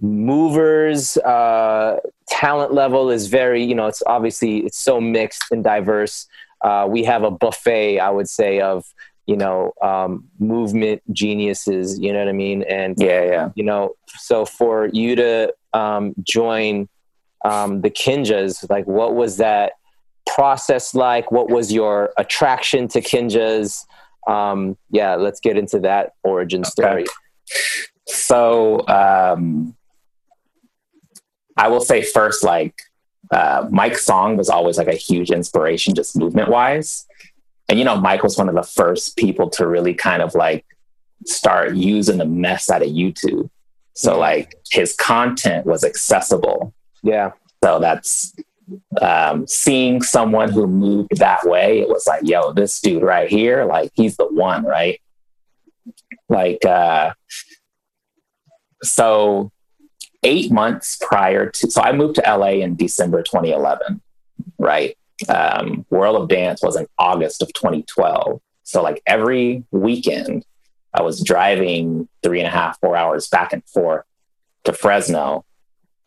movers 0.00 1.16
uh, 1.18 1.98
talent 2.28 2.72
level 2.72 3.10
is 3.10 3.26
very 3.26 3.64
you 3.64 3.74
know 3.74 3.86
it's 3.86 4.02
obviously 4.06 4.58
it's 4.58 4.78
so 4.78 5.00
mixed 5.00 5.44
and 5.50 5.62
diverse. 5.62 6.26
Uh, 6.60 6.84
we 6.90 7.04
have 7.04 7.22
a 7.22 7.30
buffet 7.30 8.00
i 8.00 8.10
would 8.10 8.28
say 8.28 8.60
of 8.60 8.84
you 9.28 9.36
know 9.36 9.72
um, 9.82 10.24
movement 10.40 11.02
geniuses 11.12 12.00
you 12.00 12.12
know 12.12 12.18
what 12.18 12.28
i 12.28 12.32
mean? 12.32 12.62
And 12.64 12.96
yeah 12.98 13.22
yeah. 13.24 13.50
you 13.54 13.62
know 13.62 13.94
so 14.16 14.44
for 14.44 14.88
you 14.92 15.14
to 15.16 15.54
um, 15.72 16.14
join 16.22 16.88
um, 17.44 17.82
the 17.82 17.90
Kinjaz, 17.90 18.68
like 18.68 18.86
what 18.86 19.14
was 19.14 19.36
that 19.36 19.74
process 20.26 20.92
like? 20.94 21.30
What 21.30 21.48
was 21.48 21.72
your 21.72 22.10
attraction 22.16 22.88
to 22.88 23.00
Kinjaz? 23.00 23.84
um, 24.28 24.76
yeah 24.90 25.14
let's 25.16 25.40
get 25.40 25.56
into 25.56 25.80
that 25.80 26.12
origin 26.22 26.62
story. 26.64 27.02
Okay. 27.02 27.10
so 28.06 28.86
um, 28.88 29.74
i 31.56 31.66
will 31.68 31.80
say 31.80 32.02
first 32.02 32.44
like 32.44 32.74
uh, 33.30 33.66
Mike 33.70 33.98
Song 33.98 34.38
was 34.38 34.48
always 34.48 34.78
like 34.78 34.88
a 34.88 34.94
huge 34.94 35.30
inspiration 35.30 35.94
just 35.94 36.16
movement 36.16 36.48
wise 36.48 37.06
and 37.68 37.78
you 37.78 37.84
know, 37.84 38.00
Mike 38.00 38.22
was 38.22 38.38
one 38.38 38.48
of 38.48 38.54
the 38.54 38.62
first 38.62 39.16
people 39.16 39.50
to 39.50 39.66
really 39.66 39.94
kind 39.94 40.22
of 40.22 40.34
like 40.34 40.64
start 41.26 41.74
using 41.74 42.18
the 42.18 42.24
mess 42.24 42.70
out 42.70 42.82
of 42.82 42.88
YouTube. 42.88 43.50
So 43.94 44.12
mm-hmm. 44.12 44.20
like 44.20 44.54
his 44.70 44.94
content 44.94 45.66
was 45.66 45.84
accessible. 45.84 46.74
Yeah. 47.02 47.32
So 47.62 47.78
that's 47.80 48.34
um, 49.00 49.46
seeing 49.46 50.02
someone 50.02 50.50
who 50.50 50.66
moved 50.66 51.16
that 51.18 51.44
way. 51.44 51.80
It 51.80 51.88
was 51.88 52.06
like, 52.06 52.22
yo, 52.24 52.52
this 52.52 52.80
dude 52.80 53.02
right 53.02 53.28
here, 53.28 53.64
like 53.64 53.90
he's 53.94 54.16
the 54.16 54.26
one, 54.26 54.64
right? 54.64 55.00
Like, 56.28 56.64
uh, 56.64 57.14
so 58.82 59.50
eight 60.22 60.52
months 60.52 60.98
prior 61.00 61.50
to, 61.50 61.70
so 61.70 61.82
I 61.82 61.92
moved 61.92 62.16
to 62.16 62.22
LA 62.26 62.62
in 62.62 62.76
December 62.76 63.22
2011, 63.22 64.00
right? 64.58 64.97
Um, 65.28 65.84
World 65.90 66.16
of 66.22 66.28
Dance 66.28 66.62
was 66.62 66.76
in 66.76 66.86
August 66.98 67.42
of 67.42 67.52
2012. 67.52 68.40
So 68.62 68.82
like 68.82 69.02
every 69.06 69.64
weekend, 69.70 70.44
I 70.94 71.02
was 71.02 71.22
driving 71.22 72.08
three 72.22 72.40
and 72.40 72.48
a 72.48 72.50
half, 72.50 72.78
four 72.80 72.96
hours 72.96 73.28
back 73.28 73.52
and 73.52 73.64
forth 73.64 74.04
to 74.64 74.72
Fresno 74.72 75.44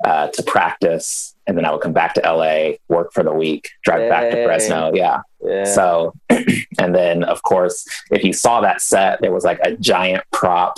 uh, 0.04 0.28
to 0.28 0.44
practice, 0.44 1.36
and 1.46 1.58
then 1.58 1.66
I 1.66 1.72
would 1.72 1.82
come 1.82 1.94
back 1.94 2.16
to 2.16 2.22
LA, 2.22 2.78
work 2.88 3.14
for 3.14 3.24
the 3.24 3.34
week, 3.34 3.70
drive 3.84 4.10
back 4.10 4.32
to 4.32 4.44
Fresno. 4.46 4.92
Yeah. 4.94 5.22
yeah. 5.44 5.64
So, 5.64 6.14
and 6.30 6.96
then 6.96 7.24
of 7.24 7.44
course, 7.44 7.88
if 8.10 8.24
you 8.24 8.34
saw 8.34 8.62
that 8.62 8.82
set, 8.82 9.22
there 9.22 9.32
was 9.32 9.44
like 9.44 9.60
a 9.64 9.76
giant 9.78 10.24
prop 10.32 10.78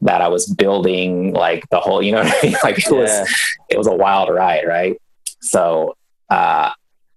that 0.00 0.20
I 0.20 0.28
was 0.28 0.46
building, 0.46 1.32
like 1.32 1.68
the 1.70 1.80
whole, 1.80 2.02
you 2.02 2.12
know 2.12 2.22
what 2.22 2.34
I 2.42 2.46
mean? 2.46 2.56
Like 2.64 2.78
it 2.78 2.84
yeah. 2.90 3.20
was, 3.20 3.54
it 3.70 3.78
was 3.78 3.86
a 3.86 3.94
wild 3.94 4.30
ride, 4.30 4.66
right? 4.66 5.00
So, 5.40 5.96
uh, 6.28 6.70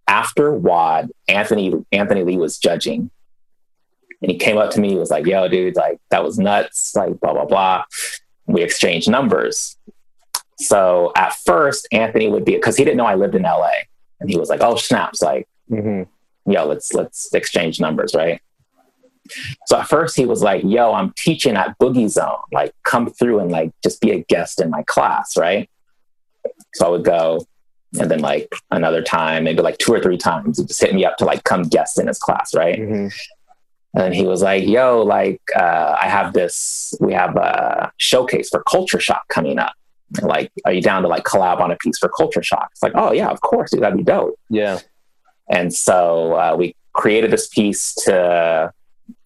after 0.09 0.51
Wad, 0.51 1.11
Anthony 1.27 1.71
Anthony 1.91 2.23
Lee 2.23 2.37
was 2.37 2.57
judging, 2.57 3.11
and 4.21 4.31
he 4.31 4.37
came 4.37 4.57
up 4.57 4.71
to 4.71 4.81
me. 4.81 4.89
He 4.89 4.95
was 4.95 5.11
like, 5.11 5.25
"Yo, 5.25 5.47
dude, 5.47 5.75
like 5.75 6.01
that 6.09 6.23
was 6.23 6.37
nuts." 6.37 6.93
Like 6.95 7.19
blah 7.21 7.33
blah 7.33 7.45
blah. 7.45 7.83
We 8.47 8.63
exchanged 8.63 9.09
numbers. 9.09 9.77
So 10.57 11.13
at 11.15 11.33
first, 11.35 11.87
Anthony 11.91 12.27
would 12.27 12.43
be 12.43 12.55
because 12.55 12.75
he 12.75 12.83
didn't 12.83 12.97
know 12.97 13.05
I 13.05 13.15
lived 13.15 13.35
in 13.35 13.43
LA, 13.43 13.71
and 14.19 14.29
he 14.29 14.37
was 14.37 14.49
like, 14.49 14.61
"Oh 14.61 14.75
snaps!" 14.75 15.21
Like, 15.21 15.47
mm-hmm. 15.69 16.51
"Yo, 16.51 16.65
let's 16.65 16.93
let's 16.93 17.31
exchange 17.33 17.79
numbers, 17.79 18.15
right?" 18.15 18.41
So 19.67 19.77
at 19.77 19.87
first 19.87 20.17
he 20.17 20.25
was 20.25 20.41
like, 20.41 20.63
"Yo, 20.63 20.91
I'm 20.91 21.13
teaching 21.15 21.55
at 21.55 21.77
Boogie 21.77 22.09
Zone. 22.09 22.41
Like, 22.51 22.73
come 22.83 23.11
through 23.11 23.39
and 23.39 23.51
like 23.51 23.71
just 23.83 24.01
be 24.01 24.09
a 24.09 24.23
guest 24.23 24.59
in 24.59 24.71
my 24.71 24.81
class, 24.83 25.37
right?" 25.37 25.69
So 26.73 26.87
I 26.87 26.89
would 26.89 27.05
go, 27.05 27.45
and 27.99 28.11
then 28.11 28.19
like 28.19 28.53
another 28.71 29.01
time, 29.01 29.43
maybe 29.43 29.61
like 29.61 29.77
two 29.77 29.93
or 29.93 29.99
three 29.99 30.17
times, 30.17 30.59
he 30.59 30.65
just 30.65 30.81
hit 30.81 30.93
me 30.93 31.05
up 31.05 31.17
to 31.17 31.25
like 31.25 31.43
come 31.43 31.63
guest 31.63 31.99
in 31.99 32.07
his 32.07 32.19
class, 32.19 32.53
right? 32.53 32.79
Mm-hmm. 32.79 33.07
And 33.99 34.13
he 34.13 34.25
was 34.25 34.43
like, 34.43 34.67
"Yo, 34.67 35.01
like 35.01 35.41
uh, 35.55 35.95
I 35.99 36.07
have 36.07 36.33
this. 36.33 36.93
We 36.99 37.13
have 37.13 37.35
a 37.35 37.91
showcase 37.97 38.49
for 38.49 38.63
Culture 38.69 38.99
Shock 38.99 39.27
coming 39.29 39.57
up. 39.57 39.73
Like, 40.21 40.51
are 40.65 40.71
you 40.71 40.81
down 40.81 41.01
to 41.01 41.07
like 41.07 41.23
collab 41.23 41.59
on 41.59 41.71
a 41.71 41.75
piece 41.77 41.97
for 41.97 42.09
Culture 42.09 42.43
Shock?" 42.43 42.69
It's 42.71 42.83
like, 42.83 42.91
"Oh 42.93 43.11
yeah, 43.11 43.29
of 43.29 43.41
course, 43.41 43.71
dude. 43.71 43.81
That'd 43.81 43.97
be 43.97 44.03
dope." 44.03 44.39
Yeah. 44.49 44.79
And 45.49 45.73
so 45.73 46.33
uh, 46.33 46.55
we 46.55 46.75
created 46.93 47.31
this 47.31 47.47
piece 47.47 47.95
to, 48.05 48.71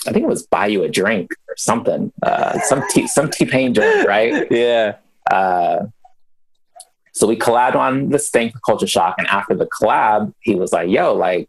I 0.07 0.11
think 0.11 0.23
it 0.23 0.29
was 0.29 0.47
buy 0.47 0.67
you 0.67 0.83
a 0.83 0.89
drink 0.89 1.31
or 1.49 1.55
something, 1.57 2.13
uh, 2.21 2.59
some 2.59 2.83
t- 2.89 3.07
some 3.07 3.29
T 3.29 3.45
Pain 3.45 3.73
drink, 3.73 4.07
right? 4.07 4.47
yeah. 4.51 4.95
So 7.13 7.27
we 7.27 7.37
collabed 7.37 7.75
on 7.75 8.09
this 8.09 8.29
thing 8.29 8.51
for 8.51 8.59
Culture 8.59 8.87
Shock. 8.87 9.15
And 9.17 9.27
after 9.27 9.55
the 9.55 9.67
collab, 9.67 10.33
he 10.41 10.55
was 10.55 10.73
like, 10.73 10.89
yo, 10.89 11.13
like, 11.13 11.47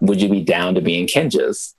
would 0.00 0.20
you 0.20 0.28
be 0.28 0.42
down 0.42 0.74
to 0.74 0.80
be 0.80 0.98
in 0.98 1.06
Kinjaz? 1.06 1.74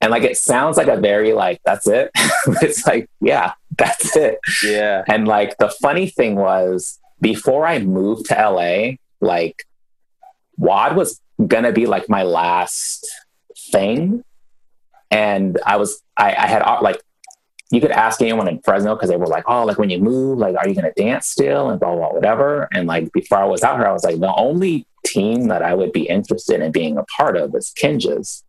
And 0.00 0.10
like, 0.10 0.22
it 0.22 0.38
sounds 0.38 0.76
like 0.76 0.88
a 0.88 0.96
very 0.96 1.32
like, 1.32 1.60
that's 1.64 1.86
it. 1.86 2.10
it's 2.62 2.86
like, 2.86 3.10
yeah, 3.20 3.52
that's 3.76 4.16
it. 4.16 4.38
Yeah. 4.64 5.04
And 5.08 5.28
like, 5.28 5.56
the 5.58 5.68
funny 5.68 6.08
thing 6.08 6.36
was 6.36 6.98
before 7.20 7.66
I 7.66 7.80
moved 7.80 8.26
to 8.26 8.34
LA, 8.34 8.96
like, 9.20 9.64
WAD 10.56 10.96
was 10.96 11.20
gonna 11.46 11.72
be 11.72 11.86
like 11.86 12.08
my 12.08 12.22
last 12.22 13.06
thing. 13.70 14.24
And 15.10 15.58
I 15.66 15.76
was, 15.76 16.02
I, 16.16 16.34
I 16.34 16.46
had 16.46 16.62
like 16.80 17.02
you 17.70 17.80
could 17.80 17.90
ask 17.90 18.22
anyone 18.22 18.48
in 18.48 18.60
Fresno 18.60 18.94
because 18.94 19.10
they 19.10 19.16
were 19.16 19.26
like, 19.26 19.44
oh, 19.46 19.64
like 19.64 19.78
when 19.78 19.90
you 19.90 19.98
move, 19.98 20.38
like, 20.38 20.56
are 20.56 20.66
you 20.66 20.74
going 20.74 20.90
to 20.92 21.02
dance 21.02 21.26
still? 21.26 21.68
And 21.68 21.78
blah, 21.78 21.94
blah, 21.94 22.12
whatever. 22.12 22.68
And 22.72 22.86
like 22.86 23.12
before 23.12 23.38
I 23.38 23.44
was 23.44 23.62
out 23.62 23.76
here, 23.76 23.86
I 23.86 23.92
was 23.92 24.04
like, 24.04 24.18
the 24.18 24.34
only 24.34 24.86
team 25.04 25.48
that 25.48 25.62
I 25.62 25.74
would 25.74 25.92
be 25.92 26.08
interested 26.08 26.60
in 26.60 26.72
being 26.72 26.96
a 26.96 27.04
part 27.04 27.36
of 27.36 27.54
is 27.54 27.72
Kinjaz 27.78 28.42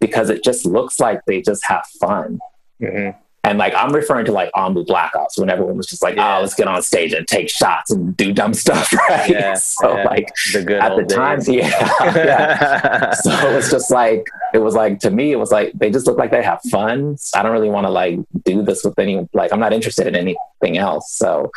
because 0.00 0.30
it 0.30 0.44
just 0.44 0.66
looks 0.66 1.00
like 1.00 1.20
they 1.26 1.42
just 1.42 1.64
have 1.66 1.84
fun. 2.00 2.38
Mm-hmm. 2.80 3.18
And 3.44 3.58
like 3.58 3.74
I'm 3.76 3.92
referring 3.92 4.24
to 4.24 4.32
like 4.32 4.50
Anbu 4.52 4.86
Black 4.86 5.14
Ops 5.14 5.38
when 5.38 5.50
everyone 5.50 5.76
was 5.76 5.86
just 5.86 6.02
like, 6.02 6.16
yeah. 6.16 6.38
oh, 6.38 6.40
let's 6.40 6.54
get 6.54 6.66
on 6.66 6.82
stage 6.82 7.12
and 7.12 7.28
take 7.28 7.50
shots 7.50 7.90
and 7.90 8.16
do 8.16 8.32
dumb 8.32 8.54
stuff, 8.54 8.90
right? 9.08 9.28
Yeah, 9.28 9.54
so 9.54 9.96
yeah. 9.96 10.04
like 10.04 10.32
the 10.54 10.62
good 10.62 10.80
at 10.80 10.96
the 10.96 11.04
time, 11.04 11.40
yeah, 11.46 11.90
yeah. 12.16 13.10
so 13.12 13.30
it 13.30 13.54
was 13.54 13.70
just 13.70 13.90
like 13.90 14.26
it 14.54 14.58
was 14.58 14.74
like 14.74 14.98
to 15.00 15.10
me, 15.10 15.30
it 15.32 15.36
was 15.36 15.52
like 15.52 15.72
they 15.74 15.90
just 15.90 16.06
look 16.06 16.16
like 16.16 16.30
they 16.30 16.42
have 16.42 16.60
fun. 16.70 17.16
I 17.34 17.42
don't 17.42 17.52
really 17.52 17.68
want 17.68 17.86
to 17.86 17.90
like 17.90 18.18
do 18.44 18.62
this 18.62 18.82
with 18.82 18.98
any 18.98 19.28
like 19.34 19.52
I'm 19.52 19.60
not 19.60 19.74
interested 19.74 20.06
in 20.06 20.16
anything 20.16 20.78
else. 20.78 21.12
So 21.12 21.52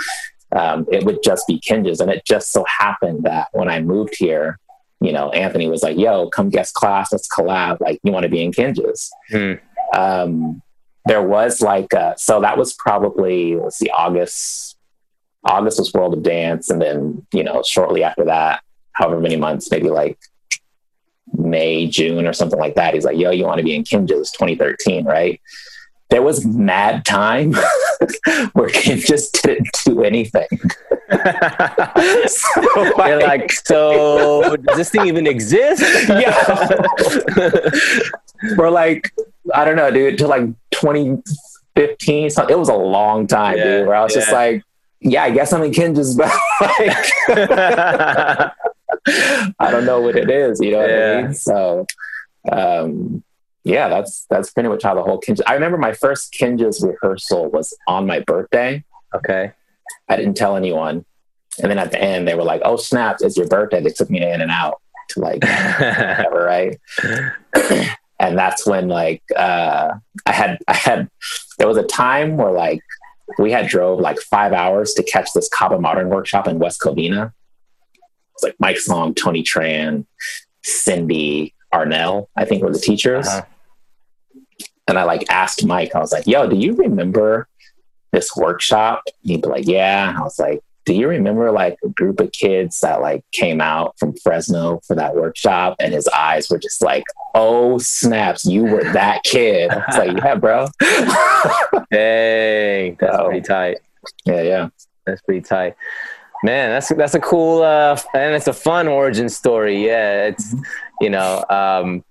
um, 0.51 0.85
it 0.91 1.05
would 1.05 1.23
just 1.23 1.47
be 1.47 1.59
Kinjaz, 1.59 2.01
and 2.01 2.11
it 2.11 2.25
just 2.25 2.51
so 2.51 2.65
happened 2.65 3.23
that 3.23 3.47
when 3.53 3.69
I 3.69 3.81
moved 3.81 4.15
here, 4.17 4.59
you 4.99 5.13
know, 5.13 5.29
Anthony 5.29 5.69
was 5.69 5.83
like, 5.83 5.97
"Yo, 5.97 6.29
come 6.29 6.49
guest 6.49 6.73
class, 6.73 7.13
let's 7.13 7.29
collab. 7.29 7.79
Like, 7.79 7.99
you 8.03 8.11
want 8.11 8.23
to 8.23 8.29
be 8.29 8.43
in 8.43 8.51
Kinjaz?" 8.51 9.09
Hmm. 9.29 9.53
Um, 9.97 10.61
there 11.07 11.21
was 11.21 11.61
like 11.61 11.93
a, 11.93 12.15
so 12.17 12.41
that 12.41 12.57
was 12.57 12.73
probably 12.73 13.55
let's 13.55 13.77
see 13.77 13.89
August 13.89 14.77
August 15.43 15.79
was 15.79 15.93
World 15.93 16.13
of 16.13 16.23
Dance 16.23 16.69
and 16.69 16.81
then 16.81 17.25
you 17.33 17.43
know 17.43 17.63
shortly 17.63 18.03
after 18.03 18.25
that 18.25 18.61
however 18.93 19.19
many 19.19 19.35
months 19.35 19.71
maybe 19.71 19.89
like 19.89 20.17
May 21.33 21.87
June 21.87 22.27
or 22.27 22.33
something 22.33 22.59
like 22.59 22.75
that 22.75 22.93
he's 22.93 23.05
like 23.05 23.17
yo 23.17 23.31
you 23.31 23.45
want 23.45 23.59
to 23.59 23.63
be 23.63 23.75
in 23.75 23.83
Kinjaz 23.83 24.31
2013 24.31 25.05
right 25.05 25.41
there 26.09 26.21
was 26.21 26.45
mad 26.45 27.05
time 27.05 27.53
where 28.53 28.69
Kim 28.69 28.97
just 28.97 29.41
didn't 29.43 29.67
do 29.85 30.03
anything. 30.03 30.47
so 32.27 33.05
You're 33.05 33.21
like, 33.21 33.51
so 33.51 34.55
does 34.57 34.77
this 34.77 34.89
thing 34.89 35.07
even 35.07 35.27
exist? 35.27 35.81
yeah. 36.09 36.81
For 38.55 38.69
like, 38.69 39.13
I 39.53 39.65
don't 39.65 39.75
know, 39.75 39.91
dude, 39.91 40.17
to 40.19 40.27
like 40.27 40.43
20, 40.79 41.21
15. 41.75 42.29
So 42.29 42.45
it 42.47 42.57
was 42.57 42.69
a 42.69 42.75
long 42.75 43.27
time, 43.27 43.57
Yeah, 43.57 43.63
dude, 43.63 43.87
where 43.87 43.95
I 43.95 44.03
was 44.03 44.13
just 44.13 44.31
like, 44.31 44.63
yeah, 44.99 45.23
I 45.23 45.29
guess 45.31 45.53
I'm 45.53 45.63
in 45.63 45.71
Kinjaz 45.71 46.17
but 46.17 46.27
like, 47.29 48.51
I 49.59 49.71
don't 49.71 49.85
know 49.85 50.01
what 50.01 50.15
it 50.15 50.29
is, 50.29 50.59
you 50.59 50.71
know 50.71 50.79
what 50.79 50.91
I 50.91 51.21
mean? 51.21 51.33
So 51.33 51.85
um 52.51 53.23
yeah, 53.63 53.89
that's 53.89 54.25
that's 54.29 54.51
pretty 54.51 54.69
much 54.69 54.83
how 54.83 54.95
the 54.95 55.03
whole 55.03 55.19
Kinja 55.21 55.41
I 55.45 55.53
remember 55.53 55.77
my 55.77 55.93
first 55.93 56.33
Kinjaz 56.33 56.83
rehearsal 56.83 57.49
was 57.51 57.77
on 57.87 58.07
my 58.07 58.19
birthday. 58.21 58.83
okay. 59.13 59.51
I 60.09 60.15
didn't 60.15 60.35
tell 60.35 60.55
anyone. 60.55 61.05
And 61.61 61.69
then 61.69 61.77
at 61.79 61.91
the 61.91 62.01
end 62.01 62.27
they 62.27 62.35
were 62.35 62.43
like, 62.43 62.61
Oh 62.65 62.77
snap, 62.77 63.17
it's 63.21 63.37
your 63.37 63.47
birthday. 63.47 63.81
They 63.81 63.89
took 63.91 64.09
me 64.09 64.21
in 64.21 64.41
and 64.41 64.51
out 64.51 64.81
to 65.09 65.19
like 65.19 65.43
whatever, 65.79 66.43
right? 66.43 66.77
And 68.19 68.37
that's 68.37 68.65
when 68.65 68.87
like 68.87 69.23
uh 69.35 69.93
I 70.25 70.31
had 70.31 70.59
I 70.67 70.73
had 70.73 71.09
there 71.57 71.67
was 71.67 71.77
a 71.77 71.83
time 71.83 72.37
where 72.37 72.51
like 72.51 72.81
we 73.37 73.51
had 73.51 73.67
drove 73.67 73.99
like 73.99 74.19
five 74.19 74.53
hours 74.53 74.93
to 74.95 75.03
catch 75.03 75.33
this 75.33 75.49
Kaba 75.49 75.79
Modern 75.79 76.09
workshop 76.09 76.47
in 76.47 76.59
West 76.59 76.79
Covina. 76.81 77.33
It's 78.33 78.43
like 78.43 78.55
Mike 78.59 78.77
Song, 78.77 79.13
Tony 79.13 79.43
Tran, 79.43 80.05
Cindy, 80.63 81.53
Arnel, 81.73 82.27
I 82.35 82.45
think 82.45 82.63
were 82.63 82.71
the 82.71 82.79
teachers. 82.79 83.27
Uh-huh. 83.27 83.43
And 84.87 84.97
I 84.97 85.03
like 85.03 85.25
asked 85.29 85.65
Mike, 85.65 85.93
I 85.95 85.99
was 85.99 86.13
like, 86.13 86.27
yo, 86.27 86.47
do 86.47 86.55
you 86.55 86.73
remember 86.75 87.47
this 88.11 88.35
workshop? 88.35 89.03
He'd 89.21 89.41
be 89.41 89.49
like, 89.49 89.67
yeah. 89.67 90.15
I 90.17 90.21
was 90.21 90.39
like, 90.39 90.61
do 90.87 90.93
you 90.93 91.09
remember 91.09 91.51
like 91.51 91.77
a 91.83 91.89
group 91.89 92.21
of 92.21 92.31
kids 92.31 92.79
that 92.79 93.01
like 93.01 93.25
came 93.33 93.59
out 93.59 93.93
from 93.99 94.15
Fresno 94.23 94.79
for 94.87 94.95
that 94.95 95.15
workshop? 95.15 95.75
And 95.81 95.93
his 95.93 96.07
eyes 96.07 96.49
were 96.49 96.57
just 96.59 96.81
like, 96.81 97.03
oh 97.35 97.77
snaps, 97.77 98.45
you 98.45 98.63
were 98.63 98.83
that 98.93 99.21
kid. 99.25 99.69
I 99.69 99.83
was 99.85 99.97
like, 99.97 100.17
yeah, 100.17 100.35
bro. 100.35 100.67
Dang, 101.91 102.95
that's 102.99 103.17
Oh. 103.17 103.25
pretty 103.25 103.41
tight. 103.41 103.77
yeah, 104.25 104.41
yeah. 104.41 104.69
That's 105.05 105.21
pretty 105.21 105.41
tight. 105.41 105.75
Man, 106.43 106.69
that's 106.69 106.89
that's 106.89 107.15
a 107.15 107.19
cool 107.19 107.63
uh, 107.63 107.99
and 108.13 108.33
it's 108.33 108.47
a 108.47 108.53
fun 108.53 108.87
origin 108.87 109.27
story. 109.27 109.85
Yeah, 109.85 110.27
it's 110.27 110.55
you 111.01 111.09
know 111.09 111.43
um, 111.49 112.03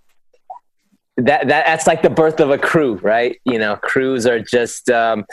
that 1.16 1.48
that 1.48 1.66
that's 1.66 1.86
like 1.86 2.02
the 2.02 2.10
birth 2.10 2.40
of 2.40 2.50
a 2.50 2.58
crew, 2.58 2.96
right? 2.96 3.40
You 3.44 3.58
know, 3.58 3.76
crews 3.76 4.26
are 4.26 4.40
just 4.40 4.90
um, 4.90 5.24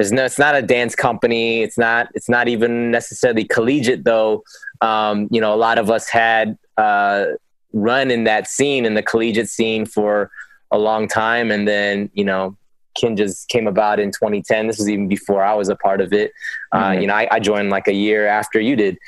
there's 0.00 0.12
no 0.12 0.24
it's 0.24 0.38
not 0.38 0.54
a 0.54 0.62
dance 0.62 0.94
company. 0.94 1.62
It's 1.62 1.76
not 1.76 2.08
it's 2.14 2.28
not 2.28 2.48
even 2.48 2.90
necessarily 2.90 3.44
collegiate 3.44 4.02
though. 4.04 4.42
Um, 4.80 5.28
you 5.30 5.42
know, 5.42 5.52
a 5.52 5.60
lot 5.68 5.76
of 5.76 5.90
us 5.90 6.08
had 6.08 6.56
uh, 6.78 7.26
run 7.74 8.10
in 8.10 8.24
that 8.24 8.48
scene 8.48 8.86
in 8.86 8.94
the 8.94 9.02
collegiate 9.02 9.50
scene 9.50 9.84
for 9.84 10.30
a 10.70 10.78
long 10.78 11.06
time, 11.06 11.50
and 11.50 11.68
then 11.68 12.08
you 12.14 12.24
know. 12.24 12.56
Kinjaz 13.00 13.46
came 13.46 13.68
about 13.68 14.00
in 14.00 14.10
2010. 14.10 14.66
This 14.66 14.78
was 14.78 14.88
even 14.88 15.06
before 15.06 15.44
I 15.44 15.54
was 15.54 15.68
a 15.68 15.76
part 15.76 16.00
of 16.00 16.12
it. 16.12 16.32
Uh, 16.72 16.90
Mhm. 16.90 17.00
you 17.02 17.06
know, 17.06 17.14
I, 17.14 17.28
I 17.30 17.38
joined 17.38 17.70
like 17.70 17.86
a 17.86 17.92
year 17.92 18.26
after 18.26 18.58
you 18.60 18.74
did. 18.74 18.98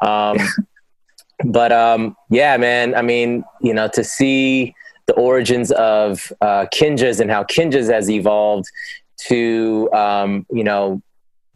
Um, 0.00 0.38
but 1.44 1.70
um, 1.70 2.16
yeah, 2.30 2.56
man, 2.56 2.94
I 2.94 3.02
mean, 3.02 3.44
you 3.60 3.74
know, 3.74 3.88
to 3.88 4.02
see 4.02 4.74
the 5.06 5.12
origins 5.14 5.70
of 5.72 6.32
uh, 6.40 6.64
Kinjaz 6.74 7.20
and 7.20 7.30
how 7.30 7.44
Kinjaz 7.44 7.92
has 7.92 8.08
evolved 8.08 8.66
to, 9.18 9.90
um, 9.92 10.46
you 10.50 10.64
know, 10.64 11.02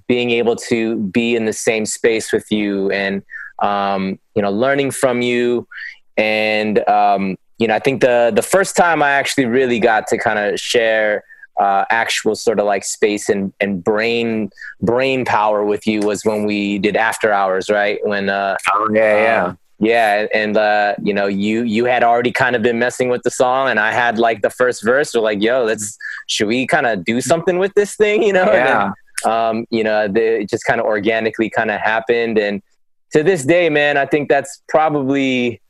being 0.09 0.31
able 0.31 0.57
to 0.57 0.97
be 0.97 1.37
in 1.37 1.45
the 1.45 1.53
same 1.53 1.87
space 1.87 2.33
with 2.33 2.51
you 2.51 2.91
and, 2.91 3.23
um, 3.61 4.19
you 4.35 4.43
know, 4.43 4.51
learning 4.51 4.91
from 4.91 5.23
you. 5.23 5.69
And, 6.17 6.87
um, 6.89 7.37
you 7.59 7.69
know, 7.69 7.75
I 7.75 7.79
think 7.79 8.01
the, 8.01 8.33
the 8.35 8.43
first 8.43 8.77
time 8.77 9.03
I 9.03 9.11
actually 9.11 9.47
really 9.47 9.79
got 9.79 10.07
to 10.09 10.19
kind 10.19 10.39
of 10.39 10.59
share 10.59 11.25
uh, 11.61 11.85
actual 11.91 12.35
sort 12.35 12.59
of 12.59 12.65
like 12.65 12.83
space 12.85 13.29
and, 13.29 13.53
and 13.61 13.85
brain 13.85 14.51
brain 14.81 15.25
power 15.27 15.63
with 15.63 15.87
you 15.87 16.01
was 16.01 16.25
when 16.25 16.45
we 16.47 16.79
did 16.79 16.97
after 16.97 17.33
hours 17.33 17.69
right 17.69 17.99
when 18.05 18.31
uh 18.31 18.57
Oh, 18.73 18.89
yeah, 18.95 19.23
yeah. 19.23 19.55
Yeah 19.81 20.27
and 20.35 20.59
uh 20.59 20.95
you 21.03 21.15
know 21.15 21.27
you 21.27 21.63
you 21.63 21.87
had 21.87 22.05
already 22.05 22.31
kind 22.31 22.55
of 22.55 22.63
been 22.63 22.79
messing 22.79 23.09
with 23.09 23.23
the 23.23 23.31
song 23.31 23.69
and 23.69 23.81
i 23.81 23.91
had 23.91 24.19
like 24.19 24.43
the 24.43 24.51
first 24.51 24.85
verse 24.85 25.15
we're 25.15 25.23
like 25.23 25.43
yo 25.43 25.65
let's 25.65 25.97
should 26.29 26.47
we 26.47 26.67
kind 26.67 26.87
of 26.87 27.03
do 27.05 27.21
something 27.21 27.59
with 27.59 27.73
this 27.75 27.97
thing 27.97 28.23
you 28.23 28.33
know 28.33 28.45
And 28.45 28.67
then, 28.67 28.93
yeah. 29.25 29.49
um, 29.49 29.67
you 29.71 29.85
know, 29.85 30.09
the, 30.09 30.41
it 30.41 30.49
just 30.49 30.65
kind 30.65 30.81
of 30.81 30.87
organically 30.87 31.51
kind 31.51 31.71
of 31.71 31.81
happened. 31.81 32.39
And 32.39 32.63
to 33.13 33.23
this 33.23 33.45
day, 33.45 33.69
man, 33.69 33.97
I 33.97 34.07
think 34.07 34.29
that's 34.29 34.63
probably 34.69 35.61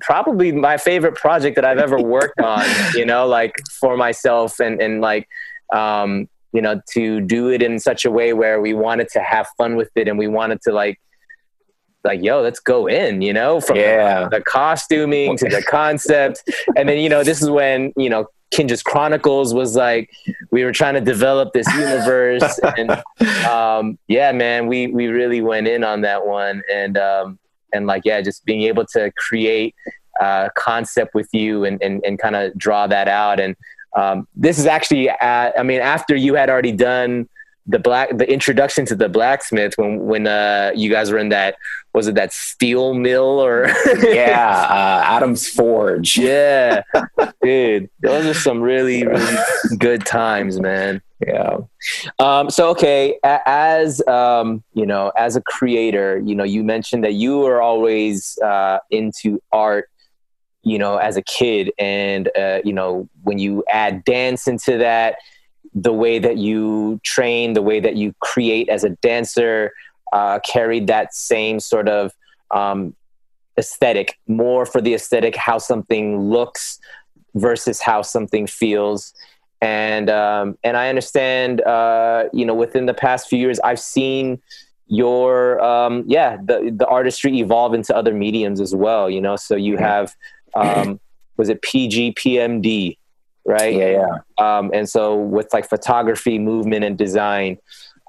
probably 0.00 0.50
my 0.50 0.76
favorite 0.76 1.14
project 1.14 1.54
that 1.54 1.64
I've 1.64 1.78
ever 1.78 2.00
worked 2.00 2.40
on, 2.40 2.64
you 2.94 3.06
know, 3.06 3.26
like 3.26 3.54
for 3.80 3.96
myself 3.96 4.58
and, 4.58 4.80
and 4.82 5.00
like, 5.00 5.28
um, 5.72 6.28
you 6.52 6.60
know, 6.60 6.80
to 6.92 7.20
do 7.20 7.48
it 7.48 7.62
in 7.62 7.78
such 7.78 8.04
a 8.04 8.10
way 8.10 8.32
where 8.32 8.60
we 8.60 8.74
wanted 8.74 9.08
to 9.10 9.20
have 9.20 9.46
fun 9.56 9.76
with 9.76 9.90
it 9.94 10.08
and 10.08 10.18
we 10.18 10.26
wanted 10.26 10.60
to 10.62 10.72
like, 10.72 10.98
like, 12.04 12.22
yo, 12.22 12.40
let's 12.42 12.60
go 12.60 12.86
in, 12.86 13.22
you 13.22 13.32
know, 13.32 13.60
from 13.60 13.76
Yeah. 13.76 14.28
the 14.28 14.40
costuming 14.40 15.36
to 15.38 15.48
the 15.48 15.62
concept. 15.62 16.48
and 16.76 16.88
then, 16.88 16.98
you 16.98 17.08
know, 17.08 17.24
this 17.24 17.42
is 17.42 17.50
when, 17.50 17.92
you 17.96 18.10
know, 18.10 18.26
Kinjaz 18.54 18.84
Chronicles 18.84 19.52
was 19.54 19.74
like, 19.74 20.10
we 20.52 20.64
were 20.64 20.72
trying 20.72 20.94
to 20.94 21.00
develop 21.00 21.52
this 21.52 21.66
universe. 21.74 22.60
and 22.78 22.90
um, 23.46 23.98
yeah, 24.06 24.30
man, 24.32 24.66
we, 24.66 24.86
we 24.88 25.06
really 25.08 25.40
went 25.40 25.66
in 25.66 25.82
on 25.82 26.02
that 26.02 26.26
one. 26.26 26.62
And, 26.72 26.96
um, 26.98 27.38
and 27.72 27.86
like, 27.86 28.02
yeah, 28.04 28.20
just 28.20 28.44
being 28.44 28.62
able 28.62 28.86
to 28.92 29.10
create 29.16 29.74
a 30.20 30.50
concept 30.54 31.14
with 31.14 31.28
you 31.32 31.64
and, 31.64 31.82
and, 31.82 32.04
and 32.04 32.18
kind 32.18 32.36
of 32.36 32.56
draw 32.56 32.86
that 32.86 33.08
out. 33.08 33.40
And 33.40 33.56
um, 33.96 34.28
this 34.36 34.58
is 34.58 34.66
actually, 34.66 35.08
at, 35.08 35.58
I 35.58 35.62
mean, 35.62 35.80
after 35.80 36.14
you 36.14 36.34
had 36.34 36.50
already 36.50 36.72
done 36.72 37.28
the 37.66 37.78
black, 37.78 38.16
the 38.16 38.30
introduction 38.30 38.84
to 38.86 38.94
the 38.94 39.08
blacksmith 39.08 39.74
when, 39.76 40.04
when 40.04 40.26
uh, 40.26 40.72
you 40.74 40.90
guys 40.90 41.10
were 41.10 41.18
in 41.18 41.30
that, 41.30 41.56
was 41.94 42.08
it 42.08 42.14
that 42.16 42.32
steel 42.32 42.92
mill 42.92 43.40
or? 43.40 43.68
yeah, 44.02 44.66
uh, 44.70 45.02
Adam's 45.04 45.48
Forge. 45.48 46.18
Yeah, 46.18 46.82
dude, 47.42 47.88
those 48.00 48.26
are 48.26 48.34
some 48.34 48.60
really, 48.60 49.06
really 49.06 49.36
good 49.78 50.04
times, 50.04 50.60
man. 50.60 51.00
Yeah. 51.26 51.58
Um, 52.18 52.50
so, 52.50 52.68
okay, 52.70 53.18
as 53.22 54.06
um, 54.06 54.62
you 54.74 54.84
know, 54.84 55.12
as 55.16 55.36
a 55.36 55.40
creator, 55.40 56.18
you 56.18 56.34
know, 56.34 56.44
you 56.44 56.64
mentioned 56.64 57.04
that 57.04 57.14
you 57.14 57.38
were 57.38 57.62
always 57.62 58.38
uh, 58.38 58.78
into 58.90 59.40
art, 59.52 59.88
you 60.62 60.78
know, 60.78 60.96
as 60.96 61.16
a 61.16 61.22
kid, 61.22 61.72
and 61.78 62.28
uh, 62.36 62.60
you 62.64 62.72
know, 62.72 63.08
when 63.22 63.38
you 63.38 63.64
add 63.70 64.04
dance 64.04 64.46
into 64.48 64.78
that, 64.78 65.16
the 65.74 65.92
way 65.92 66.18
that 66.18 66.36
you 66.36 67.00
train, 67.02 67.52
the 67.52 67.62
way 67.62 67.80
that 67.80 67.96
you 67.96 68.14
create 68.20 68.68
as 68.68 68.84
a 68.84 68.90
dancer, 68.90 69.72
uh, 70.12 70.38
carried 70.40 70.86
that 70.86 71.14
same 71.14 71.58
sort 71.58 71.88
of 71.88 72.12
um, 72.52 72.94
aesthetic, 73.58 74.18
more 74.28 74.64
for 74.64 74.80
the 74.80 74.94
aesthetic, 74.94 75.34
how 75.34 75.58
something 75.58 76.20
looks 76.30 76.78
versus 77.34 77.80
how 77.80 78.02
something 78.02 78.46
feels. 78.46 79.12
And 79.60 80.10
um, 80.10 80.58
and 80.62 80.76
I 80.76 80.88
understand, 80.88 81.62
uh, 81.62 82.24
you 82.32 82.44
know, 82.44 82.54
within 82.54 82.86
the 82.86 82.94
past 82.94 83.28
few 83.28 83.38
years, 83.38 83.58
I've 83.60 83.80
seen 83.80 84.40
your 84.86 85.62
um, 85.64 86.04
yeah 86.06 86.36
the 86.36 86.70
the 86.76 86.86
artistry 86.86 87.38
evolve 87.38 87.72
into 87.72 87.96
other 87.96 88.12
mediums 88.12 88.60
as 88.60 88.74
well. 88.74 89.08
You 89.08 89.20
know, 89.20 89.36
so 89.36 89.56
you 89.56 89.78
have 89.78 90.14
um, 90.54 91.00
was 91.36 91.48
it 91.48 91.62
PGPMD, 91.62 92.98
right? 93.44 93.74
Yeah, 93.74 94.06
yeah. 94.38 94.58
um, 94.58 94.70
and 94.74 94.88
so 94.88 95.16
with 95.16 95.52
like 95.52 95.68
photography 95.68 96.38
movement 96.38 96.84
and 96.84 96.96
design 96.96 97.58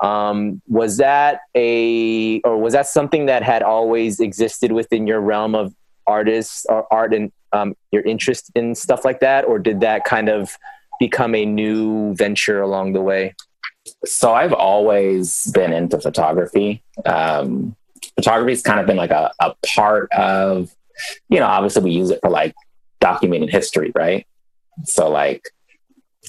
um, 0.02 0.62
was 0.68 0.98
that 0.98 1.42
a 1.56 2.42
or 2.42 2.58
was 2.58 2.74
that 2.74 2.88
something 2.88 3.28
that 3.28 3.44
had 3.44 3.64
always 3.64 4.20
existed 4.20 4.72
within 4.72 5.08
your 5.08 5.22
realm 5.22 5.56
of 5.56 5.74
artists 6.08 6.66
or 6.70 6.86
art 6.92 7.14
and 7.14 7.32
um, 7.54 7.76
your 7.92 8.02
interest 8.04 8.52
in 8.56 8.76
stuff 8.76 9.06
like 9.06 9.22
that 9.22 9.46
or 9.46 9.58
did 9.60 9.80
that 9.80 10.04
kind 10.04 10.30
of 10.30 10.58
become 11.00 11.36
a 11.36 11.46
new 11.46 12.14
venture 12.16 12.62
along 12.62 12.94
the 12.94 13.02
way 13.02 13.34
So 14.06 14.34
I've 14.34 14.54
always 14.54 15.52
been 15.52 15.74
into 15.74 16.00
photography. 16.00 16.84
Um, 17.06 17.76
photography's 18.16 18.62
kind 18.62 18.80
of 18.80 18.86
been 18.86 18.98
like 18.98 19.12
a, 19.12 19.32
a 19.40 19.54
part 19.76 20.12
of, 20.12 20.76
you 21.30 21.40
know, 21.40 21.46
obviously 21.46 21.84
we 21.84 21.92
use 21.92 22.10
it 22.10 22.20
for 22.22 22.30
like 22.30 22.56
documenting 23.02 23.50
history, 23.50 23.92
right? 23.96 24.26
So 24.84 25.09
like 25.09 25.43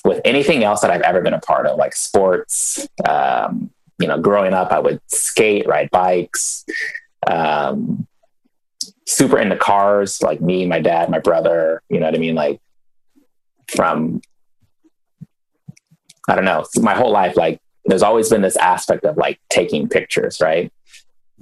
with 0.05 0.21
anything 0.25 0.65
else 0.65 0.81
that 0.83 0.91
I've 0.91 1.03
ever 1.03 1.21
been 1.21 1.35
a 1.35 1.41
part 1.41 1.67
of, 1.67 1.79
like 1.79 1.95
sports, 1.95 2.87
um, 3.09 3.71
you 3.99 4.07
know, 4.07 4.19
growing 4.19 4.53
up, 4.53 4.73
I 4.73 4.79
would 4.79 5.01
skate, 5.09 5.67
ride 5.67 5.91
bikes, 5.91 6.65
um, 7.27 8.07
super 9.07 9.39
into 9.39 9.57
cars, 9.57 10.23
like 10.23 10.41
me, 10.41 10.67
my 10.67 10.81
dad, 10.81 11.11
my 11.11 11.19
brother, 11.19 11.83
you 11.89 11.99
know 11.99 12.07
what 12.07 12.15
I 12.15 12.19
mean? 12.19 12.35
Like 12.35 12.61
from, 13.69 14.21
I 16.29 16.35
don't 16.35 16.45
know, 16.45 16.65
my 16.81 16.95
whole 16.95 17.13
life, 17.13 17.37
like 17.37 17.61
there's 17.87 18.03
always 18.03 18.29
been 18.29 18.43
this 18.43 18.57
aspect 18.57 19.05
of 19.05 19.17
like 19.17 19.41
taking 19.49 19.89
pictures, 19.89 20.41
right? 20.41 20.73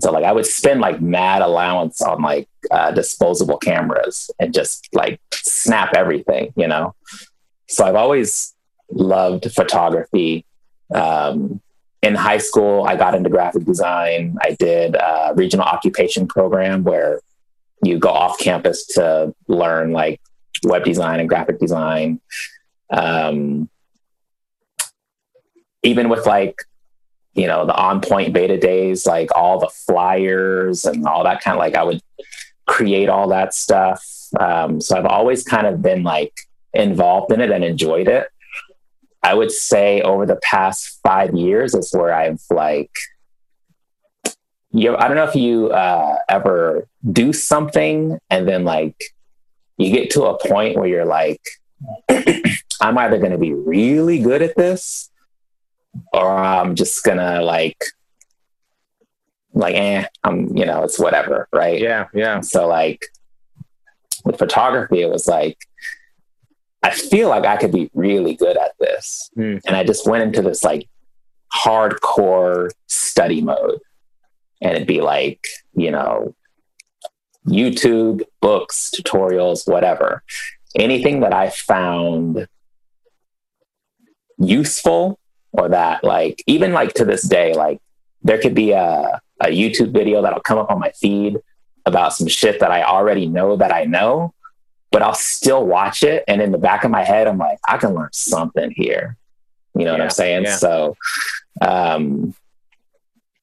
So 0.01 0.11
like 0.11 0.25
I 0.25 0.33
would 0.33 0.47
spend 0.47 0.81
like 0.81 1.01
mad 1.01 1.43
allowance 1.43 2.03
on 2.03 2.21
like 2.21 2.49
uh, 2.71 2.91
disposable 2.91 3.59
cameras 3.59 4.31
and 4.39 4.53
just 4.53 4.89
like 4.93 5.21
snap 5.65 5.95
everything, 5.95 6.53
you 6.57 6.69
know. 6.69 6.95
So 7.69 7.85
I've 7.85 7.95
always 7.95 8.55
loved 8.91 9.51
photography. 9.53 10.45
Um, 10.95 11.61
in 12.03 12.15
high 12.15 12.39
school, 12.39 12.85
I 12.87 12.97
got 12.97 13.15
into 13.15 13.31
graphic 13.31 13.65
design. 13.65 14.37
I 14.43 14.55
did 14.59 14.95
a 14.95 15.33
regional 15.35 15.65
occupation 15.65 16.29
program 16.29 16.85
where 16.85 17.21
you 17.83 17.99
go 17.99 18.11
off 18.11 18.39
campus 18.39 18.87
to 18.89 19.35
learn 19.49 19.93
like 19.93 20.21
web 20.65 20.85
design 20.85 21.21
and 21.21 21.29
graphic 21.29 21.59
design. 21.59 22.21
Um, 22.91 23.71
even 25.83 26.11
with 26.11 26.27
like, 26.27 26.63
you 27.33 27.47
know, 27.47 27.65
the 27.67 27.75
on 27.75 28.03
point 28.03 28.35
beta 28.35 28.59
days, 28.59 29.07
like 29.07 29.35
all 29.35 29.59
the 29.59 29.71
flyers 29.87 30.85
and 30.85 31.07
all 31.07 31.25
that 31.25 31.41
kind 31.43 31.57
of 31.57 31.59
like, 31.59 31.75
I 31.75 31.85
would 31.85 32.03
create 32.67 33.09
all 33.09 33.29
that 33.29 33.55
stuff. 33.55 34.05
Um, 34.39 34.81
so 34.81 34.97
I've 34.97 35.07
always 35.07 35.43
kind 35.43 35.67
of 35.67 35.83
been 35.83 36.03
like 36.03 36.33
involved 36.73 37.33
in 37.33 37.41
it 37.41 37.51
and 37.51 37.65
enjoyed 37.65 38.09
it. 38.09 38.29
I 39.23 39.35
would 39.35 39.51
say 39.51 40.03
over 40.03 40.27
the 40.27 40.37
past 40.37 41.01
five 41.03 41.35
years 41.35 41.75
is 41.75 41.93
where 41.93 42.13
I've 42.13 42.43
like, 42.51 42.91
you. 44.71 44.97
I 44.97 45.09
don't 45.09 45.17
know 45.17 45.25
if 45.25 45.37
you 45.37 45.71
uh, 45.71 46.19
ever 46.29 46.89
do 47.11 47.33
something 47.33 48.19
and 48.29 48.49
then 48.49 48.65
like 48.65 48.97
you 49.79 49.91
get 49.93 50.11
to 50.11 50.25
a 50.25 50.39
point 50.47 50.77
where 50.77 50.87
you're 50.87 51.07
like, 51.07 51.41
I'm 52.81 52.99
either 52.99 53.19
going 53.19 53.33
to 53.33 53.39
be 53.39 53.55
really 53.55 54.19
good 54.19 54.43
at 54.43 54.57
this 54.57 55.11
or 56.13 56.37
I'm 56.37 56.75
just 56.75 57.03
gonna 57.05 57.43
like 57.43 57.83
like 59.53 59.77
eh 59.77 60.05
i'm 60.25 60.57
you 60.57 60.67
know 60.67 60.83
it's 60.83 60.99
whatever 60.99 61.49
right 61.53 61.81
yeah 61.81 62.09
yeah 62.13 62.41
so 62.41 62.67
like 62.67 63.07
with 64.25 64.39
photography 64.39 65.03
it 65.03 65.11
was 65.11 65.27
like 65.27 65.59
I 66.85 66.91
feel 66.91 67.31
like 67.31 67.47
I 67.47 67.57
could 67.57 67.73
be 67.73 67.91
really 67.95 68.35
good 68.35 68.59
at 68.59 68.73
this. 68.79 69.31
Mm. 69.39 69.63
And 69.67 69.75
I 69.75 69.85
just 69.85 70.07
went 70.07 70.23
into 70.23 70.43
this 70.43 70.63
like 70.63 70.87
hardcore 71.51 72.71
study 72.89 73.41
mode. 73.41 73.81
And 74.61 74.77
it'd 74.77 74.87
be 74.87 75.01
like, 75.01 75.41
you 75.75 75.91
know, 75.91 76.35
YouTube, 77.47 78.23
books, 78.43 78.93
tutorials, 78.95 79.67
whatever. 79.67 80.23
Anything 80.77 81.21
that 81.21 81.33
I 81.33 81.49
found 81.49 82.47
useful 84.39 85.19
or 85.53 85.71
that 85.71 86.05
like 86.05 86.43
even 86.47 86.75
like 86.75 86.93
to 86.95 87.07
this 87.07 87.23
day, 87.27 87.55
like 87.55 87.81
there 88.23 88.39
could 88.39 88.55
be 88.55 88.73
a, 88.73 89.21
a 89.41 89.47
YouTube 89.47 89.95
video 89.95 90.21
that'll 90.21 90.41
come 90.41 90.59
up 90.59 90.71
on 90.71 90.81
my 90.81 90.91
feed 90.91 91.39
about 91.87 92.15
some 92.15 92.29
shit 92.29 92.61
that 92.61 92.71
I 92.71 92.83
already 92.83 93.27
know 93.27 93.57
that 93.57 93.73
I 93.73 93.85
know 93.85 94.35
but 94.95 95.03
I'll 95.03 95.13
still 95.13 95.67
watch 95.67 96.05
it. 96.05 96.23
And 96.29 96.41
in 96.41 96.53
the 96.53 96.59
back 96.59 96.85
of 96.85 96.91
my 96.93 97.03
head, 97.03 97.27
I'm 97.27 97.37
like, 97.37 97.59
I 97.67 97.79
can 97.79 97.95
learn 97.95 98.11
something 98.13 98.71
here. 98.77 99.17
You 99.75 99.87
know 99.87 99.91
yeah, 99.91 99.99
what 99.99 100.03
I'm 100.03 100.11
saying? 100.11 100.45
Yeah. 100.45 100.55
So, 100.55 100.97
um, 101.61 102.33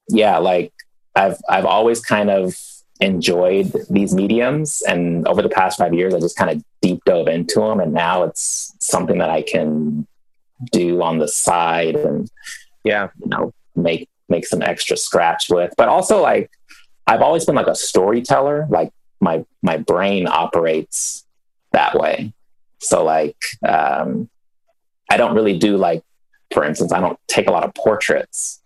yeah, 0.08 0.38
like 0.38 0.72
I've, 1.14 1.36
I've 1.50 1.66
always 1.66 2.00
kind 2.00 2.30
of 2.30 2.56
enjoyed 3.02 3.74
these 3.89 4.16
mediums. 4.16 4.82
And 4.88 5.28
over 5.28 5.42
the 5.42 5.50
past 5.50 5.78
five 5.78 5.94
years, 5.94 6.14
I 6.14 6.22
just 6.22 6.38
kind 6.38 6.52
of 6.52 6.64
deep 6.82 7.04
dove 7.04 7.28
into 7.28 7.60
them. 7.60 7.82
And 7.82 7.92
now 7.92 8.24
it's 8.24 8.74
something 8.80 9.18
that 9.18 9.30
I 9.30 9.42
can 9.42 10.08
do 10.72 11.02
on 11.02 11.18
the 11.18 11.28
side 11.28 11.98
and, 11.98 12.32
yeah, 12.86 13.10
you 13.22 13.28
know, 13.28 13.54
make, 13.76 14.08
make 14.30 14.48
some 14.48 14.62
extra 14.62 14.96
scratch 14.96 15.50
with, 15.50 15.74
but 15.76 15.89
also 15.89 16.22
like, 16.22 16.50
I've 17.08 17.22
always 17.22 17.45
been 17.45 17.56
like 17.56 17.68
a 17.68 17.76
storyteller. 17.76 18.68
Like 18.70 18.91
my, 19.20 19.45
my 19.62 19.78
brain 19.78 20.28
operates 20.28 21.26
that 21.72 21.97
way. 21.97 22.34
So 22.80 23.04
like, 23.04 23.38
um, 23.68 24.30
I 25.10 25.18
don't 25.18 25.36
really 25.36 25.58
do 25.58 25.78
like, 25.78 26.04
for 26.54 26.64
instance, 26.64 26.91
I 26.91 26.99
don't 26.99 27.20
take 27.28 27.47
a 27.47 27.52
lot 27.52 27.64
of 27.64 27.74
portraits. 27.74 28.62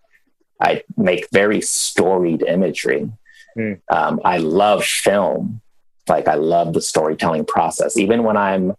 I 0.60 0.82
make 0.96 1.28
very 1.32 1.60
storied 1.60 2.42
imagery. 2.42 3.10
Mm. 3.58 3.80
Um, 3.90 4.20
I 4.24 4.38
love 4.38 4.84
film. 4.84 5.60
Like 6.08 6.28
I 6.28 6.34
love 6.34 6.72
the 6.72 6.80
storytelling 6.80 7.44
process. 7.46 7.96
Even 7.96 8.22
when 8.22 8.36
I'm 8.36 8.74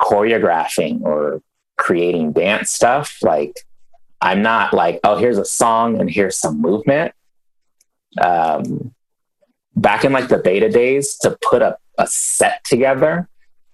choreographing 0.00 1.02
or 1.02 1.42
creating 1.76 2.32
dance 2.32 2.70
stuff, 2.70 3.18
like 3.22 3.60
I'm 4.20 4.42
not 4.42 4.72
like, 4.72 5.00
oh, 5.04 5.16
here's 5.16 5.38
a 5.38 5.44
song 5.44 6.00
and 6.00 6.10
here's 6.10 6.38
some 6.38 6.60
movement. 6.60 7.12
Um, 8.20 8.94
back 9.76 10.04
in 10.04 10.12
like 10.12 10.28
the 10.28 10.38
beta 10.38 10.68
days, 10.68 11.16
to 11.18 11.36
put 11.42 11.62
a, 11.62 11.76
a 11.98 12.06
set 12.06 12.64
together, 12.64 13.28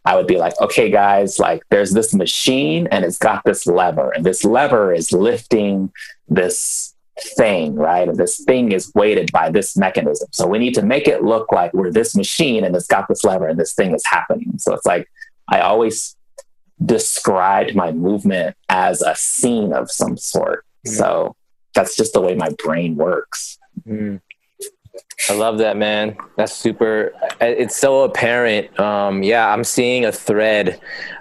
I 0.04 0.16
would 0.16 0.26
be 0.26 0.38
like, 0.38 0.58
okay, 0.60 0.90
guys, 0.90 1.38
like 1.38 1.62
there's 1.70 1.92
this 1.92 2.14
machine 2.14 2.88
and 2.90 3.04
it's 3.04 3.18
got 3.18 3.44
this 3.44 3.66
lever, 3.66 4.10
and 4.10 4.24
this 4.24 4.44
lever 4.44 4.92
is 4.92 5.12
lifting 5.12 5.92
this 6.28 6.94
thing, 7.36 7.74
right? 7.74 8.08
And 8.08 8.16
this 8.16 8.42
thing 8.44 8.72
is 8.72 8.90
weighted 8.94 9.30
by 9.32 9.50
this 9.50 9.76
mechanism. 9.76 10.28
So 10.32 10.46
we 10.46 10.58
need 10.58 10.74
to 10.74 10.82
make 10.82 11.06
it 11.06 11.22
look 11.22 11.52
like 11.52 11.72
we're 11.74 11.92
this 11.92 12.16
machine 12.16 12.64
and 12.64 12.74
it's 12.74 12.86
got 12.86 13.08
this 13.08 13.24
lever 13.24 13.46
and 13.46 13.58
this 13.58 13.74
thing 13.74 13.94
is 13.94 14.04
happening. 14.06 14.54
So 14.58 14.72
it's 14.72 14.86
like 14.86 15.10
I 15.48 15.60
always 15.60 16.16
described 16.84 17.74
my 17.74 17.92
movement 17.92 18.56
as 18.68 19.02
a 19.02 19.14
scene 19.14 19.72
of 19.72 19.90
some 19.90 20.16
sort. 20.16 20.64
Mm. 20.86 20.96
So 20.96 21.36
that's 21.74 21.96
just 21.96 22.14
the 22.14 22.20
way 22.20 22.34
my 22.34 22.50
brain 22.64 22.96
works. 22.96 23.58
Mm. 23.86 24.20
I 25.28 25.34
love 25.34 25.58
that, 25.58 25.76
man. 25.76 26.16
That's 26.36 26.52
super. 26.52 27.12
It's 27.40 27.76
so 27.76 28.02
apparent. 28.02 28.78
Um, 28.80 29.22
yeah, 29.22 29.52
I'm 29.52 29.64
seeing 29.64 30.04
a 30.04 30.12
thread, 30.12 30.80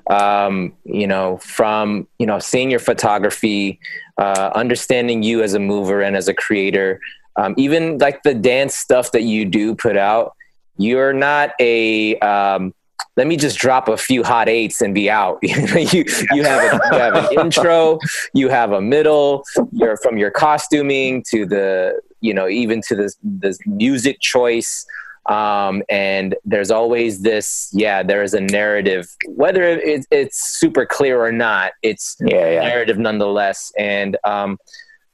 um, 0.10 0.74
you 0.84 1.06
know, 1.06 1.38
from, 1.38 2.08
you 2.18 2.26
know, 2.26 2.40
seeing 2.40 2.72
your 2.72 2.80
photography, 2.80 3.80
uh, 4.18 4.52
understanding 4.56 5.22
you 5.22 5.44
as 5.44 5.54
a 5.54 5.60
mover 5.60 6.02
and 6.02 6.16
as 6.16 6.28
a 6.28 6.34
creator, 6.34 7.00
um, 7.36 7.54
even 7.58 7.98
like 7.98 8.24
the 8.24 8.34
dance 8.34 8.76
stuff 8.76 9.12
that 9.12 9.24
you 9.24 9.46
do 9.46 9.76
put 9.76 9.98
out. 9.98 10.34
You're 10.78 11.14
not 11.14 11.52
a, 11.60 12.18
um, 12.20 12.74
let 13.18 13.28
me 13.28 13.36
just 13.36 13.58
drop 13.60 13.90
a 13.90 13.98
few 13.98 14.24
hot 14.24 14.48
eights 14.48 14.82
and 14.82 14.96
be 14.96 15.10
out. 15.10 15.40
you 15.44 16.06
you 16.32 16.44
have 16.44 16.74
a, 16.74 16.80
you 16.92 17.00
have 17.00 17.16
an 17.16 17.28
intro, 17.40 18.00
you 18.34 18.48
have 18.48 18.72
a 18.72 18.80
middle. 18.80 19.44
You're 19.74 19.98
from 19.98 20.18
your 20.18 20.32
costuming 20.32 21.22
to 21.30 21.46
the 21.46 22.00
you 22.22 22.34
know 22.34 22.48
even 22.48 22.82
to 22.82 22.96
this 22.96 23.18
this 23.24 23.60
music 23.66 24.20
choice 24.20 24.86
um, 25.30 25.84
and 25.90 26.36
there's 26.44 26.72
always 26.72 27.22
this 27.22 27.70
yeah 27.74 28.02
there 28.02 28.24
is 28.24 28.34
a 28.34 28.42
narrative 28.42 29.08
whether 29.28 29.64
it, 29.64 30.06
it's 30.12 30.60
super 30.60 30.86
clear 30.86 31.24
or 31.24 31.32
not 31.32 31.74
it's 31.82 32.18
yeah, 32.20 32.52
yeah. 32.52 32.62
narrative 32.62 32.98
nonetheless 32.98 33.72
and 33.78 34.18
um, 34.24 34.58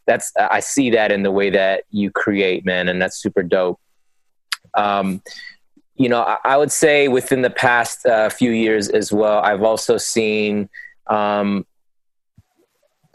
that's 0.06 0.32
i 0.38 0.60
see 0.60 0.90
that 0.90 1.12
in 1.12 1.24
the 1.24 1.32
way 1.32 1.50
that 1.50 1.84
you 1.90 2.12
create 2.12 2.66
man 2.66 2.88
and 2.88 3.02
that's 3.02 3.18
super 3.18 3.44
dope 3.44 3.80
um, 4.76 5.22
you 5.96 6.10
know 6.10 6.22
I, 6.22 6.38
I, 6.44 6.58
would 6.58 6.72
say 6.72 7.08
within 7.08 7.42
the 7.42 7.50
past 7.50 8.06
uh, 8.06 8.30
few 8.30 8.52
years 8.52 8.90
as 8.90 9.12
well 9.12 9.40
i've 9.40 9.64
also 9.64 9.98
seen 9.98 10.70
um, 11.08 11.66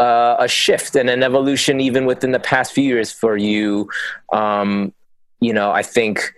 uh, 0.01 0.37
a 0.39 0.49
shift 0.49 0.97
and 0.97 1.11
an 1.11 1.23
evolution 1.23 1.79
even 1.79 2.07
within 2.07 2.33
the 2.33 2.41
past 2.41 2.73
few 2.73 2.85
years 2.85 3.13
for 3.13 3.37
you. 3.37 3.89
Um, 4.33 4.93
you 5.41 5.53
know, 5.53 5.71
I 5.71 5.83
think 5.83 6.33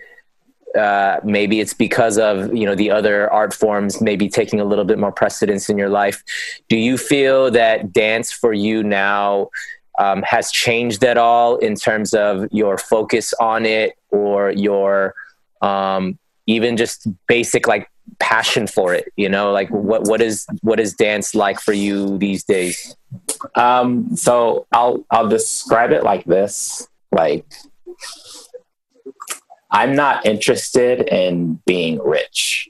uh, 0.77 1.19
maybe 1.23 1.59
it's 1.59 1.73
because 1.73 2.17
of 2.17 2.53
you 2.53 2.65
know 2.65 2.75
the 2.75 2.91
other 2.91 3.31
art 3.31 3.53
forms 3.53 4.01
maybe 4.01 4.27
taking 4.27 4.59
a 4.59 4.65
little 4.65 4.85
bit 4.85 4.99
more 4.99 5.11
precedence 5.11 5.69
in 5.69 5.77
your 5.77 5.89
life. 5.89 6.23
Do 6.67 6.77
you 6.77 6.97
feel 6.97 7.49
that 7.51 7.93
dance 7.93 8.31
for 8.31 8.53
you 8.53 8.83
now? 8.83 9.49
Um, 9.99 10.23
has 10.23 10.51
changed 10.51 11.03
at 11.03 11.19
all 11.19 11.57
in 11.57 11.75
terms 11.75 12.15
of 12.15 12.47
your 12.51 12.79
focus 12.79 13.31
on 13.39 13.63
it 13.67 13.95
or 14.09 14.49
your 14.49 15.13
um, 15.61 16.17
even 16.47 16.77
just 16.77 17.07
basic 17.27 17.67
like 17.67 17.87
passion 18.19 18.67
for 18.67 18.93
it 18.93 19.11
you 19.15 19.27
know 19.27 19.51
like 19.51 19.69
what 19.69 20.07
what 20.07 20.21
is 20.21 20.45
what 20.61 20.79
is 20.79 20.93
dance 20.93 21.35
like 21.35 21.59
for 21.59 21.73
you 21.73 22.17
these 22.17 22.43
days? 22.43 22.95
Um 23.55 24.15
so 24.15 24.65
i'll 24.71 25.05
i'll 25.11 25.27
describe 25.27 25.91
it 25.91 26.03
like 26.03 26.25
this 26.25 26.87
like 27.11 27.45
i'm 29.71 29.95
not 29.95 30.25
interested 30.25 31.01
in 31.07 31.59
being 31.65 31.99
rich 31.99 32.69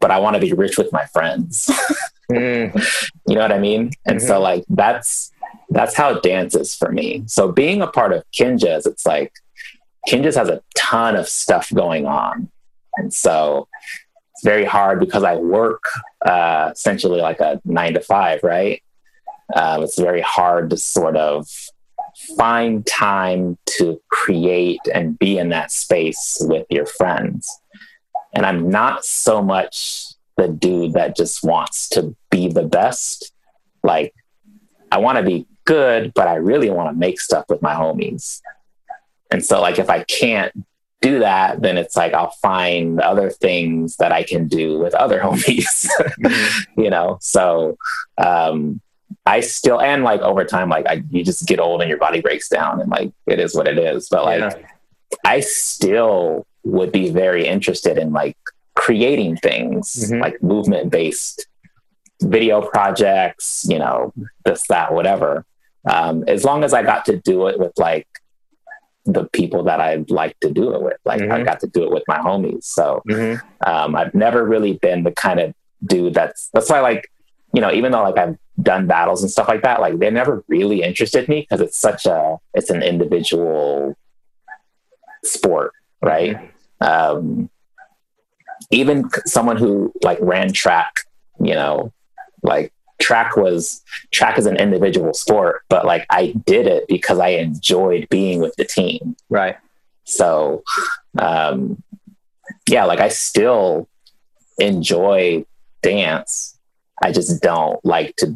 but 0.00 0.10
i 0.10 0.18
want 0.18 0.34
to 0.34 0.40
be 0.40 0.52
rich 0.52 0.78
with 0.78 0.92
my 0.92 1.04
friends. 1.06 1.70
Mm. 2.28 2.74
you 3.28 3.36
know 3.36 3.42
what 3.42 3.52
i 3.52 3.58
mean? 3.60 3.92
And 4.04 4.18
mm-hmm. 4.18 4.26
so 4.26 4.40
like 4.40 4.64
that's 4.68 5.30
that's 5.70 5.94
how 5.94 6.18
dance 6.18 6.56
is 6.56 6.74
for 6.74 6.90
me. 6.90 7.22
So 7.28 7.52
being 7.52 7.82
a 7.82 7.86
part 7.86 8.12
of 8.12 8.24
Kinjaz 8.36 8.84
it's 8.84 9.06
like 9.06 9.32
Kinjaz 10.08 10.34
has 10.34 10.48
a 10.48 10.60
ton 10.74 11.14
of 11.14 11.28
stuff 11.28 11.72
going 11.72 12.04
on. 12.04 12.50
And 12.96 13.14
so 13.14 13.68
it's 14.36 14.44
very 14.44 14.66
hard 14.66 15.00
because 15.00 15.24
I 15.24 15.34
work 15.36 15.84
uh, 16.20 16.68
essentially 16.70 17.22
like 17.22 17.40
a 17.40 17.58
nine 17.64 17.94
to 17.94 18.00
five, 18.00 18.42
right? 18.42 18.82
Um, 19.54 19.82
it's 19.82 19.98
very 19.98 20.20
hard 20.20 20.68
to 20.70 20.76
sort 20.76 21.16
of 21.16 21.48
find 22.36 22.86
time 22.86 23.56
to 23.78 23.98
create 24.10 24.82
and 24.92 25.18
be 25.18 25.38
in 25.38 25.48
that 25.50 25.70
space 25.70 26.36
with 26.42 26.66
your 26.68 26.84
friends. 26.84 27.48
And 28.34 28.44
I'm 28.44 28.68
not 28.68 29.06
so 29.06 29.40
much 29.40 30.04
the 30.36 30.48
dude 30.48 30.92
that 30.92 31.16
just 31.16 31.42
wants 31.42 31.88
to 31.90 32.14
be 32.30 32.48
the 32.48 32.64
best, 32.64 33.32
like 33.82 34.14
I 34.92 34.98
want 34.98 35.16
to 35.16 35.24
be 35.24 35.46
good, 35.64 36.12
but 36.12 36.28
I 36.28 36.34
really 36.34 36.68
want 36.68 36.90
to 36.90 36.98
make 36.98 37.20
stuff 37.20 37.46
with 37.48 37.62
my 37.62 37.72
homies. 37.72 38.42
And 39.30 39.42
so 39.42 39.62
like 39.62 39.78
if 39.78 39.88
I 39.88 40.02
can't 40.04 40.52
do 41.02 41.20
that, 41.20 41.60
then 41.62 41.76
it's 41.76 41.96
like 41.96 42.14
I'll 42.14 42.34
find 42.42 43.00
other 43.00 43.30
things 43.30 43.96
that 43.96 44.12
I 44.12 44.22
can 44.22 44.48
do 44.48 44.78
with 44.78 44.94
other 44.94 45.20
homies. 45.24 45.86
mm-hmm. 45.88 46.80
you 46.80 46.90
know? 46.90 47.18
So 47.20 47.76
um 48.18 48.80
I 49.24 49.40
still 49.40 49.80
and 49.80 50.04
like 50.04 50.20
over 50.20 50.44
time, 50.44 50.68
like 50.68 50.86
I 50.86 51.02
you 51.10 51.24
just 51.24 51.46
get 51.46 51.60
old 51.60 51.80
and 51.80 51.88
your 51.88 51.98
body 51.98 52.20
breaks 52.20 52.48
down 52.48 52.80
and 52.80 52.90
like 52.90 53.12
it 53.26 53.40
is 53.40 53.54
what 53.54 53.68
it 53.68 53.78
is. 53.78 54.08
But 54.08 54.24
like 54.24 54.40
yeah. 54.40 54.66
I 55.24 55.40
still 55.40 56.46
would 56.64 56.92
be 56.92 57.10
very 57.10 57.46
interested 57.46 57.98
in 57.98 58.12
like 58.12 58.36
creating 58.74 59.36
things 59.36 60.10
mm-hmm. 60.10 60.20
like 60.20 60.42
movement 60.42 60.90
based 60.90 61.46
video 62.22 62.62
projects, 62.62 63.66
you 63.68 63.78
know, 63.78 64.12
this, 64.44 64.66
that, 64.68 64.92
whatever. 64.92 65.44
Um, 65.88 66.24
as 66.26 66.44
long 66.44 66.64
as 66.64 66.72
I 66.72 66.82
got 66.82 67.04
to 67.06 67.16
do 67.18 67.46
it 67.46 67.58
with 67.58 67.72
like 67.78 68.08
the 69.06 69.24
people 69.32 69.62
that 69.64 69.80
I'd 69.80 70.10
like 70.10 70.38
to 70.40 70.50
do 70.50 70.74
it 70.74 70.82
with, 70.82 70.98
like 71.04 71.20
mm-hmm. 71.20 71.32
I 71.32 71.42
got 71.42 71.60
to 71.60 71.66
do 71.66 71.84
it 71.84 71.90
with 71.90 72.02
my 72.08 72.18
homies. 72.18 72.64
So 72.64 73.02
mm-hmm. 73.08 73.46
um, 73.68 73.94
I've 73.96 74.14
never 74.14 74.44
really 74.44 74.74
been 74.74 75.04
the 75.04 75.12
kind 75.12 75.40
of 75.40 75.54
dude 75.84 76.14
that's, 76.14 76.50
that's 76.52 76.68
why 76.68 76.80
like, 76.80 77.10
you 77.54 77.60
know, 77.60 77.72
even 77.72 77.92
though 77.92 78.02
like 78.02 78.18
I've 78.18 78.36
done 78.60 78.86
battles 78.86 79.22
and 79.22 79.30
stuff 79.30 79.48
like 79.48 79.62
that, 79.62 79.80
like 79.80 79.98
they 79.98 80.10
never 80.10 80.44
really 80.48 80.82
interested 80.82 81.28
me 81.28 81.42
because 81.42 81.60
it's 81.60 81.78
such 81.78 82.06
a, 82.06 82.36
it's 82.54 82.70
an 82.70 82.82
individual 82.82 83.96
sport, 85.24 85.72
right? 86.02 86.36
Mm-hmm. 86.36 87.16
Um, 87.16 87.50
even 88.70 89.08
someone 89.24 89.56
who 89.56 89.92
like 90.02 90.18
ran 90.20 90.52
track, 90.52 90.92
you 91.40 91.54
know, 91.54 91.92
like 92.42 92.72
track 92.98 93.36
was 93.36 93.82
track 94.10 94.38
is 94.38 94.46
an 94.46 94.56
individual 94.56 95.14
sport, 95.14 95.62
but 95.68 95.84
like 95.84 96.06
I 96.10 96.34
did 96.44 96.66
it 96.66 96.86
because 96.88 97.18
I 97.18 97.28
enjoyed 97.28 98.08
being 98.08 98.40
with 98.40 98.54
the 98.56 98.64
team. 98.64 99.16
Right. 99.28 99.56
So, 100.04 100.62
um, 101.18 101.82
yeah, 102.68 102.84
like 102.84 103.00
I 103.00 103.08
still 103.08 103.88
enjoy 104.58 105.44
dance. 105.82 106.58
I 107.02 107.12
just 107.12 107.42
don't 107.42 107.84
like 107.84 108.16
to 108.16 108.34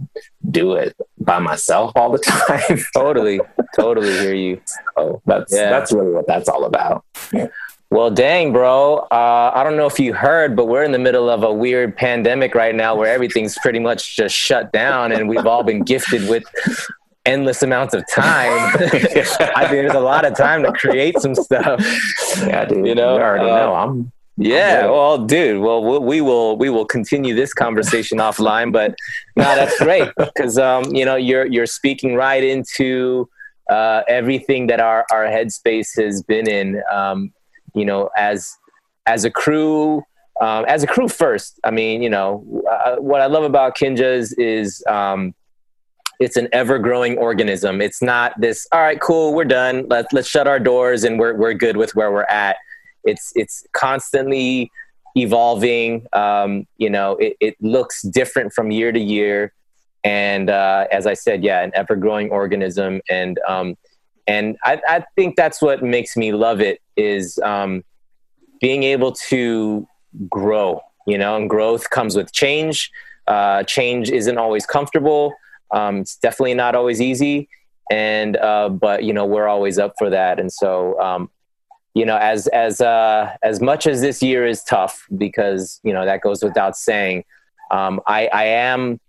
do 0.51 0.75
it 0.75 0.95
by 1.19 1.39
myself 1.39 1.93
all 1.97 2.11
the 2.11 2.19
time. 2.69 2.79
totally, 2.95 3.41
totally 3.75 4.13
hear 4.13 4.35
you. 4.35 4.61
So 4.97 5.23
that's 5.25 5.55
yeah. 5.55 5.71
that's 5.71 5.93
really 5.93 6.13
what 6.13 6.27
that's 6.27 6.49
all 6.49 6.65
about. 6.65 7.05
Well, 7.91 8.11
dang, 8.11 8.53
bro. 8.53 8.99
Uh, 9.11 9.51
I 9.53 9.65
don't 9.65 9.77
know 9.77 9.87
if 9.87 9.99
you 9.99 10.15
heard, 10.15 10.55
but 10.55 10.67
we're 10.67 10.85
in 10.85 10.93
the 10.93 10.99
middle 10.99 11.29
of 11.29 11.43
a 11.43 11.53
weird 11.53 11.97
pandemic 11.97 12.55
right 12.55 12.75
now 12.75 12.95
where 12.95 13.13
everything's 13.13 13.59
pretty 13.59 13.81
much 13.81 14.15
just 14.15 14.35
shut 14.35 14.73
down 14.73 15.11
and 15.11 15.29
we've 15.29 15.47
all 15.47 15.65
been 15.65 15.83
gifted 15.83 16.29
with 16.29 16.45
endless 17.27 17.65
amounts 17.65 17.93
of 17.93 18.05
time. 18.09 18.53
I 18.77 18.79
think 18.79 19.71
there's 19.71 19.95
a 19.95 20.01
lot 20.01 20.25
of 20.25 20.37
time 20.37 20.63
to 20.63 20.73
create 20.73 21.19
some 21.19 21.35
stuff. 21.35 21.81
Yeah, 22.39 22.65
dude. 22.65 22.87
You 22.87 22.95
know, 22.95 23.17
you 23.17 23.23
already 23.23 23.51
uh, 23.51 23.57
know. 23.57 23.75
I'm 23.75 24.13
yeah, 24.37 24.87
well, 24.87 25.19
dude. 25.19 25.61
Well, 25.61 26.01
we 26.01 26.23
will 26.23 26.57
we 26.57 26.71
will 26.71 26.87
continue 26.87 27.35
this 27.35 27.53
conversation 27.53 28.19
offline, 28.19 28.73
but 28.73 28.95
no, 29.37 29.45
that's 29.45 29.77
great 29.79 30.09
because 30.17 30.57
um, 30.57 30.85
you 30.95 31.05
know 31.05 31.17
you're 31.17 31.45
you're 31.45 31.67
speaking 31.67 32.15
right 32.15 32.43
into 32.43 33.29
uh, 33.69 34.01
everything 34.09 34.69
that 34.69 34.81
our 34.81 35.05
our 35.11 35.25
headspace 35.25 36.01
has 36.03 36.23
been 36.23 36.49
in. 36.49 36.83
Um, 36.91 37.35
you 37.75 37.85
know, 37.85 38.11
as 38.17 38.57
as 39.07 39.25
a 39.25 39.31
crew, 39.31 40.03
um, 40.41 40.65
as 40.67 40.83
a 40.83 40.87
crew 40.87 41.09
first. 41.09 41.59
I 41.65 41.71
mean, 41.71 42.03
you 42.03 42.11
know, 42.11 42.45
uh, 42.71 42.97
what 42.97 43.21
I 43.21 43.27
love 43.27 43.45
about 43.45 43.77
Kinjaz 43.77 44.35
is 44.39 44.85
um, 44.89 45.35
it's 46.21 46.37
an 46.37 46.49
ever 46.53 46.79
growing 46.79 47.19
organism. 47.19 47.81
It's 47.81 48.03
not 48.03 48.39
this. 48.41 48.67
All 48.73 48.81
right, 48.81 49.01
cool, 49.01 49.35
we're 49.35 49.45
done. 49.45 49.87
Let's 49.89 50.13
let's 50.13 50.29
shut 50.29 50.47
our 50.47 50.61
doors 50.61 51.05
and 51.05 51.19
we're 51.19 51.35
we're 51.35 51.55
good 51.55 51.77
with 51.77 51.95
where 51.95 52.13
we're 52.13 52.25
at. 52.25 52.57
It's 53.05 53.33
it's 53.35 53.67
constantly 53.73 54.71
evolving. 55.17 56.07
Um, 56.13 56.67
you 56.77 56.91
know, 56.91 57.17
it, 57.17 57.37
it 57.41 57.57
looks 57.61 58.03
different 58.03 58.53
from 58.53 58.71
year 58.71 58.93
to 58.93 59.01
year. 59.01 59.53
And 60.05 60.49
uh, 60.49 60.87
as 60.91 61.07
I 61.07 61.15
said, 61.15 61.43
yeah, 61.43 61.63
an 61.63 61.73
ever 61.75 61.97
growing 61.97 62.31
organism. 62.31 63.01
And 63.09 63.39
um, 63.47 63.77
and 64.31 64.57
I, 64.65 64.81
I 64.89 65.05
think 65.17 65.37
that's 65.37 65.61
what 65.61 65.83
makes 65.83 66.17
me 66.17 66.33
love 66.33 66.61
it 66.61 66.81
is 66.97 67.39
um, 67.53 67.85
being 68.61 68.83
able 68.83 69.13
to 69.31 69.87
grow 70.29 70.83
you 71.07 71.19
know 71.19 71.37
and 71.37 71.49
growth 71.49 71.91
comes 71.91 72.17
with 72.17 72.33
change. 72.33 72.91
Uh, 73.27 73.63
change 73.65 74.11
isn't 74.11 74.39
always 74.39 74.67
comfortable. 74.67 75.33
Um, 75.71 75.99
it's 75.99 76.17
definitely 76.17 76.55
not 76.55 76.75
always 76.75 77.01
easy. 77.01 77.49
And 77.91 78.37
uh, 78.37 78.69
but 78.69 79.05
you 79.05 79.13
know 79.13 79.27
we're 79.27 79.49
always 79.49 79.79
up 79.79 79.95
for 79.99 80.11
that. 80.11 80.39
And 80.41 80.53
so 80.53 80.99
um, 81.01 81.31
you 81.95 82.05
know 82.05 82.17
as 82.17 82.47
as 82.49 82.81
uh, 82.81 83.35
as 83.43 83.61
much 83.61 83.87
as 83.87 84.01
this 84.01 84.23
year 84.23 84.47
is 84.47 84.63
tough 84.63 85.07
because 85.17 85.81
you 85.83 85.93
know 85.93 86.05
that 86.05 86.21
goes 86.21 86.43
without 86.43 86.77
saying 86.77 87.25
um, 87.71 88.01
I, 88.07 88.29
I 88.33 88.45
am 88.45 89.01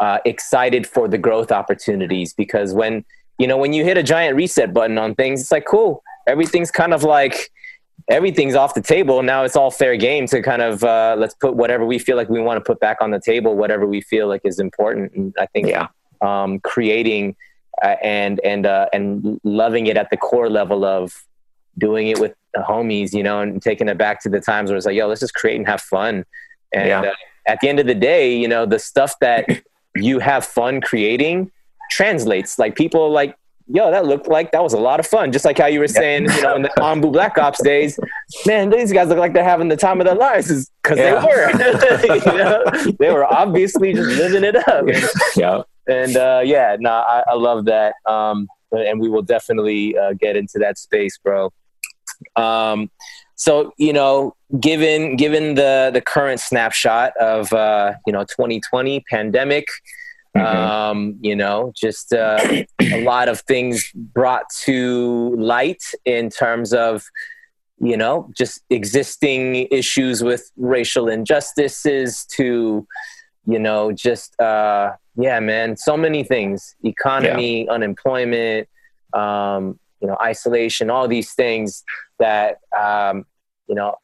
uh, 0.00 0.18
excited 0.24 0.86
for 0.86 1.08
the 1.08 1.18
growth 1.18 1.50
opportunities 1.50 2.34
because 2.34 2.74
when 2.74 3.04
you 3.38 3.46
know 3.46 3.56
when 3.56 3.72
you 3.72 3.84
hit 3.84 3.98
a 3.98 4.02
giant 4.02 4.36
reset 4.36 4.72
button 4.72 4.98
on 4.98 5.14
things 5.14 5.40
it's 5.40 5.52
like 5.52 5.64
cool 5.66 6.02
everything's 6.26 6.70
kind 6.70 6.92
of 6.94 7.02
like 7.02 7.50
everything's 8.08 8.54
off 8.54 8.74
the 8.74 8.80
table 8.80 9.22
now 9.22 9.44
it's 9.44 9.56
all 9.56 9.70
fair 9.70 9.96
game 9.96 10.26
to 10.26 10.42
kind 10.42 10.62
of 10.62 10.84
uh, 10.84 11.16
let's 11.18 11.34
put 11.34 11.56
whatever 11.56 11.84
we 11.84 11.98
feel 11.98 12.16
like 12.16 12.28
we 12.28 12.40
want 12.40 12.56
to 12.56 12.64
put 12.64 12.78
back 12.80 12.98
on 13.00 13.10
the 13.10 13.20
table 13.20 13.56
whatever 13.56 13.86
we 13.86 14.00
feel 14.00 14.28
like 14.28 14.40
is 14.44 14.58
important 14.58 15.12
and 15.14 15.34
i 15.38 15.46
think 15.46 15.66
yeah. 15.66 15.88
um, 16.20 16.60
creating 16.60 17.34
uh, 17.82 17.96
and 18.02 18.40
and 18.40 18.66
uh, 18.66 18.86
and 18.92 19.40
loving 19.44 19.86
it 19.86 19.96
at 19.96 20.08
the 20.10 20.16
core 20.16 20.48
level 20.48 20.84
of 20.84 21.26
doing 21.78 22.08
it 22.08 22.18
with 22.18 22.34
the 22.54 22.60
homies 22.60 23.12
you 23.12 23.22
know 23.22 23.40
and 23.40 23.60
taking 23.60 23.88
it 23.88 23.98
back 23.98 24.20
to 24.22 24.28
the 24.28 24.40
times 24.40 24.70
where 24.70 24.76
it's 24.76 24.86
like 24.86 24.96
yo 24.96 25.06
let's 25.06 25.20
just 25.20 25.34
create 25.34 25.56
and 25.56 25.66
have 25.66 25.80
fun 25.80 26.24
and 26.72 26.88
yeah. 26.88 27.00
Uh, 27.00 27.14
at 27.46 27.60
the 27.60 27.68
end 27.68 27.78
of 27.78 27.86
the 27.86 27.94
day 27.94 28.34
you 28.34 28.48
know 28.48 28.64
the 28.64 28.78
stuff 28.78 29.18
that 29.20 29.46
you 29.96 30.18
have 30.18 30.44
fun 30.44 30.80
creating 30.80 31.50
translates. 31.90 32.58
Like 32.58 32.76
people 32.76 33.10
like, 33.10 33.36
yo, 33.68 33.90
that 33.90 34.06
looked 34.06 34.28
like 34.28 34.52
that 34.52 34.62
was 34.62 34.72
a 34.72 34.78
lot 34.78 35.00
of 35.00 35.06
fun. 35.06 35.32
Just 35.32 35.44
like 35.44 35.58
how 35.58 35.66
you 35.66 35.80
were 35.80 35.88
saying, 35.88 36.24
you 36.30 36.42
know, 36.42 36.56
in 36.56 36.62
the 36.62 36.68
Anbu 36.78 37.12
Black 37.12 37.38
Ops 37.38 37.62
days, 37.62 37.98
man, 38.46 38.70
these 38.70 38.92
guys 38.92 39.08
look 39.08 39.18
like 39.18 39.32
they're 39.32 39.44
having 39.44 39.68
the 39.68 39.76
time 39.76 40.00
of 40.00 40.06
their 40.06 40.14
lives 40.14 40.70
because 40.82 40.98
yeah. 40.98 41.20
they 41.20 41.26
were. 41.26 42.14
you 42.32 42.38
know? 42.38 42.64
They 42.98 43.12
were 43.12 43.24
obviously 43.24 43.92
just 43.92 44.16
living 44.18 44.44
it 44.44 44.56
up. 44.68 44.84
Yeah. 45.36 45.62
And 45.88 46.16
uh, 46.16 46.42
yeah, 46.44 46.76
no, 46.80 46.90
I, 46.90 47.22
I, 47.28 47.34
love 47.34 47.66
that. 47.66 47.94
Um, 48.06 48.48
and 48.72 49.00
we 49.00 49.08
will 49.08 49.22
definitely 49.22 49.96
uh, 49.96 50.14
get 50.14 50.36
into 50.36 50.58
that 50.58 50.78
space, 50.78 51.16
bro. 51.18 51.52
Um, 52.34 52.90
so 53.36 53.72
you 53.76 53.92
know, 53.92 54.34
given 54.58 55.16
given 55.16 55.54
the 55.54 55.90
the 55.92 56.00
current 56.00 56.40
snapshot 56.40 57.16
of 57.18 57.52
uh, 57.52 57.94
you 58.06 58.12
know 58.12 58.24
2020 58.24 59.04
pandemic, 59.08 59.66
Mm-hmm. 60.36 60.56
Um, 60.56 61.18
you 61.20 61.36
know, 61.36 61.72
just 61.74 62.12
uh, 62.12 62.38
a 62.80 63.04
lot 63.04 63.28
of 63.28 63.40
things 63.40 63.90
brought 63.94 64.48
to 64.64 65.34
light 65.36 65.82
in 66.04 66.30
terms 66.30 66.72
of, 66.72 67.04
you 67.78 67.96
know, 67.96 68.30
just 68.36 68.60
existing 68.70 69.68
issues 69.70 70.22
with 70.22 70.50
racial 70.56 71.08
injustices 71.08 72.24
to, 72.36 72.86
you 73.46 73.58
know, 73.58 73.92
just, 73.92 74.38
uh, 74.40 74.92
yeah, 75.16 75.40
man, 75.40 75.76
so 75.76 75.96
many 75.96 76.22
things 76.22 76.74
economy, 76.84 77.64
yeah. 77.64 77.72
unemployment, 77.72 78.68
um, 79.12 79.78
you 80.00 80.08
know, 80.08 80.16
isolation, 80.20 80.90
all 80.90 81.08
these 81.08 81.32
things 81.32 81.84
that, 82.18 82.60
um, 82.78 83.24
you 83.68 83.74
know, 83.74 83.96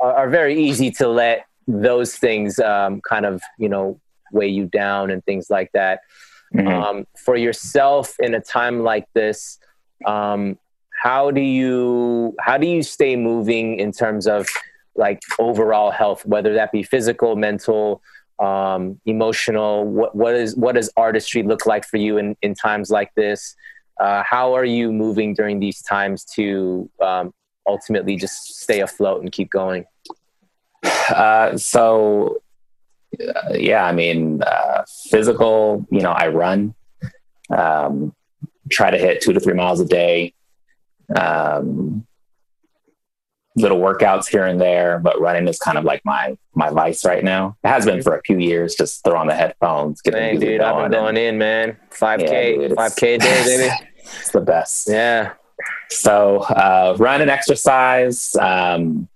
are, 0.00 0.14
are, 0.14 0.30
very 0.30 0.60
easy 0.62 0.90
to 0.90 1.08
let 1.08 1.46
those 1.66 2.16
things 2.16 2.58
um, 2.60 3.00
kind 3.00 3.26
of, 3.26 3.42
you 3.58 3.68
know, 3.68 4.00
weigh 4.32 4.48
you 4.48 4.66
down 4.66 5.10
and 5.10 5.24
things 5.24 5.50
like 5.50 5.70
that. 5.72 6.00
Mm-hmm. 6.54 6.68
Um, 6.68 7.06
for 7.16 7.36
yourself 7.36 8.14
in 8.18 8.34
a 8.34 8.40
time 8.40 8.80
like 8.80 9.06
this, 9.14 9.58
um, 10.04 10.58
how 11.02 11.30
do 11.30 11.40
you 11.40 12.34
how 12.40 12.58
do 12.58 12.66
you 12.66 12.82
stay 12.82 13.16
moving 13.16 13.78
in 13.78 13.90
terms 13.92 14.26
of 14.26 14.46
like 14.94 15.20
overall 15.38 15.90
health, 15.90 16.24
whether 16.26 16.54
that 16.54 16.70
be 16.70 16.82
physical, 16.82 17.34
mental, 17.34 18.02
um, 18.38 19.00
emotional? 19.06 19.84
What 19.84 20.14
what 20.14 20.34
is 20.34 20.54
what 20.56 20.74
does 20.74 20.92
artistry 20.96 21.42
look 21.42 21.66
like 21.66 21.84
for 21.84 21.96
you 21.96 22.18
in 22.18 22.36
in 22.42 22.54
times 22.54 22.90
like 22.90 23.14
this? 23.14 23.56
Uh, 23.98 24.22
how 24.28 24.54
are 24.54 24.64
you 24.64 24.92
moving 24.92 25.34
during 25.34 25.60
these 25.60 25.82
times 25.82 26.24
to 26.24 26.88
um, 27.00 27.32
ultimately 27.66 28.16
just 28.16 28.60
stay 28.60 28.80
afloat 28.80 29.22
and 29.22 29.32
keep 29.32 29.50
going? 29.50 29.84
Uh, 31.08 31.56
so 31.56 32.40
yeah, 33.52 33.84
I 33.84 33.92
mean, 33.92 34.42
uh, 34.42 34.84
physical, 35.10 35.86
you 35.90 36.00
know, 36.00 36.10
I 36.12 36.28
run, 36.28 36.74
um, 37.50 38.14
try 38.70 38.90
to 38.90 38.98
hit 38.98 39.20
two 39.20 39.32
to 39.32 39.40
three 39.40 39.54
miles 39.54 39.80
a 39.80 39.84
day. 39.84 40.34
Um, 41.14 42.06
little 43.56 43.78
workouts 43.78 44.28
here 44.28 44.46
and 44.46 44.60
there, 44.60 44.98
but 44.98 45.20
running 45.20 45.46
is 45.46 45.58
kind 45.58 45.76
of 45.76 45.84
like 45.84 46.02
my 46.04 46.36
my 46.54 46.70
vice 46.70 47.04
right 47.04 47.22
now. 47.22 47.56
It 47.62 47.68
has 47.68 47.84
been 47.84 48.02
for 48.02 48.16
a 48.16 48.22
few 48.22 48.38
years. 48.38 48.74
Just 48.74 49.04
throw 49.04 49.18
on 49.18 49.26
the 49.26 49.34
headphones, 49.34 50.00
get 50.00 50.12
Dang, 50.12 50.38
the 50.38 50.46
dude, 50.46 50.60
I've 50.60 50.90
been 50.90 50.92
going 50.92 51.16
in, 51.16 51.38
man. 51.38 51.76
Five 51.90 52.20
k, 52.20 52.68
five 52.74 52.96
k 52.96 53.14
a 53.14 53.18
day, 53.18 53.42
baby. 53.44 53.74
it's 53.98 54.30
the 54.30 54.40
best. 54.40 54.88
Yeah. 54.88 55.34
So 55.90 56.38
uh, 56.38 56.96
run 56.98 57.20
and 57.20 57.30
exercise. 57.30 58.34
Um, 58.36 59.08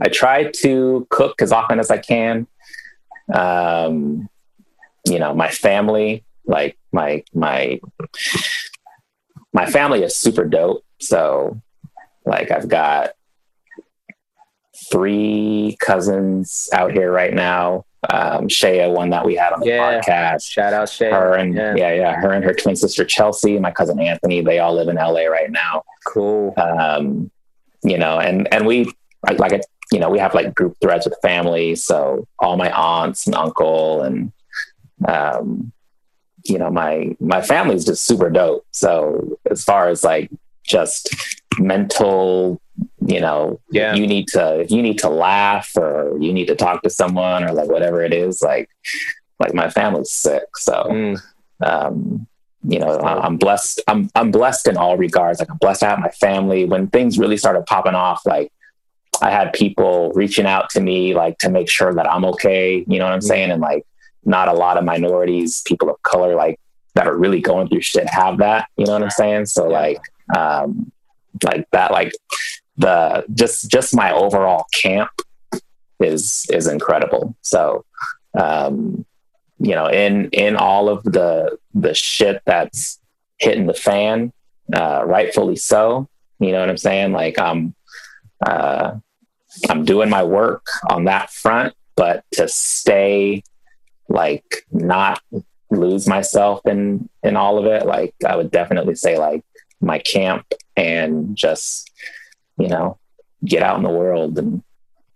I 0.00 0.08
try 0.08 0.50
to 0.60 1.06
cook 1.10 1.42
as 1.42 1.52
often 1.52 1.80
as 1.80 1.90
I 1.90 1.98
can. 1.98 2.46
Um, 3.32 4.28
you 5.06 5.18
know, 5.18 5.34
my 5.34 5.50
family, 5.50 6.24
like 6.44 6.78
my 6.92 7.24
my 7.32 7.80
my 9.52 9.66
family 9.66 10.02
is 10.02 10.16
super 10.16 10.44
dope. 10.44 10.84
So 11.00 11.60
like 12.24 12.50
I've 12.50 12.68
got 12.68 13.10
three 14.90 15.76
cousins 15.80 16.68
out 16.72 16.92
here 16.92 17.10
right 17.10 17.32
now. 17.32 17.84
Um, 18.08 18.48
Shea, 18.48 18.88
one 18.88 19.10
that 19.10 19.24
we 19.24 19.34
had 19.34 19.52
on 19.52 19.60
the 19.60 19.66
yeah. 19.66 20.00
podcast. 20.00 20.44
Shout 20.44 20.72
out 20.72 20.88
Shea. 20.88 21.10
Her 21.10 21.34
and 21.34 21.54
yeah. 21.54 21.74
yeah. 21.74 21.92
yeah, 21.92 22.14
her 22.16 22.32
and 22.32 22.44
her 22.44 22.54
twin 22.54 22.76
sister 22.76 23.04
Chelsea, 23.04 23.58
my 23.58 23.70
cousin 23.70 23.98
Anthony. 23.98 24.42
They 24.42 24.58
all 24.58 24.74
live 24.74 24.88
in 24.88 24.96
LA 24.96 25.22
right 25.22 25.50
now. 25.50 25.82
Cool. 26.06 26.54
Um, 26.56 27.30
you 27.82 27.98
know, 27.98 28.18
and 28.18 28.52
and 28.52 28.66
we 28.66 28.92
like, 29.26 29.38
like 29.38 29.60
you 29.92 29.98
know 29.98 30.10
we 30.10 30.18
have 30.18 30.34
like 30.34 30.54
group 30.54 30.76
threads 30.80 31.06
with 31.06 31.18
family. 31.22 31.76
So 31.76 32.26
all 32.38 32.56
my 32.56 32.70
aunts 32.70 33.26
and 33.26 33.34
uncle 33.34 34.02
and 34.02 34.32
um, 35.06 35.72
you 36.44 36.58
know 36.58 36.70
my 36.70 37.16
my 37.20 37.42
family's 37.42 37.84
just 37.84 38.04
super 38.04 38.30
dope. 38.30 38.66
So 38.72 39.38
as 39.50 39.64
far 39.64 39.88
as 39.88 40.04
like 40.04 40.30
just 40.64 41.14
mental 41.58 42.60
you 43.06 43.20
know 43.20 43.58
yeah 43.70 43.94
you 43.94 44.06
need 44.06 44.26
to 44.28 44.66
you 44.68 44.82
need 44.82 44.98
to 44.98 45.08
laugh 45.08 45.70
or 45.76 46.16
you 46.20 46.32
need 46.32 46.46
to 46.46 46.54
talk 46.54 46.82
to 46.82 46.90
someone 46.90 47.44
or 47.44 47.52
like 47.52 47.68
whatever 47.68 48.02
it 48.02 48.12
is 48.12 48.42
like 48.42 48.68
like 49.38 49.54
my 49.54 49.70
family's 49.70 50.12
sick 50.12 50.44
so 50.56 50.84
mm. 50.90 51.20
um 51.62 52.26
you 52.68 52.78
know 52.78 52.98
i'm 53.00 53.36
blessed 53.36 53.80
i'm 53.88 54.10
i'm 54.14 54.30
blessed 54.30 54.66
in 54.66 54.76
all 54.76 54.96
regards 54.96 55.38
like 55.38 55.50
i'm 55.50 55.56
blessed 55.58 55.80
to 55.80 55.86
have 55.86 55.98
my 55.98 56.10
family 56.10 56.64
when 56.64 56.88
things 56.88 57.18
really 57.18 57.36
started 57.36 57.64
popping 57.66 57.94
off 57.94 58.20
like 58.26 58.52
i 59.22 59.30
had 59.30 59.52
people 59.52 60.12
reaching 60.14 60.46
out 60.46 60.68
to 60.70 60.80
me 60.80 61.14
like 61.14 61.38
to 61.38 61.48
make 61.48 61.68
sure 61.68 61.94
that 61.94 62.10
i'm 62.10 62.24
okay 62.24 62.84
you 62.88 62.98
know 62.98 63.04
what 63.04 63.14
i'm 63.14 63.20
saying? 63.20 63.50
And 63.50 63.60
like 63.60 63.84
not 64.24 64.48
a 64.48 64.52
lot 64.52 64.76
of 64.76 64.84
minorities 64.84 65.62
people 65.62 65.88
of 65.88 66.02
color 66.02 66.34
like 66.34 66.58
that 66.94 67.06
are 67.06 67.16
really 67.16 67.40
going 67.40 67.68
through 67.68 67.80
shit 67.80 68.08
have 68.08 68.38
that 68.38 68.68
you 68.76 68.84
know 68.86 68.92
what 68.92 69.02
i'm 69.02 69.10
saying? 69.10 69.46
So 69.46 69.68
like 69.68 70.00
um 70.36 70.90
like 71.42 71.68
that 71.70 71.90
like 71.90 72.12
the 72.76 73.24
just 73.34 73.70
just 73.70 73.94
my 73.94 74.12
overall 74.12 74.66
camp 74.74 75.10
is 76.00 76.46
is 76.50 76.66
incredible. 76.66 77.34
So 77.42 77.84
um 78.38 79.04
you 79.58 79.74
know 79.74 79.86
in 79.86 80.28
in 80.30 80.56
all 80.56 80.88
of 80.88 81.02
the 81.04 81.56
the 81.74 81.94
shit 81.94 82.42
that's 82.44 83.00
hitting 83.38 83.66
the 83.66 83.74
fan 83.74 84.32
uh 84.74 85.02
rightfully 85.04 85.56
so 85.56 86.08
you 86.38 86.52
know 86.52 86.60
what 86.60 86.68
i'm 86.68 86.76
saying? 86.76 87.12
Like 87.12 87.38
i'm 87.38 87.74
uh 88.46 88.96
i'm 89.68 89.84
doing 89.84 90.08
my 90.10 90.22
work 90.22 90.66
on 90.90 91.04
that 91.04 91.30
front 91.30 91.74
but 91.96 92.24
to 92.32 92.48
stay 92.48 93.42
like 94.08 94.64
not 94.70 95.20
lose 95.70 96.06
myself 96.06 96.60
in 96.66 97.08
in 97.22 97.36
all 97.36 97.58
of 97.58 97.66
it 97.66 97.86
like 97.86 98.14
i 98.26 98.36
would 98.36 98.50
definitely 98.50 98.94
say 98.94 99.18
like 99.18 99.44
my 99.80 99.98
camp 99.98 100.46
and 100.76 101.36
just, 101.36 101.90
you 102.58 102.68
know, 102.68 102.98
get 103.44 103.62
out 103.62 103.76
in 103.76 103.82
the 103.82 103.90
world 103.90 104.38
and 104.38 104.62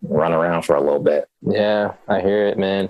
run 0.02 0.32
around 0.32 0.62
for 0.62 0.76
a 0.76 0.80
little 0.80 1.02
bit. 1.02 1.28
Yeah, 1.42 1.94
I 2.08 2.20
hear 2.20 2.46
it, 2.46 2.58
man. 2.58 2.88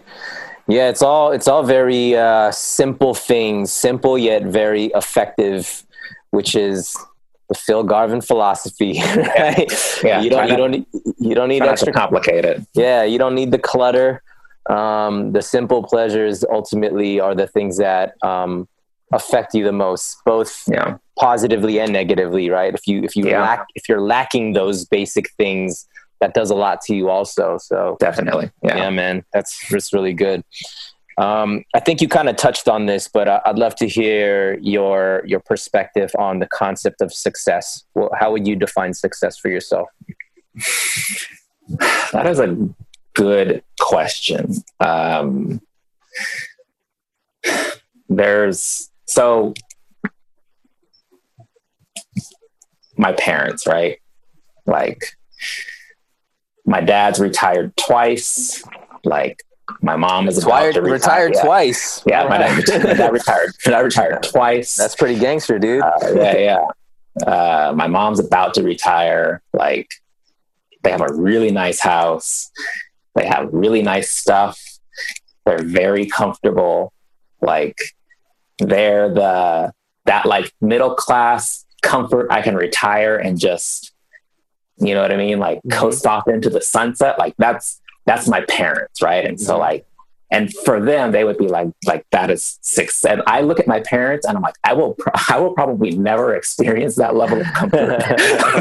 Yeah, 0.68 0.88
it's 0.88 1.03
all 1.03 1.32
it's 1.32 1.48
all 1.48 1.64
very 1.64 2.16
uh, 2.16 2.53
simple 2.53 3.14
things, 3.14 3.72
simple 3.72 4.16
yet 4.16 4.44
very 4.44 4.86
effective, 4.86 5.84
which 6.30 6.55
is 6.55 6.96
the 7.51 7.55
Phil 7.57 7.82
Garvin 7.82 8.22
philosophy. 8.22 9.03
Right? 9.11 9.70
Yeah, 10.03 10.20
you 10.22 10.30
don't 10.30 10.48
you 10.48 10.57
don't 10.57 10.70
need, 10.70 10.86
you 11.18 11.34
don't 11.34 11.48
need 11.48 11.62
extra 11.62 11.92
complicated. 11.92 12.66
Yeah, 12.74 13.03
you 13.03 13.18
don't 13.18 13.34
need 13.34 13.51
the 13.51 13.59
clutter. 13.59 14.22
Um, 14.68 15.32
the 15.32 15.42
simple 15.42 15.82
pleasures 15.82 16.44
ultimately 16.51 17.20
are 17.20 17.34
the 17.34 17.46
things 17.46 17.76
that 17.78 18.14
um, 18.22 18.68
affect 19.12 19.55
you 19.55 19.64
the 19.64 19.72
most, 19.72 20.18
both 20.24 20.62
yeah. 20.68 20.96
positively 21.18 21.80
and 21.80 21.92
negatively, 21.92 22.51
right? 22.51 22.72
If 22.72 22.86
you 22.86 23.03
if 23.03 23.16
you 23.16 23.28
yeah. 23.28 23.42
lack 23.42 23.66
if 23.74 23.88
you're 23.88 24.01
lacking 24.01 24.53
those 24.53 24.84
basic 24.84 25.30
things, 25.32 25.88
that 26.20 26.34
does 26.34 26.51
a 26.51 26.55
lot 26.55 26.80
to 26.82 26.94
you 26.94 27.11
also. 27.11 27.59
So 27.59 27.96
definitely, 27.98 28.51
yeah, 28.62 28.76
yeah 28.76 28.90
man, 28.90 29.24
that's 29.32 29.68
that's 29.70 29.92
really 29.92 30.14
good. 30.14 30.44
Um, 31.20 31.64
I 31.74 31.80
think 31.80 32.00
you 32.00 32.08
kind 32.08 32.30
of 32.30 32.36
touched 32.36 32.66
on 32.66 32.86
this, 32.86 33.06
but 33.06 33.28
I'd 33.28 33.58
love 33.58 33.74
to 33.76 33.86
hear 33.86 34.58
your 34.60 35.22
your 35.26 35.40
perspective 35.40 36.10
on 36.18 36.38
the 36.38 36.46
concept 36.46 37.02
of 37.02 37.12
success. 37.12 37.84
Well, 37.94 38.10
how 38.18 38.32
would 38.32 38.48
you 38.48 38.56
define 38.56 38.94
success 38.94 39.38
for 39.38 39.48
yourself? 39.48 39.88
That 42.12 42.26
is 42.26 42.40
a 42.40 42.68
good 43.14 43.62
question. 43.78 44.54
Um, 44.80 45.60
there's 48.08 48.90
so 49.06 49.54
my 52.96 53.12
parents, 53.12 53.68
right? 53.68 54.00
Like 54.66 55.16
my 56.66 56.80
dad's 56.80 57.20
retired 57.20 57.76
twice. 57.76 58.64
Like 59.04 59.44
my 59.82 59.96
mom 59.96 60.28
is 60.28 60.44
retired, 60.44 60.76
retire. 60.76 60.92
retired 60.92 61.32
yeah. 61.34 61.42
twice. 61.42 62.02
Yeah, 62.06 62.28
my 62.28 62.38
dad, 62.38 62.56
my 62.84 62.94
dad, 62.94 63.12
retired. 63.12 63.52
My 63.66 63.72
dad 63.72 63.80
retired 63.80 64.22
twice. 64.30 64.76
That's 64.76 64.94
pretty 64.94 65.18
gangster, 65.18 65.58
dude. 65.58 65.82
Uh, 65.82 65.92
yeah, 66.14 66.36
yeah. 66.36 67.26
Uh, 67.26 67.72
my 67.74 67.86
mom's 67.86 68.20
about 68.20 68.54
to 68.54 68.62
retire. 68.62 69.42
Like 69.52 69.88
they 70.82 70.90
have 70.90 71.00
a 71.00 71.12
really 71.12 71.50
nice 71.50 71.80
house. 71.80 72.50
They 73.14 73.26
have 73.26 73.48
really 73.52 73.82
nice 73.82 74.10
stuff. 74.10 74.60
They're 75.44 75.62
very 75.62 76.06
comfortable. 76.06 76.92
Like 77.40 77.76
they're 78.58 79.12
the 79.12 79.72
that 80.06 80.26
like 80.26 80.52
middle 80.60 80.94
class 80.94 81.64
comfort. 81.82 82.28
I 82.30 82.42
can 82.42 82.54
retire 82.54 83.16
and 83.16 83.38
just, 83.38 83.92
you 84.78 84.94
know 84.94 85.02
what 85.02 85.12
I 85.12 85.16
mean? 85.16 85.38
Like 85.38 85.58
mm-hmm. 85.58 85.78
coast 85.78 86.06
off 86.06 86.28
into 86.28 86.50
the 86.50 86.60
sunset. 86.60 87.18
Like 87.18 87.34
that's, 87.38 87.80
that's 88.11 88.26
my 88.28 88.40
parents. 88.42 89.00
Right. 89.00 89.24
And 89.24 89.36
mm-hmm. 89.36 89.44
so 89.44 89.58
like, 89.58 89.86
and 90.32 90.52
for 90.64 90.80
them, 90.80 91.11
they 91.11 91.24
would 91.24 91.38
be 91.38 91.48
like, 91.48 91.68
like 91.86 92.06
that 92.11 92.30
is 92.30 92.58
six. 92.61 93.04
And 93.04 93.20
I 93.26 93.40
look 93.40 93.58
at 93.58 93.66
my 93.66 93.80
parents 93.80 94.26
and 94.26 94.36
I'm 94.36 94.42
like, 94.42 94.54
I 94.62 94.74
will, 94.74 94.94
pro- 94.94 95.12
I 95.28 95.38
will 95.40 95.54
probably 95.54 95.90
never 95.90 96.34
experience 96.34 96.96
that 96.96 97.16
level 97.16 97.40
of 97.40 97.46
comfort 97.52 97.98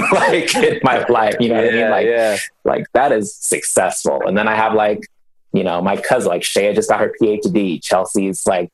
like 0.12 0.56
in 0.56 0.80
my 0.84 1.06
life. 1.08 1.36
You 1.40 1.50
know 1.50 1.62
yeah, 1.62 1.66
what 1.66 1.74
I 1.74 1.78
mean? 1.78 1.92
Like, 1.92 2.06
yeah. 2.08 2.38
like 2.64 2.86
that 2.94 3.12
is 3.12 3.36
successful. 3.36 4.22
And 4.26 4.36
then 4.38 4.48
I 4.48 4.56
have 4.56 4.74
like, 4.74 5.06
you 5.54 5.64
know, 5.64 5.82
my 5.82 5.98
cousin, 5.98 6.30
like 6.30 6.44
Shea 6.44 6.74
just 6.74 6.90
got 6.90 7.02
her 7.02 7.14
PhD. 7.22 7.84
Chelsea's 7.84 8.46
like 8.48 8.72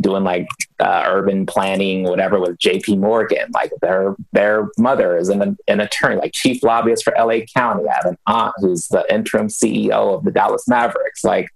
doing 0.00 0.24
like 0.24 0.48
uh, 0.80 1.04
urban 1.06 1.46
planning, 1.46 2.04
whatever, 2.04 2.38
with 2.38 2.58
J.P. 2.58 2.96
Morgan. 2.96 3.50
Like 3.52 3.72
their 3.80 4.16
their 4.32 4.68
mother 4.78 5.16
is 5.16 5.28
an, 5.28 5.56
an 5.66 5.80
attorney, 5.80 6.16
like 6.16 6.32
chief 6.32 6.62
lobbyist 6.62 7.04
for 7.04 7.16
L.A. 7.16 7.46
County. 7.54 7.88
I 7.88 7.94
have 7.94 8.06
an 8.06 8.18
aunt 8.26 8.54
who's 8.58 8.88
the 8.88 9.04
interim 9.12 9.48
CEO 9.48 10.14
of 10.14 10.24
the 10.24 10.30
Dallas 10.30 10.68
Mavericks. 10.68 11.24
Like 11.24 11.48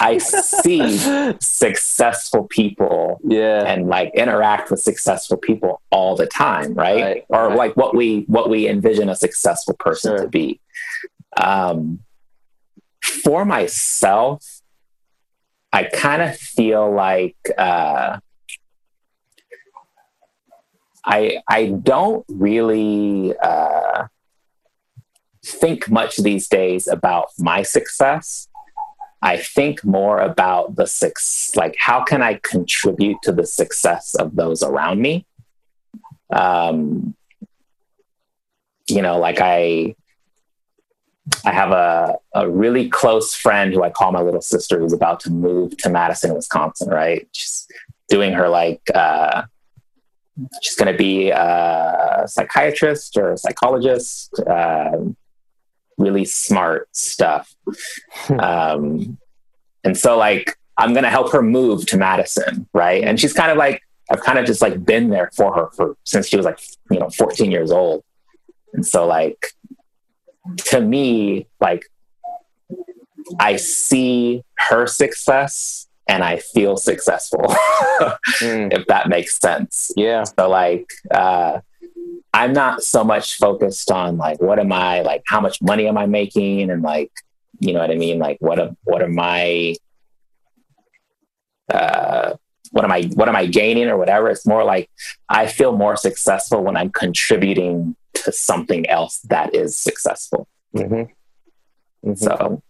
I 0.00 0.18
see 0.18 0.98
successful 1.40 2.44
people, 2.44 3.20
yeah, 3.24 3.64
and 3.64 3.88
like 3.88 4.12
interact 4.14 4.70
with 4.70 4.80
successful 4.80 5.36
people 5.36 5.80
all 5.90 6.16
the 6.16 6.26
time, 6.26 6.74
right? 6.74 7.02
right 7.02 7.24
or 7.28 7.48
right. 7.48 7.56
like 7.56 7.76
what 7.76 7.94
we 7.94 8.24
what 8.26 8.50
we 8.50 8.68
envision 8.68 9.08
a 9.08 9.16
successful 9.16 9.74
person 9.74 10.16
sure. 10.16 10.24
to 10.24 10.28
be. 10.28 10.60
Um, 11.36 12.00
for 13.02 13.44
myself, 13.44 14.55
I 15.76 15.84
kind 15.84 16.22
of 16.22 16.34
feel 16.34 16.90
like 16.90 17.36
uh, 17.58 18.18
I 21.04 21.42
I 21.46 21.66
don't 21.66 22.24
really 22.30 23.36
uh, 23.36 24.06
think 25.44 25.90
much 25.90 26.16
these 26.16 26.48
days 26.48 26.88
about 26.88 27.26
my 27.38 27.62
success. 27.62 28.48
I 29.20 29.36
think 29.36 29.84
more 29.84 30.18
about 30.20 30.76
the 30.76 30.86
success, 30.86 31.54
like 31.56 31.76
how 31.78 32.02
can 32.04 32.22
I 32.22 32.40
contribute 32.42 33.18
to 33.24 33.32
the 33.32 33.44
success 33.44 34.14
of 34.14 34.34
those 34.34 34.62
around 34.62 35.02
me. 35.02 35.26
Um, 36.30 37.14
you 38.88 39.02
know, 39.02 39.18
like 39.18 39.40
I 39.42 39.94
I 41.44 41.52
have 41.52 41.70
a, 41.70 42.16
a 42.34 42.48
really 42.48 42.88
close 42.88 43.34
friend 43.34 43.72
who 43.72 43.82
I 43.82 43.90
call 43.90 44.12
my 44.12 44.20
little 44.20 44.40
sister 44.40 44.78
who's 44.78 44.92
about 44.92 45.20
to 45.20 45.30
move 45.30 45.76
to 45.78 45.88
Madison, 45.88 46.34
Wisconsin, 46.34 46.88
right? 46.88 47.28
She's 47.32 47.66
doing 48.08 48.32
her 48.32 48.48
like 48.48 48.82
uh, 48.94 49.42
she's 50.62 50.76
going 50.76 50.92
to 50.92 50.96
be 50.96 51.30
a 51.30 52.24
psychiatrist 52.26 53.16
or 53.16 53.32
a 53.32 53.38
psychologist. 53.38 54.38
Uh, 54.40 54.98
really 55.98 56.24
smart 56.24 56.88
stuff. 56.94 57.54
um, 58.38 59.18
and 59.84 59.96
so, 59.96 60.16
like, 60.16 60.56
I'm 60.76 60.92
going 60.92 61.04
to 61.04 61.10
help 61.10 61.32
her 61.32 61.42
move 61.42 61.86
to 61.86 61.96
Madison, 61.96 62.68
right? 62.72 63.02
And 63.02 63.18
she's 63.18 63.32
kind 63.32 63.50
of 63.50 63.56
like, 63.56 63.82
I've 64.10 64.20
kind 64.20 64.38
of 64.38 64.46
just 64.46 64.62
like 64.62 64.84
been 64.84 65.10
there 65.10 65.30
for 65.34 65.54
her 65.54 65.70
for 65.74 65.96
since 66.04 66.28
she 66.28 66.36
was 66.36 66.44
like, 66.46 66.60
you 66.90 66.98
know, 66.98 67.08
14 67.10 67.50
years 67.50 67.70
old. 67.70 68.04
And 68.72 68.86
so, 68.86 69.06
like, 69.06 69.46
to 70.56 70.80
me, 70.80 71.46
like, 71.60 71.84
I 73.40 73.56
see 73.56 74.42
her 74.58 74.86
success 74.86 75.88
and 76.08 76.22
I 76.22 76.38
feel 76.38 76.76
successful, 76.76 77.40
mm. 78.38 78.72
if 78.72 78.86
that 78.86 79.08
makes 79.08 79.38
sense. 79.38 79.90
Yeah. 79.96 80.22
So, 80.22 80.48
like, 80.48 80.88
uh, 81.10 81.60
I'm 82.36 82.52
not 82.52 82.82
so 82.82 83.02
much 83.02 83.38
focused 83.38 83.90
on 83.90 84.18
like 84.18 84.42
what 84.42 84.58
am 84.58 84.70
I 84.70 85.00
like 85.00 85.22
how 85.26 85.40
much 85.40 85.62
money 85.62 85.88
am 85.88 85.96
I 85.96 86.04
making 86.04 86.70
and 86.70 86.82
like 86.82 87.10
you 87.60 87.72
know 87.72 87.80
what 87.80 87.90
I 87.90 87.94
mean 87.94 88.18
like 88.18 88.36
what 88.40 88.58
am 88.58 88.76
what 88.84 89.00
are 89.00 89.08
my 89.08 89.74
uh 91.72 92.34
what 92.72 92.84
am 92.84 92.92
I 92.92 93.04
what 93.14 93.30
am 93.30 93.36
I 93.36 93.46
gaining 93.46 93.88
or 93.88 93.96
whatever 93.96 94.28
it's 94.28 94.46
more 94.46 94.64
like 94.64 94.90
I 95.30 95.46
feel 95.46 95.74
more 95.74 95.96
successful 95.96 96.62
when 96.62 96.76
I'm 96.76 96.90
contributing 96.90 97.96
to 98.26 98.32
something 98.32 98.88
else 98.88 99.20
that 99.22 99.54
is 99.54 99.76
successful. 99.76 100.46
Mm-hmm. 100.76 100.94
Mm-hmm. 102.08 102.14
So 102.14 102.62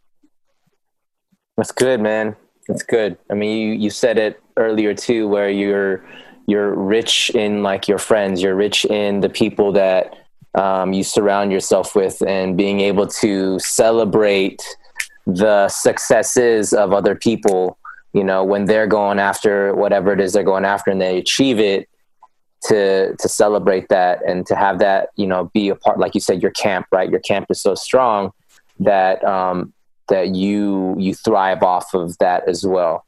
that's 1.57 1.73
good, 1.73 2.01
man. 2.01 2.37
That's 2.69 2.83
good. 2.83 3.19
I 3.31 3.35
mean, 3.35 3.59
you 3.59 3.75
you 3.75 3.91
said 3.91 4.19
it 4.19 4.41
earlier 4.57 4.95
too, 4.95 5.29
where 5.29 5.51
you're 5.51 6.05
you're 6.47 6.75
rich 6.75 7.31
in 7.31 7.63
like 7.63 7.89
your 7.89 7.99
friends 7.99 8.43
you're 8.43 8.55
rich 8.55 8.85
in 8.85 9.21
the 9.21 9.29
people 9.29 9.73
that 9.73 10.15
um, 10.55 10.93
you 10.93 11.05
surround 11.05 11.53
yourself 11.53 11.95
with 11.95 12.23
and 12.27 12.57
being 12.57 12.81
able 12.81 13.07
to 13.07 13.59
celebrate 13.59 14.63
the 15.27 15.69
successes 15.69 16.73
of 16.73 16.93
other 16.93 17.15
people 17.15 17.79
you 18.13 18.23
know 18.23 18.45
when 18.45 18.65
they're 18.65 18.87
going 18.87 19.19
after 19.19 19.75
whatever 19.75 20.13
it 20.13 20.21
is 20.21 20.33
they're 20.33 20.45
going 20.45 20.65
after 20.65 20.91
and 20.91 21.01
they 21.01 21.19
achieve 21.19 21.59
it 21.59 21.89
to 22.67 23.15
to 23.17 23.29
celebrate 23.29 23.89
that 23.89 24.21
and 24.27 24.47
to 24.47 24.55
have 24.55 24.79
that 24.79 25.11
you 25.17 25.27
know 25.27 25.51
be 25.55 25.69
a 25.69 25.75
part 25.75 25.99
like 25.99 26.15
you 26.15 26.21
said 26.21 26.43
your 26.43 26.51
camp 26.53 26.87
right 26.91 27.11
your 27.11 27.21
camp 27.21 27.47
is 27.51 27.61
so 27.61 27.75
strong 27.75 28.33
that 28.81 29.23
um 29.25 29.73
that 30.09 30.35
you 30.35 30.95
you 30.99 31.15
thrive 31.15 31.63
off 31.63 31.95
of 31.95 32.17
that 32.19 32.49
as 32.49 32.65
well 32.65 33.05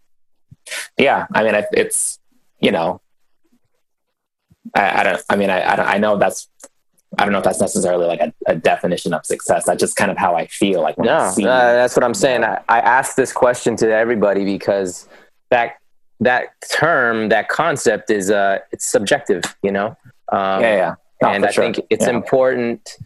yeah 0.98 1.26
i 1.34 1.42
mean 1.42 1.54
it's 1.72 2.18
you 2.60 2.70
know 2.70 3.00
I, 4.74 5.00
I 5.00 5.02
don't. 5.02 5.22
I 5.28 5.36
mean, 5.36 5.50
I, 5.50 5.60
I, 5.60 5.94
I 5.94 5.98
know 5.98 6.16
that's. 6.16 6.48
I 7.16 7.24
don't 7.24 7.32
know 7.32 7.38
if 7.38 7.44
that's 7.44 7.60
necessarily 7.60 8.06
like 8.06 8.20
a, 8.20 8.32
a, 8.46 8.54
definition 8.54 9.14
of 9.14 9.24
success. 9.24 9.64
That's 9.64 9.80
just 9.80 9.96
kind 9.96 10.10
of 10.10 10.18
how 10.18 10.36
I 10.36 10.46
feel. 10.46 10.82
Like 10.82 10.96
see, 11.30 11.46
uh, 11.46 11.72
that's 11.72 11.96
what 11.96 12.04
I'm 12.04 12.14
saying. 12.14 12.44
I, 12.44 12.60
I 12.68 12.80
asked 12.80 13.16
this 13.16 13.32
question 13.32 13.76
to 13.76 13.90
everybody 13.90 14.44
because 14.44 15.08
that 15.50 15.76
that 16.20 16.48
term, 16.70 17.28
that 17.28 17.48
concept 17.48 18.10
is 18.10 18.30
uh, 18.30 18.58
it's 18.72 18.86
subjective. 18.86 19.42
You 19.62 19.72
know. 19.72 19.96
Um, 20.30 20.62
yeah, 20.62 20.76
yeah. 20.76 20.94
No, 21.22 21.28
and 21.28 21.44
I 21.44 21.50
sure. 21.50 21.64
think 21.64 21.86
it's 21.90 22.06
yeah. 22.06 22.14
important. 22.14 22.96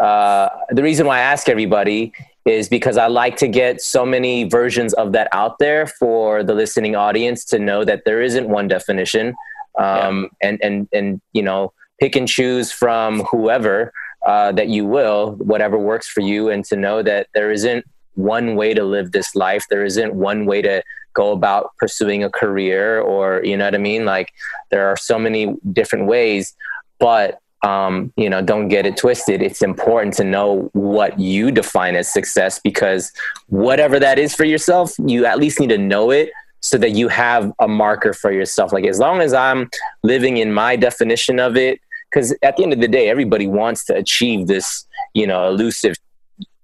Uh, 0.00 0.48
the 0.70 0.82
reason 0.82 1.06
why 1.06 1.18
I 1.18 1.22
ask 1.22 1.48
everybody 1.48 2.12
is 2.44 2.68
because 2.68 2.96
I 2.96 3.08
like 3.08 3.36
to 3.38 3.48
get 3.48 3.82
so 3.82 4.06
many 4.06 4.44
versions 4.44 4.94
of 4.94 5.12
that 5.12 5.28
out 5.32 5.58
there 5.58 5.86
for 5.86 6.42
the 6.42 6.54
listening 6.54 6.96
audience 6.96 7.44
to 7.46 7.58
know 7.58 7.84
that 7.84 8.04
there 8.04 8.22
isn't 8.22 8.48
one 8.48 8.68
definition 8.68 9.34
um, 9.78 10.30
yeah. 10.40 10.48
and 10.48 10.58
and 10.62 10.88
and 10.92 11.20
you 11.32 11.42
know 11.42 11.72
pick 12.00 12.16
and 12.16 12.28
choose 12.28 12.70
from 12.70 13.20
whoever 13.24 13.92
uh, 14.26 14.52
that 14.52 14.68
you 14.68 14.84
will, 14.84 15.32
whatever 15.36 15.78
works 15.78 16.08
for 16.08 16.20
you, 16.20 16.48
and 16.48 16.64
to 16.64 16.76
know 16.76 17.02
that 17.02 17.28
there 17.34 17.50
isn't 17.50 17.84
one 18.14 18.56
way 18.56 18.74
to 18.74 18.84
live 18.84 19.12
this 19.12 19.34
life. 19.34 19.64
There 19.70 19.84
isn't 19.84 20.14
one 20.14 20.46
way 20.46 20.62
to 20.62 20.82
go 21.18 21.32
about 21.32 21.76
pursuing 21.82 22.22
a 22.24 22.30
career, 22.30 23.00
or 23.00 23.42
you 23.44 23.56
know 23.56 23.66
what 23.66 23.74
I 23.74 23.78
mean. 23.90 24.04
Like 24.04 24.32
there 24.70 24.88
are 24.88 24.96
so 24.96 25.18
many 25.18 25.54
different 25.72 26.06
ways, 26.06 26.54
but 26.98 27.40
um, 27.62 28.12
you 28.16 28.30
know, 28.30 28.40
don't 28.40 28.68
get 28.68 28.86
it 28.86 28.96
twisted. 28.96 29.42
It's 29.42 29.62
important 29.62 30.14
to 30.14 30.24
know 30.24 30.70
what 30.74 31.18
you 31.18 31.50
define 31.50 31.96
as 31.96 32.12
success 32.12 32.60
because 32.60 33.12
whatever 33.48 33.98
that 33.98 34.18
is 34.18 34.34
for 34.34 34.44
yourself, 34.44 34.94
you 35.04 35.26
at 35.26 35.38
least 35.38 35.58
need 35.58 35.70
to 35.70 35.78
know 35.78 36.10
it 36.10 36.30
so 36.60 36.78
that 36.78 36.90
you 36.90 37.08
have 37.08 37.52
a 37.58 37.68
marker 37.68 38.12
for 38.12 38.30
yourself. 38.30 38.72
Like 38.72 38.86
as 38.86 38.98
long 38.98 39.20
as 39.20 39.32
I'm 39.32 39.70
living 40.02 40.36
in 40.36 40.52
my 40.52 40.76
definition 40.76 41.40
of 41.40 41.56
it, 41.56 41.80
because 42.10 42.34
at 42.42 42.56
the 42.56 42.62
end 42.62 42.72
of 42.72 42.80
the 42.80 42.88
day, 42.88 43.08
everybody 43.08 43.46
wants 43.46 43.84
to 43.86 43.94
achieve 43.94 44.46
this, 44.46 44.86
you 45.14 45.26
know, 45.26 45.48
elusive, 45.48 45.96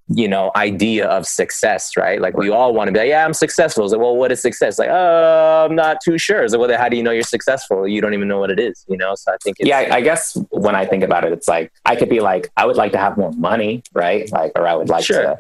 you 0.09 0.29
know, 0.29 0.51
idea 0.55 1.07
of 1.07 1.27
success, 1.27 1.97
right? 1.97 2.21
Like 2.21 2.37
we 2.37 2.51
all 2.51 2.75
want 2.75 2.89
to 2.89 2.93
be 2.93 2.99
like, 2.99 3.09
yeah, 3.09 3.25
I'm 3.25 3.33
successful. 3.33 3.85
It's 3.85 3.93
like, 3.93 4.03
well, 4.03 4.17
what 4.17 4.31
is 4.31 4.43
success? 4.43 4.79
Like, 4.79 4.91
oh, 4.91 5.67
I'm 5.69 5.75
not 5.75 5.99
too 6.05 6.19
sure. 6.19 6.47
So, 6.47 6.59
well, 6.59 6.77
how 6.77 6.91
do 6.91 6.97
you 6.97 7.03
know 7.03 7.11
you're 7.11 7.23
successful? 7.23 7.89
You 7.89 8.03
don't 8.03 8.13
even 8.13 8.29
know 8.29 8.39
what 8.39 8.51
it 8.51 8.61
is, 8.61 8.85
you 8.89 8.99
know? 8.99 9.15
So 9.15 9.33
I 9.33 9.37
think 9.43 9.57
yeah, 9.61 9.89
I 9.91 10.03
guess 10.03 10.37
when 10.51 10.75
I 10.75 10.85
think 10.85 11.05
about 11.05 11.25
it, 11.25 11.33
it's 11.33 11.49
like, 11.49 11.73
I 11.87 11.97
could 11.97 12.11
be 12.11 12.21
like, 12.21 12.51
I 12.57 12.67
would 12.67 12.77
like 12.77 12.93
to 12.93 12.99
have 12.99 13.17
more 13.17 13.33
money, 13.33 13.83
right? 13.95 14.31
Like, 14.31 14.53
or 14.57 14.67
I 14.67 14.75
would 14.75 14.91
like 14.91 15.05
sure. 15.05 15.23
to, 15.23 15.39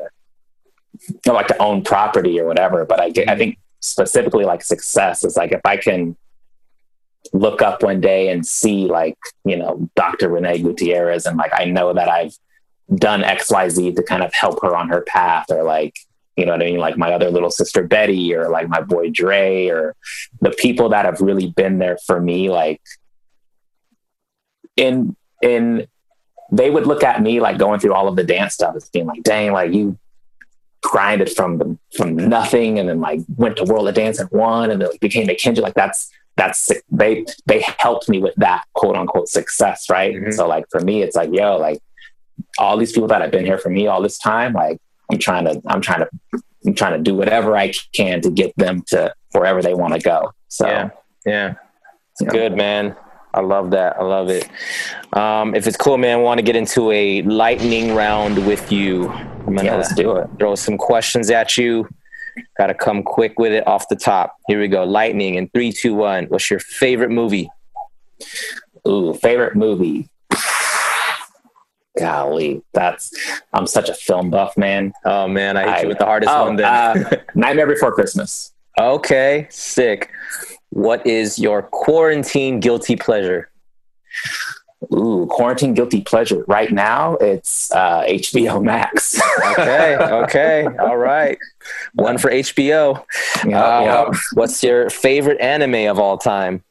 I 1.28 1.32
like 1.32 1.48
to 1.48 1.58
own 1.58 1.82
property 1.82 2.40
or 2.40 2.46
whatever. 2.46 2.86
But 2.86 3.00
I, 3.00 3.12
I 3.28 3.36
think 3.36 3.58
specifically 3.80 4.46
like 4.46 4.62
success 4.62 5.24
is 5.24 5.36
like 5.36 5.52
if 5.52 5.60
I 5.66 5.76
can 5.76 6.16
look 7.34 7.60
up 7.60 7.82
one 7.82 8.00
day 8.00 8.30
and 8.30 8.46
see 8.46 8.86
like, 8.86 9.18
you 9.44 9.56
know, 9.56 9.90
Dr. 9.94 10.30
Renee 10.30 10.60
Gutierrez 10.60 11.26
and 11.26 11.36
like 11.36 11.52
I 11.54 11.66
know 11.66 11.92
that 11.92 12.08
I've 12.08 12.34
done 12.94 13.22
XYZ 13.22 13.96
to 13.96 14.02
kind 14.02 14.22
of 14.22 14.32
help 14.34 14.60
her 14.62 14.74
on 14.74 14.88
her 14.88 15.02
path 15.02 15.46
or 15.50 15.62
like, 15.62 15.96
you 16.36 16.44
know 16.44 16.52
what 16.52 16.62
I 16.62 16.66
mean? 16.66 16.78
Like 16.78 16.96
my 16.96 17.12
other 17.12 17.30
little 17.30 17.50
sister 17.50 17.82
Betty 17.82 18.34
or 18.34 18.48
like 18.48 18.68
my 18.68 18.80
boy 18.80 19.10
Dre 19.10 19.68
or 19.68 19.94
the 20.40 20.50
people 20.50 20.88
that 20.90 21.04
have 21.04 21.20
really 21.20 21.50
been 21.50 21.78
there 21.78 21.98
for 22.06 22.20
me, 22.20 22.50
like 22.50 22.80
in 24.76 25.16
in 25.42 25.86
they 26.50 26.70
would 26.70 26.86
look 26.86 27.02
at 27.02 27.22
me 27.22 27.40
like 27.40 27.58
going 27.58 27.80
through 27.80 27.94
all 27.94 28.08
of 28.08 28.16
the 28.16 28.24
dance 28.24 28.54
stuff 28.54 28.76
as 28.76 28.88
being 28.90 29.06
like, 29.06 29.22
dang, 29.22 29.52
like 29.52 29.72
you 29.72 29.98
grinded 30.82 31.30
from 31.34 31.58
the, 31.58 31.78
from 31.96 32.14
nothing 32.14 32.78
and 32.78 32.88
then 32.88 33.00
like 33.00 33.20
went 33.36 33.56
to 33.56 33.64
World 33.64 33.88
of 33.88 33.94
Dance 33.94 34.18
and 34.18 34.30
won 34.30 34.70
and 34.70 34.80
then 34.80 34.90
like 34.90 35.00
became 35.00 35.28
a 35.30 35.34
Kendrick. 35.34 35.64
Like 35.64 35.74
that's 35.74 36.10
that's 36.36 36.70
they 36.90 37.24
they 37.46 37.64
helped 37.78 38.08
me 38.08 38.20
with 38.20 38.34
that 38.36 38.64
quote 38.74 38.96
unquote 38.96 39.28
success, 39.28 39.88
right? 39.88 40.14
Mm-hmm. 40.14 40.32
So 40.32 40.46
like 40.46 40.66
for 40.70 40.80
me, 40.80 41.02
it's 41.02 41.16
like 41.16 41.30
yo, 41.32 41.56
like 41.56 41.80
all 42.58 42.76
these 42.76 42.92
people 42.92 43.08
that 43.08 43.20
have 43.20 43.30
been 43.30 43.44
here 43.44 43.58
for 43.58 43.70
me 43.70 43.86
all 43.86 44.02
this 44.02 44.18
time, 44.18 44.52
like 44.52 44.80
I'm 45.10 45.18
trying 45.18 45.44
to 45.44 45.60
I'm 45.66 45.80
trying 45.80 46.00
to 46.00 46.40
I'm 46.66 46.74
trying 46.74 46.92
to 46.92 46.98
do 46.98 47.14
whatever 47.14 47.56
I 47.56 47.72
can 47.94 48.20
to 48.22 48.30
get 48.30 48.56
them 48.56 48.82
to 48.88 49.14
wherever 49.32 49.62
they 49.62 49.74
want 49.74 49.94
to 49.94 50.00
go. 50.00 50.32
So 50.48 50.66
yeah, 50.66 50.90
yeah, 51.26 51.54
it's 52.12 52.30
good, 52.30 52.56
man. 52.56 52.96
I 53.34 53.40
love 53.40 53.72
that. 53.72 53.96
I 53.98 54.04
love 54.04 54.30
it. 54.30 54.48
Um, 55.12 55.56
if 55.56 55.66
it's 55.66 55.76
cool, 55.76 55.98
man, 55.98 56.18
I 56.18 56.22
want 56.22 56.38
to 56.38 56.44
get 56.44 56.54
into 56.54 56.92
a 56.92 57.22
lightning 57.22 57.94
round 57.94 58.46
with 58.46 58.70
you. 58.70 59.08
I'm 59.10 59.56
gonna 59.56 59.64
yeah, 59.64 59.76
let's 59.76 59.94
do 59.94 60.16
it. 60.16 60.28
Throw 60.38 60.54
some 60.54 60.78
questions 60.78 61.30
at 61.30 61.56
you. 61.56 61.88
Got 62.56 62.68
to 62.68 62.74
come 62.74 63.02
quick 63.02 63.38
with 63.38 63.52
it 63.52 63.66
off 63.66 63.88
the 63.88 63.96
top. 63.96 64.36
Here 64.48 64.60
we 64.60 64.68
go. 64.68 64.84
Lightning 64.84 65.34
in 65.34 65.48
three, 65.48 65.72
two, 65.72 65.94
one. 65.94 66.26
What's 66.26 66.50
your 66.50 66.60
favorite 66.60 67.10
movie? 67.10 67.48
Ooh, 68.86 69.14
favorite 69.14 69.56
movie. 69.56 70.08
Golly, 71.98 72.62
that's 72.72 73.12
I'm 73.52 73.66
such 73.66 73.88
a 73.88 73.94
film 73.94 74.30
buff, 74.30 74.56
man. 74.56 74.92
Oh 75.04 75.28
man, 75.28 75.56
I 75.56 75.62
hit 75.62 75.70
I, 75.70 75.82
you 75.82 75.88
with 75.88 75.98
the 75.98 76.04
hardest 76.04 76.32
oh, 76.32 76.46
one. 76.46 76.56
Then 76.56 76.66
uh, 76.66 77.10
Nightmare 77.34 77.68
Before 77.68 77.92
Christmas. 77.92 78.52
Okay, 78.78 79.46
sick. 79.50 80.10
What 80.70 81.06
is 81.06 81.38
your 81.38 81.62
quarantine 81.62 82.58
guilty 82.58 82.96
pleasure? 82.96 83.50
Ooh, 84.92 85.26
quarantine 85.30 85.72
guilty 85.72 86.00
pleasure. 86.00 86.44
Right 86.48 86.72
now, 86.72 87.14
it's 87.16 87.70
uh, 87.72 88.02
HBO 88.02 88.62
Max. 88.62 89.20
okay, 89.52 89.96
okay, 90.00 90.66
all 90.80 90.96
right. 90.96 91.38
One 91.94 92.18
for 92.18 92.30
HBO. 92.30 93.04
Yep, 93.44 93.54
uh, 93.54 94.06
yep. 94.10 94.20
What's 94.34 94.62
your 94.62 94.90
favorite 94.90 95.40
anime 95.40 95.88
of 95.90 95.98
all 95.98 96.18
time? 96.18 96.64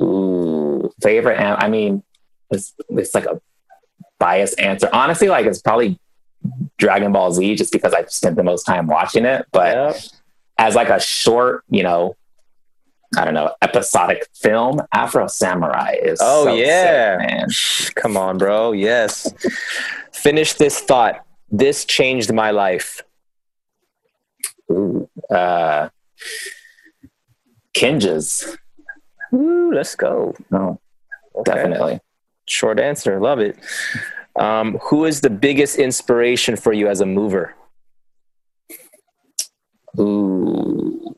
Ooh, 0.00 0.90
favorite. 1.02 1.38
An- 1.38 1.56
I 1.58 1.68
mean, 1.68 2.02
it's, 2.50 2.74
it's 2.88 3.14
like 3.14 3.26
a 3.26 3.40
biased 4.18 4.58
answer. 4.60 4.88
Honestly, 4.92 5.28
like 5.28 5.46
it's 5.46 5.60
probably 5.60 5.98
Dragon 6.78 7.12
Ball 7.12 7.32
Z, 7.32 7.54
just 7.56 7.72
because 7.72 7.92
I've 7.94 8.10
spent 8.10 8.36
the 8.36 8.42
most 8.44 8.64
time 8.64 8.86
watching 8.86 9.24
it. 9.24 9.46
But 9.52 9.74
yep. 9.76 9.96
as 10.58 10.74
like 10.74 10.88
a 10.88 11.00
short, 11.00 11.64
you 11.68 11.82
know, 11.82 12.16
I 13.16 13.24
don't 13.24 13.34
know, 13.34 13.54
episodic 13.62 14.28
film, 14.34 14.80
Afro 14.92 15.26
Samurai 15.28 15.96
is. 16.02 16.18
Oh 16.22 16.44
so 16.44 16.54
yeah, 16.54 17.18
sick, 17.18 17.28
man! 17.28 17.48
Come 17.94 18.16
on, 18.16 18.38
bro. 18.38 18.72
Yes. 18.72 19.32
Finish 20.12 20.54
this 20.54 20.80
thought. 20.80 21.24
This 21.50 21.84
changed 21.84 22.32
my 22.32 22.50
life. 22.50 23.02
Ooh, 24.70 25.08
uh, 25.30 25.88
Kinjaz. 27.74 28.56
Ooh, 29.32 29.72
let's 29.72 29.94
go. 29.94 30.34
No, 30.50 30.80
Okay. 31.36 31.54
definitely. 31.54 32.00
Short 32.48 32.80
answer. 32.80 33.20
Love 33.20 33.40
it. 33.40 33.58
Um, 34.36 34.78
who 34.84 35.04
is 35.04 35.20
the 35.20 35.30
biggest 35.30 35.78
inspiration 35.78 36.56
for 36.56 36.72
you 36.72 36.88
as 36.88 37.00
a 37.00 37.06
mover? 37.06 37.54
Ooh. 39.98 41.14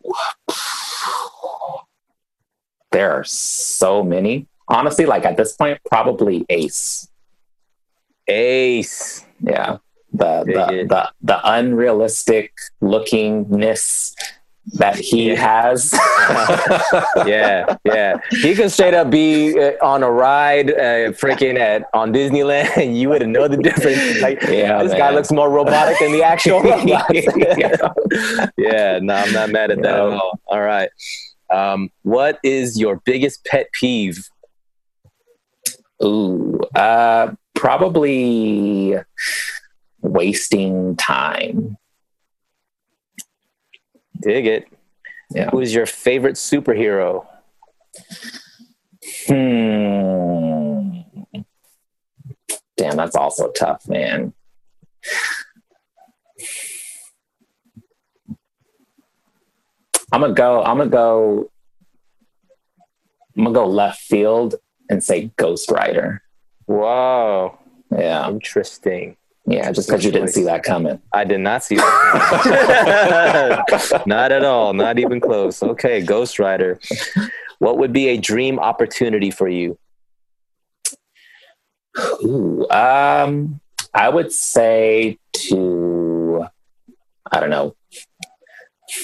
There 2.92 3.12
are 3.12 3.24
so 3.24 4.02
many. 4.02 4.48
Honestly, 4.68 5.06
like 5.06 5.24
at 5.24 5.36
this 5.36 5.54
point, 5.54 5.78
probably 5.88 6.44
Ace. 6.48 7.08
Ace. 8.26 9.24
Yeah. 9.40 9.78
The 10.12 10.42
the, 10.44 10.86
the 10.88 11.12
the 11.22 11.40
unrealistic 11.44 12.52
lookingness 12.82 14.12
that 14.74 14.96
he 14.96 15.28
has. 15.28 15.94
Yeah, 17.26 17.76
yeah. 17.84 18.18
He 18.30 18.54
can 18.54 18.68
straight 18.70 18.94
up 18.94 19.10
be 19.10 19.58
uh, 19.58 19.72
on 19.82 20.02
a 20.02 20.10
ride, 20.10 20.70
uh, 20.70 21.12
freaking 21.12 21.58
at 21.58 21.84
on 21.92 22.12
Disneyland, 22.12 22.76
and 22.76 22.96
you 22.98 23.08
wouldn't 23.08 23.32
know 23.32 23.46
the 23.48 23.56
difference. 23.56 24.20
Like, 24.20 24.42
Yeah, 24.42 24.82
this 24.82 24.94
guy 24.94 25.10
looks 25.10 25.30
more 25.30 25.50
robotic 25.50 25.98
than 25.98 26.12
the 26.12 26.22
actual 26.32 26.62
robots. 26.62 27.12
Yeah. 27.56 27.76
yeah, 28.56 28.98
no, 29.02 29.14
I'm 29.14 29.32
not 29.32 29.50
mad 29.50 29.70
at 29.70 29.82
that 29.82 29.94
at 29.94 30.00
all. 30.00 30.38
All 30.46 30.60
right. 30.60 30.90
Um, 31.50 31.90
what 32.02 32.38
is 32.42 32.78
your 32.78 33.00
biggest 33.04 33.44
pet 33.44 33.66
peeve? 33.72 34.28
Ooh, 36.02 36.60
uh, 36.74 37.32
probably 37.54 38.96
wasting 40.00 40.96
time. 40.96 41.76
Dig 44.20 44.46
it. 44.46 44.68
Yeah. 45.30 45.50
Who 45.50 45.60
is 45.60 45.74
your 45.74 45.86
favorite 45.86 46.36
superhero? 46.36 47.26
Hmm. 49.26 51.00
Damn, 52.76 52.96
that's 52.96 53.16
also 53.16 53.50
tough, 53.52 53.88
man. 53.88 54.32
I'm 60.12 60.20
gonna 60.20 60.34
go. 60.34 60.62
I'm 60.62 60.78
gonna 60.78 60.90
go. 60.90 61.50
I'm 63.36 63.44
gonna 63.44 63.54
go 63.54 63.66
left 63.66 64.00
field 64.00 64.56
and 64.88 65.02
say 65.02 65.30
Ghost 65.36 65.70
Rider. 65.70 66.22
Wow, 66.66 67.58
Yeah, 67.90 68.28
interesting. 68.28 69.16
Yeah. 69.50 69.72
Just 69.72 69.88
because 69.88 70.04
you 70.04 70.12
didn't 70.12 70.28
see 70.28 70.44
that 70.44 70.62
coming. 70.62 71.00
I 71.12 71.24
did 71.24 71.40
not 71.40 71.64
see 71.64 71.76
that. 71.76 73.22
not 74.06 74.32
at 74.32 74.44
all. 74.44 74.72
Not 74.72 74.98
even 74.98 75.20
close. 75.20 75.62
Okay, 75.62 76.00
Ghost 76.02 76.38
Rider. 76.38 76.78
What 77.58 77.78
would 77.78 77.92
be 77.92 78.08
a 78.08 78.16
dream 78.16 78.58
opportunity 78.58 79.30
for 79.30 79.48
you? 79.48 79.78
Ooh, 82.24 82.68
um, 82.70 83.60
I 83.92 84.08
would 84.08 84.32
say 84.32 85.18
to, 85.48 86.46
I 87.30 87.40
don't 87.40 87.50
know, 87.50 87.74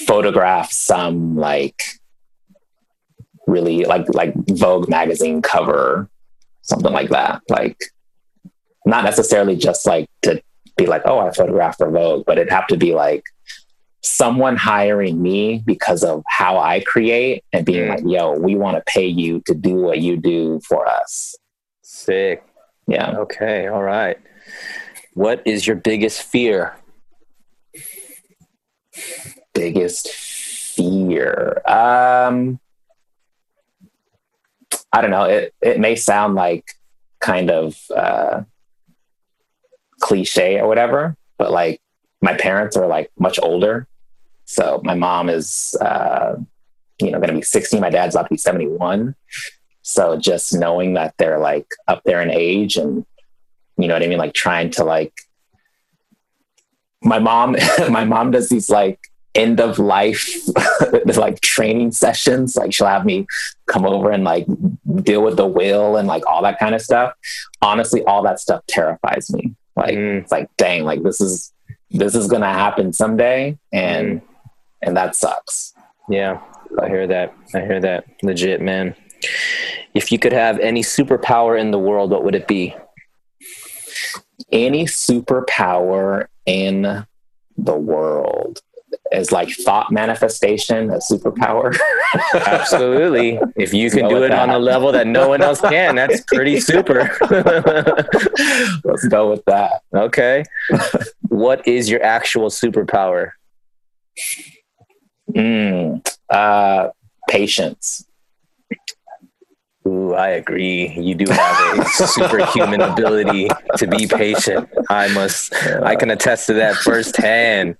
photograph 0.05 0.71
some 0.71 1.35
like 1.35 1.81
really 3.47 3.85
like 3.85 4.13
like 4.13 4.33
Vogue 4.49 4.89
magazine 4.89 5.41
cover, 5.41 6.09
something 6.61 6.91
like 6.91 7.09
that. 7.09 7.41
Like, 7.49 7.77
not 8.87 9.03
necessarily 9.03 9.55
just 9.55 9.85
like 9.85 10.09
to 10.23 10.41
be 10.77 10.85
like, 10.85 11.01
oh, 11.05 11.19
I 11.19 11.31
photographed 11.31 11.77
for 11.79 11.89
Vogue, 11.91 12.25
but 12.25 12.37
it'd 12.37 12.51
have 12.53 12.67
to 12.67 12.77
be 12.77 12.93
like 12.93 13.23
someone 14.01 14.55
hiring 14.55 15.21
me 15.21 15.61
because 15.65 16.03
of 16.03 16.23
how 16.27 16.57
I 16.57 16.79
create 16.81 17.43
and 17.51 17.65
being 17.65 17.85
Mm. 17.87 17.89
like, 17.89 18.03
yo, 18.05 18.31
we 18.33 18.55
want 18.55 18.77
to 18.77 18.83
pay 18.91 19.05
you 19.07 19.41
to 19.47 19.53
do 19.53 19.75
what 19.75 19.99
you 19.99 20.17
do 20.17 20.59
for 20.67 20.87
us. 20.87 21.35
Sick. 21.81 22.43
Yeah. 22.87 23.17
Okay. 23.17 23.67
All 23.67 23.83
right. 23.83 24.17
What 25.13 25.41
is 25.45 25.67
your 25.67 25.75
biggest 25.75 26.21
fear? 26.23 26.75
biggest 29.53 30.09
fear 30.11 31.61
um 31.67 32.59
i 34.93 35.01
don't 35.01 35.11
know 35.11 35.23
it 35.23 35.53
it 35.61 35.79
may 35.79 35.95
sound 35.95 36.35
like 36.35 36.65
kind 37.19 37.49
of 37.49 37.75
uh 37.95 38.41
cliche 39.99 40.59
or 40.59 40.67
whatever 40.67 41.15
but 41.37 41.51
like 41.51 41.81
my 42.21 42.35
parents 42.35 42.75
are 42.75 42.87
like 42.87 43.11
much 43.17 43.39
older. 43.41 43.87
So 44.45 44.81
my 44.83 44.95
mom 44.95 45.29
is 45.29 45.75
uh 45.81 46.35
you 46.99 47.11
know 47.11 47.19
going 47.19 47.29
to 47.29 47.35
be 47.35 47.41
60 47.41 47.79
my 47.79 47.91
dad's 47.91 48.15
about 48.15 48.23
to 48.23 48.29
be 48.33 48.37
71 48.37 49.13
so 49.83 50.17
just 50.17 50.51
knowing 50.51 50.95
that 50.95 51.13
they're 51.19 51.37
like 51.37 51.67
up 51.87 52.01
there 52.05 52.23
in 52.23 52.31
age 52.31 52.75
and 52.75 53.05
you 53.77 53.87
know 53.87 53.93
what 53.93 54.01
i 54.01 54.07
mean 54.07 54.17
like 54.17 54.33
trying 54.33 54.71
to 54.71 54.83
like 54.83 55.13
my 57.03 57.19
mom 57.19 57.55
my 57.91 58.03
mom 58.03 58.31
does 58.31 58.49
these 58.49 58.67
like 58.67 58.99
end 59.35 59.59
of 59.59 59.77
life 59.77 60.27
like 61.15 61.39
training 61.41 61.91
sessions. 61.91 62.55
Like 62.55 62.73
she'll 62.73 62.87
have 62.87 63.05
me 63.05 63.27
come 63.67 63.85
over 63.85 64.09
and 64.09 64.23
like 64.23 64.47
deal 65.03 65.21
with 65.21 65.37
the 65.37 65.45
will 65.45 65.95
and 65.95 66.07
like 66.07 66.25
all 66.25 66.41
that 66.41 66.57
kind 66.57 66.73
of 66.73 66.81
stuff. 66.81 67.13
Honestly 67.61 68.03
all 68.05 68.23
that 68.23 68.39
stuff 68.39 68.65
terrifies 68.67 69.31
me 69.31 69.55
like 69.77 69.95
Mm. 69.95 70.21
it's 70.21 70.31
like 70.31 70.49
dang 70.57 70.83
like 70.83 71.03
this 71.03 71.21
is 71.21 71.53
this 71.91 72.15
is 72.15 72.27
gonna 72.27 72.51
happen 72.51 72.91
someday 72.91 73.57
and 73.71 74.21
and 74.81 74.97
that 74.97 75.15
sucks 75.15 75.73
Yeah, 76.09 76.39
I 76.79 76.87
hear 76.87 77.05
that. 77.07 77.33
I 77.53 77.59
hear 77.61 77.79
that. 77.81 78.05
Legit, 78.23 78.61
man. 78.61 78.95
If 79.93 80.11
you 80.11 80.19
could 80.19 80.31
have 80.33 80.57
any 80.59 80.81
superpower 80.81 81.59
in 81.59 81.71
the 81.71 81.79
world, 81.79 82.11
what 82.11 82.23
would 82.23 82.35
it 82.35 82.47
be? 82.47 82.75
any 84.51 84.85
superpower 84.85 86.27
in 86.45 87.05
the 87.57 87.75
world 87.75 88.61
is 89.11 89.31
like 89.31 89.49
thought 89.49 89.91
manifestation 89.91 90.89
a 90.89 90.97
superpower 90.97 91.75
Absolutely. 92.33 93.39
If 93.55 93.73
you 93.73 93.89
can 93.91 94.07
do 94.09 94.23
it 94.23 94.31
on 94.31 94.49
a 94.49 94.59
level 94.59 94.91
that 94.91 95.07
no 95.07 95.29
one 95.29 95.41
else 95.41 95.61
can, 95.61 95.95
that's 95.95 96.21
pretty 96.21 96.59
super. 96.71 97.11
let's 98.83 99.07
go 99.07 99.29
with 99.29 99.43
that 99.45 99.81
okay. 99.93 100.43
What 101.29 101.67
is 101.67 101.89
your 101.89 102.03
actual 102.03 102.49
superpower? 102.49 103.31
mm, 105.31 106.15
uh 106.29 106.89
patience 107.29 108.06
Ooh, 109.87 110.13
I 110.13 110.29
agree. 110.29 110.89
You 110.89 111.15
do 111.15 111.31
have 111.31 111.79
a 111.79 111.85
superhuman 111.85 112.81
ability 112.91 113.47
to 113.77 113.87
be 113.87 114.05
patient. 114.05 114.67
I 114.89 115.07
must, 115.13 115.55
I 115.55 115.95
can 115.95 116.11
attest 116.11 116.47
to 116.47 116.53
that 116.55 116.75
firsthand. 116.75 117.77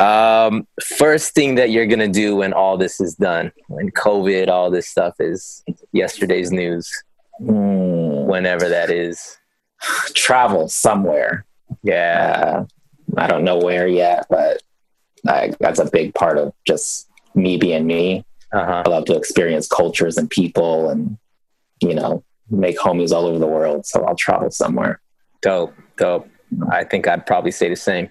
Um, 0.00 0.66
first 0.96 1.34
thing 1.34 1.54
that 1.54 1.70
you're 1.70 1.86
going 1.86 1.98
to 2.00 2.08
do 2.08 2.36
when 2.36 2.52
all 2.52 2.76
this 2.76 3.00
is 3.00 3.14
done, 3.14 3.52
when 3.68 3.90
COVID, 3.90 4.48
all 4.48 4.70
this 4.70 4.88
stuff 4.88 5.14
is 5.20 5.62
yesterday's 5.92 6.50
news, 6.50 6.90
Mm, 7.40 8.24
whenever 8.26 8.68
that 8.68 8.90
is. 8.90 9.38
travel 10.14 10.66
somewhere 10.68 11.46
Yeah. 11.84 12.64
i 13.16 13.26
don't 13.28 13.44
know 13.44 13.58
where 13.58 13.86
yet 13.86 14.26
but 14.28 14.60
I, 15.24 15.52
that's 15.60 15.78
a 15.78 15.88
big 15.88 16.14
part 16.14 16.36
of 16.36 16.52
just 16.66 17.08
me 17.36 17.56
being 17.56 17.86
me 17.86 18.24
Uh 18.52 18.64
huh. 18.64 18.82
i 18.86 18.88
love 18.88 19.04
to 19.04 19.16
experience 19.16 19.68
cultures 19.68 20.16
and 20.16 20.30
people 20.30 20.88
and 20.90 21.18
you 21.80 21.94
know 21.94 22.24
make 22.50 22.78
homies 22.78 23.12
all 23.12 23.26
over 23.26 23.38
the 23.38 23.46
world 23.46 23.84
so 23.84 24.04
i'll 24.04 24.16
travel 24.16 24.50
somewhere 24.50 25.00
Dope. 25.40 25.74
Dope. 25.96 26.28
I 26.70 26.84
think 26.84 27.06
I'd 27.06 27.26
probably 27.26 27.50
say 27.50 27.68
the 27.68 27.76
same. 27.76 28.08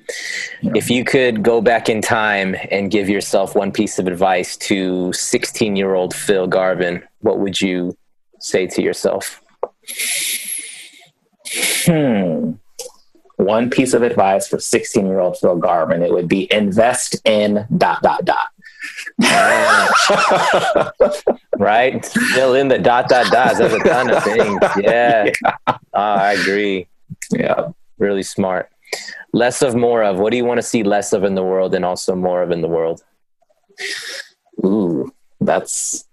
Yeah. 0.62 0.74
If 0.76 0.92
you 0.92 1.04
could 1.04 1.42
go 1.42 1.60
back 1.60 1.90
in 1.90 2.02
time 2.02 2.56
and 2.70 2.92
give 2.92 3.10
yourself 3.10 3.56
one 3.56 3.72
piece 3.72 3.98
of 3.98 4.08
advice 4.08 4.56
to 4.58 5.12
16 5.12 5.76
year 5.76 5.96
old 5.96 6.14
Phil 6.14 6.46
Garvin, 6.48 7.04
what 7.22 7.40
would 7.40 7.60
you 7.60 7.98
say 8.40 8.68
to 8.68 8.82
yourself? 8.82 9.42
Hmm. 11.86 12.52
One 13.38 13.70
piece 13.70 13.94
of 13.94 14.04
advice 14.04 14.48
for 14.48 14.60
16 14.60 15.08
year 15.08 15.20
old 15.20 15.38
Phil 15.38 15.58
Garvin 15.58 16.04
it 16.04 16.12
would 16.12 16.28
be 16.28 16.52
invest 16.54 17.16
in 17.26 17.66
dot, 17.76 18.04
dot, 18.04 18.24
dot. 18.24 18.50
Right? 21.58 22.06
Fill 22.06 22.54
in 22.54 22.68
the 22.68 22.78
dot, 22.78 23.10
dot, 23.10 23.32
dots. 23.32 23.58
There's 23.58 23.74
a 23.74 23.80
ton 23.80 24.12
of 24.12 24.24
things. 24.24 24.60
Yeah. 24.78 25.32
Ah, 25.94 26.22
I 26.22 26.34
agree. 26.34 26.88
yeah. 27.32 27.70
Really 27.98 28.24
smart. 28.24 28.70
Less 29.34 29.62
of, 29.62 29.76
more 29.76 30.04
of. 30.04 30.20
What 30.20 30.32
do 30.32 30.38
you 30.38 30.46
want 30.46 30.60
to 30.60 30.64
see 30.64 30.84
less 30.84 31.14
of 31.14 31.24
in 31.24 31.36
the 31.36 31.44
world 31.44 31.74
and 31.74 31.84
also 31.84 32.16
more 32.16 32.44
of 32.44 32.52
in 32.52 32.62
the 32.62 32.68
world? 32.68 33.04
Ooh, 34.64 35.12
that's, 35.42 36.06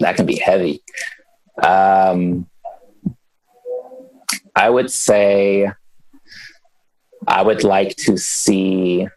that 0.00 0.16
can 0.16 0.26
be 0.26 0.36
heavy. 0.36 0.82
Um, 1.62 2.48
I 4.54 4.70
would 4.70 4.90
say 4.90 5.70
I 7.26 7.42
would 7.42 7.64
like 7.64 7.96
to 7.96 8.16
see 8.16 9.08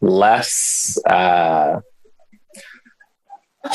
less, 0.00 0.98
uh, 1.06 1.80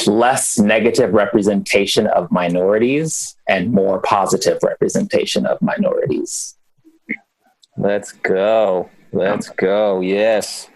less 0.07 0.57
negative 0.57 1.13
representation 1.13 2.07
of 2.07 2.31
minorities 2.31 3.35
and 3.47 3.71
more 3.71 3.99
positive 4.01 4.59
representation 4.63 5.45
of 5.45 5.61
minorities. 5.61 6.55
Let's 7.77 8.11
go. 8.11 8.89
Let's 9.11 9.49
go. 9.49 10.01
Yes. 10.01 10.69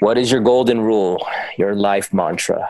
What 0.00 0.18
is 0.18 0.30
your 0.30 0.42
golden 0.42 0.80
rule, 0.80 1.26
your 1.58 1.74
life 1.74 2.12
mantra? 2.12 2.68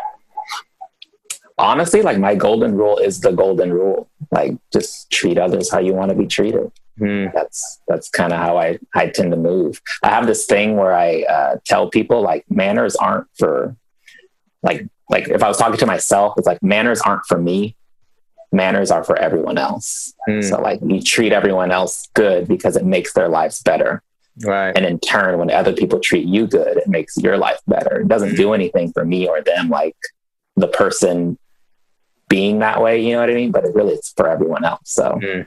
Honestly, 1.59 2.03
like 2.03 2.19
my 2.19 2.35
golden 2.35 2.77
rule 2.77 2.99
is 2.99 3.21
the 3.21 3.33
golden 3.33 3.73
rule. 3.73 4.09
Like 4.31 4.57
just 4.73 5.11
treat 5.11 5.39
others 5.39 5.71
how 5.71 5.79
you 5.81 5.95
want 5.95 6.11
to 6.11 6.17
be 6.17 6.27
treated. 6.27 6.71
Hmm. 6.99 7.27
That's 7.35 7.81
that's 7.87 8.09
kind 8.09 8.33
of 8.33 8.39
how 8.39 8.57
I 8.59 8.79
I 8.95 9.09
tend 9.09 9.31
to 9.33 9.37
move. 9.37 9.81
I 10.03 10.11
have 10.11 10.27
this 10.27 10.47
thing 10.47 10.77
where 10.77 10.95
I 10.95 11.23
uh, 11.23 11.57
tell 11.65 11.91
people 11.91 12.23
like 12.23 12.45
manners 12.51 12.97
aren't 12.97 13.27
for 13.39 13.77
like 14.63 14.87
like 15.11 15.29
if 15.29 15.43
I 15.43 15.49
was 15.49 15.59
talking 15.59 15.79
to 15.79 15.87
myself, 15.87 16.35
it's 16.37 16.47
like 16.47 16.63
manners 16.63 17.01
aren't 17.01 17.27
for 17.27 17.39
me. 17.39 17.77
Manners 18.53 18.91
are 18.91 19.05
for 19.05 19.19
everyone 19.19 19.59
else. 19.59 20.15
Hmm. 20.27 20.41
So 20.41 20.61
like 20.61 20.81
you 20.85 21.03
treat 21.03 21.33
everyone 21.33 21.71
else 21.71 22.09
good 22.15 22.49
because 22.49 22.77
it 22.77 22.85
makes 22.85 23.13
their 23.13 23.29
lives 23.29 23.63
better. 23.63 24.03
Right. 24.43 24.77
And 24.77 24.85
in 24.85 24.99
turn, 25.01 25.39
when 25.39 25.51
other 25.51 25.73
people 25.73 25.99
treat 25.99 26.27
you 26.27 26.47
good, 26.47 26.77
it 26.77 26.89
makes 26.89 27.17
your 27.17 27.39
life 27.39 27.59
better. 27.67 28.01
It 28.01 28.09
doesn't 28.09 28.37
do 28.37 28.53
anything 28.53 28.93
for 28.93 29.05
me 29.05 29.27
or 29.27 29.41
them, 29.41 29.71
like 29.71 29.97
the 30.57 30.69
person 30.69 31.39
being 32.29 32.59
that 32.59 32.83
way, 32.83 33.01
you 33.01 33.13
know 33.13 33.21
what 33.21 33.31
I 33.31 33.35
mean? 33.35 33.51
But 33.51 33.65
it 33.65 33.75
really 33.75 33.95
is 33.95 34.13
for 34.17 34.29
everyone 34.29 34.65
else. 34.65 34.81
So 34.85 35.19
mm. 35.23 35.47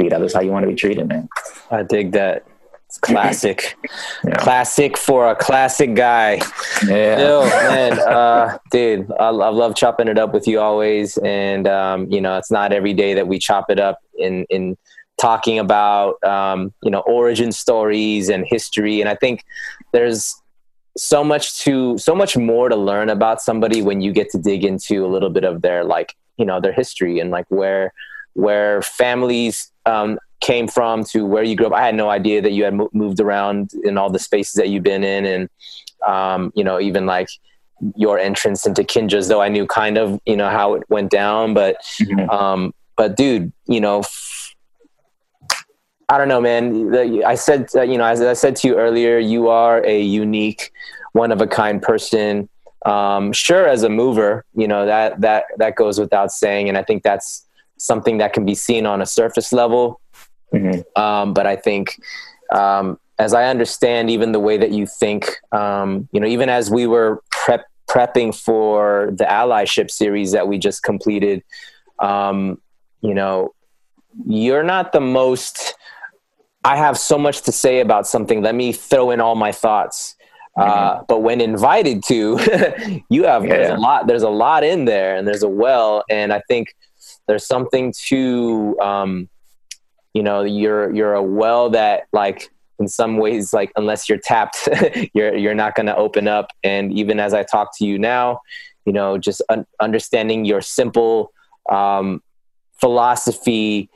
Treat 0.00 0.14
others 0.14 0.32
how 0.32 0.40
you 0.40 0.50
want 0.50 0.62
to 0.62 0.68
be 0.68 0.74
treated, 0.74 1.08
man. 1.08 1.28
I 1.70 1.82
dig 1.82 2.12
that. 2.12 2.46
It's 2.86 2.96
classic. 2.98 3.76
yeah. 4.24 4.34
Classic 4.36 4.96
for 4.96 5.30
a 5.30 5.36
classic 5.36 5.94
guy. 5.94 6.40
Yeah. 6.86 7.20
Yo, 7.20 7.42
man, 7.44 7.98
uh, 8.00 8.58
dude, 8.72 9.12
I, 9.12 9.26
I, 9.26 9.50
love 9.50 9.76
chopping 9.76 10.08
it 10.08 10.18
up 10.18 10.32
with 10.32 10.48
you 10.48 10.58
always. 10.58 11.16
And, 11.18 11.68
um, 11.68 12.10
you 12.10 12.20
know, 12.20 12.38
it's 12.38 12.50
not 12.50 12.72
every 12.72 12.94
day 12.94 13.14
that 13.14 13.28
we 13.28 13.38
chop 13.38 13.66
it 13.68 13.78
up 13.78 14.00
in, 14.18 14.44
in, 14.48 14.76
talking 15.20 15.58
about 15.58 16.22
um, 16.24 16.72
you 16.82 16.90
know 16.90 17.00
origin 17.00 17.52
stories 17.52 18.30
and 18.30 18.46
history 18.48 19.02
and 19.02 19.08
i 19.10 19.14
think 19.14 19.44
there's 19.92 20.40
so 20.96 21.22
much 21.22 21.58
to 21.58 21.98
so 21.98 22.14
much 22.14 22.38
more 22.38 22.70
to 22.70 22.76
learn 22.76 23.10
about 23.10 23.42
somebody 23.42 23.82
when 23.82 24.00
you 24.00 24.12
get 24.12 24.30
to 24.30 24.38
dig 24.38 24.64
into 24.64 25.04
a 25.04 25.08
little 25.08 25.28
bit 25.28 25.44
of 25.44 25.60
their 25.60 25.84
like 25.84 26.16
you 26.38 26.46
know 26.46 26.58
their 26.58 26.72
history 26.72 27.20
and 27.20 27.30
like 27.30 27.44
where 27.48 27.92
where 28.32 28.80
families 28.82 29.69
um, 29.86 30.18
came 30.40 30.68
from 30.68 31.04
to 31.04 31.26
where 31.26 31.42
you 31.42 31.54
grew 31.54 31.66
up 31.66 31.72
i 31.72 31.84
had 31.84 31.94
no 31.94 32.08
idea 32.08 32.40
that 32.40 32.52
you 32.52 32.64
had 32.64 32.74
mo- 32.74 32.90
moved 32.92 33.20
around 33.20 33.72
in 33.84 33.98
all 33.98 34.10
the 34.10 34.18
spaces 34.18 34.54
that 34.54 34.68
you've 34.68 34.82
been 34.82 35.04
in 35.04 35.26
and 35.26 35.48
um, 36.06 36.52
you 36.54 36.64
know 36.64 36.80
even 36.80 37.06
like 37.06 37.28
your 37.96 38.18
entrance 38.18 38.66
into 38.66 38.82
Kinjaz 38.82 39.28
though 39.28 39.42
i 39.42 39.48
knew 39.48 39.66
kind 39.66 39.98
of 39.98 40.20
you 40.26 40.36
know 40.36 40.48
how 40.48 40.74
it 40.74 40.82
went 40.88 41.10
down 41.10 41.54
but 41.54 41.76
mm-hmm. 42.00 42.28
um, 42.30 42.74
but 42.96 43.16
dude 43.16 43.52
you 43.66 43.80
know 43.80 44.02
I 46.10 46.18
don't 46.18 46.26
know, 46.26 46.40
man. 46.40 47.22
I 47.24 47.36
said, 47.36 47.68
uh, 47.76 47.82
you 47.82 47.96
know, 47.96 48.04
as 48.04 48.20
I 48.20 48.32
said 48.32 48.56
to 48.56 48.66
you 48.66 48.76
earlier, 48.76 49.18
you 49.18 49.48
are 49.48 49.80
a 49.86 50.02
unique, 50.02 50.72
one 51.12 51.30
of 51.30 51.40
a 51.40 51.46
kind 51.46 51.80
person. 51.80 52.48
Um, 52.84 53.32
sure, 53.32 53.68
as 53.68 53.84
a 53.84 53.88
mover, 53.88 54.44
you 54.54 54.66
know 54.66 54.86
that 54.86 55.20
that 55.20 55.44
that 55.58 55.76
goes 55.76 56.00
without 56.00 56.32
saying, 56.32 56.68
and 56.68 56.76
I 56.76 56.82
think 56.82 57.04
that's 57.04 57.46
something 57.80 58.18
that 58.18 58.32
can 58.32 58.44
be 58.44 58.54
seen 58.54 58.86
on 58.86 59.02
a 59.02 59.06
surface 59.06 59.52
level. 59.52 60.00
Mm-hmm. 60.52 61.00
Um, 61.00 61.34
but 61.34 61.46
I 61.46 61.56
think, 61.56 62.00
um, 62.52 62.98
as 63.18 63.34
I 63.34 63.44
understand, 63.44 64.10
even 64.10 64.32
the 64.32 64.40
way 64.40 64.56
that 64.56 64.70
you 64.70 64.86
think, 64.86 65.36
um, 65.52 66.08
you 66.12 66.20
know, 66.20 66.26
even 66.26 66.48
as 66.48 66.70
we 66.70 66.86
were 66.86 67.22
prep 67.30 67.64
prepping 67.88 68.32
for 68.32 69.10
the 69.12 69.24
allyship 69.24 69.90
series 69.90 70.30
that 70.30 70.46
we 70.46 70.58
just 70.58 70.82
completed, 70.84 71.42
um, 71.98 72.60
you 73.00 73.14
know, 73.14 73.52
you're 74.26 74.62
not 74.62 74.92
the 74.92 75.00
most 75.00 75.74
I 76.64 76.76
have 76.76 76.98
so 76.98 77.18
much 77.18 77.42
to 77.42 77.52
say 77.52 77.80
about 77.80 78.06
something. 78.06 78.42
Let 78.42 78.54
me 78.54 78.72
throw 78.72 79.10
in 79.10 79.20
all 79.20 79.34
my 79.34 79.52
thoughts. 79.52 80.14
Uh, 80.58 80.64
mm-hmm. 80.64 81.04
But 81.08 81.20
when 81.20 81.40
invited 81.40 82.04
to, 82.04 82.38
you 83.08 83.24
have 83.24 83.44
yeah. 83.44 83.56
there's 83.56 83.70
a 83.70 83.76
lot. 83.80 84.06
There's 84.06 84.22
a 84.22 84.30
lot 84.30 84.64
in 84.64 84.84
there, 84.84 85.16
and 85.16 85.26
there's 85.26 85.42
a 85.42 85.48
well. 85.48 86.04
And 86.10 86.32
I 86.32 86.42
think 86.48 86.74
there's 87.30 87.46
something 87.46 87.94
to, 88.08 88.76
um, 88.80 89.28
you 90.14 90.22
know, 90.24 90.42
you're 90.42 90.92
you're 90.92 91.14
a 91.14 91.22
well 91.22 91.70
that 91.70 92.08
like 92.12 92.50
in 92.80 92.88
some 92.88 93.18
ways 93.18 93.52
like 93.52 93.70
unless 93.76 94.08
you're 94.08 94.18
tapped, 94.18 94.68
you're 95.14 95.36
you're 95.36 95.54
not 95.54 95.76
going 95.76 95.86
to 95.86 95.94
open 95.94 96.26
up. 96.26 96.50
And 96.64 96.92
even 96.92 97.20
as 97.20 97.32
I 97.32 97.44
talk 97.44 97.78
to 97.78 97.86
you 97.86 98.00
now, 98.00 98.40
you 98.84 98.92
know, 98.92 99.16
just 99.16 99.42
un- 99.48 99.64
understanding 99.78 100.44
your 100.44 100.60
simple 100.60 101.32
um, 101.70 102.20
philosophy 102.80 103.88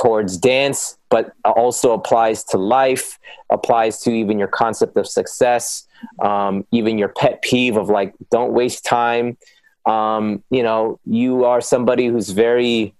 towards 0.00 0.38
dance, 0.38 0.96
but 1.10 1.34
also 1.44 1.92
applies 1.92 2.44
to 2.44 2.56
life, 2.56 3.18
applies 3.50 4.00
to 4.00 4.10
even 4.10 4.38
your 4.38 4.48
concept 4.48 4.96
of 4.96 5.06
success, 5.06 5.86
um, 6.22 6.66
even 6.72 6.96
your 6.96 7.10
pet 7.10 7.42
peeve 7.42 7.76
of 7.76 7.90
like, 7.90 8.14
don't 8.30 8.54
waste 8.54 8.86
time. 8.86 9.36
Um, 9.86 10.42
you 10.50 10.62
know, 10.62 10.98
you 11.04 11.44
are 11.44 11.60
somebody 11.60 12.06
who's 12.06 12.30
very 12.30 12.94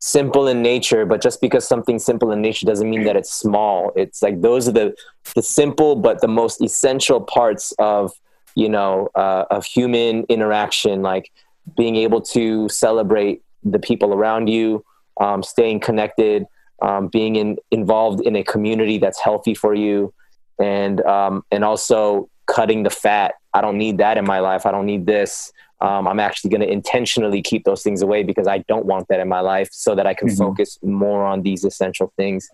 simple 0.00 0.48
in 0.48 0.62
nature, 0.62 1.04
but 1.04 1.20
just 1.20 1.40
because 1.40 1.68
something's 1.68 2.04
simple 2.04 2.32
in 2.32 2.40
nature 2.40 2.66
doesn't 2.66 2.88
mean 2.88 3.04
that 3.04 3.16
it's 3.16 3.32
small. 3.32 3.92
It's 3.94 4.22
like 4.22 4.40
those 4.40 4.68
are 4.68 4.72
the 4.72 4.94
the 5.34 5.42
simple 5.42 5.94
but 5.94 6.20
the 6.20 6.28
most 6.28 6.60
essential 6.62 7.20
parts 7.20 7.72
of 7.78 8.12
you 8.54 8.68
know 8.68 9.10
uh, 9.14 9.44
of 9.50 9.64
human 9.64 10.24
interaction, 10.28 11.02
like 11.02 11.30
being 11.76 11.96
able 11.96 12.20
to 12.20 12.68
celebrate 12.68 13.42
the 13.62 13.78
people 13.78 14.14
around 14.14 14.48
you, 14.48 14.84
um, 15.20 15.42
staying 15.42 15.80
connected, 15.80 16.46
um, 16.80 17.08
being 17.08 17.36
in, 17.36 17.58
involved 17.70 18.20
in 18.22 18.34
a 18.36 18.42
community 18.42 18.98
that's 18.98 19.20
healthy 19.20 19.54
for 19.54 19.74
you, 19.74 20.12
and 20.58 21.00
um, 21.02 21.44
and 21.50 21.64
also 21.64 22.28
cutting 22.46 22.82
the 22.82 22.90
fat. 22.90 23.34
I 23.52 23.60
don't 23.60 23.78
need 23.78 23.98
that 23.98 24.16
in 24.16 24.24
my 24.24 24.40
life. 24.40 24.64
I 24.64 24.70
don't 24.70 24.86
need 24.86 25.06
this. 25.06 25.52
Um, 25.80 26.06
I'm 26.06 26.20
actually 26.20 26.50
going 26.50 26.60
to 26.60 26.70
intentionally 26.70 27.40
keep 27.42 27.64
those 27.64 27.82
things 27.82 28.02
away 28.02 28.22
because 28.22 28.46
I 28.46 28.58
don't 28.68 28.86
want 28.86 29.08
that 29.08 29.20
in 29.20 29.28
my 29.28 29.40
life, 29.40 29.68
so 29.72 29.94
that 29.94 30.06
I 30.06 30.14
can 30.14 30.28
mm-hmm. 30.28 30.36
focus 30.36 30.78
more 30.82 31.24
on 31.24 31.42
these 31.42 31.64
essential 31.64 32.12
things. 32.16 32.48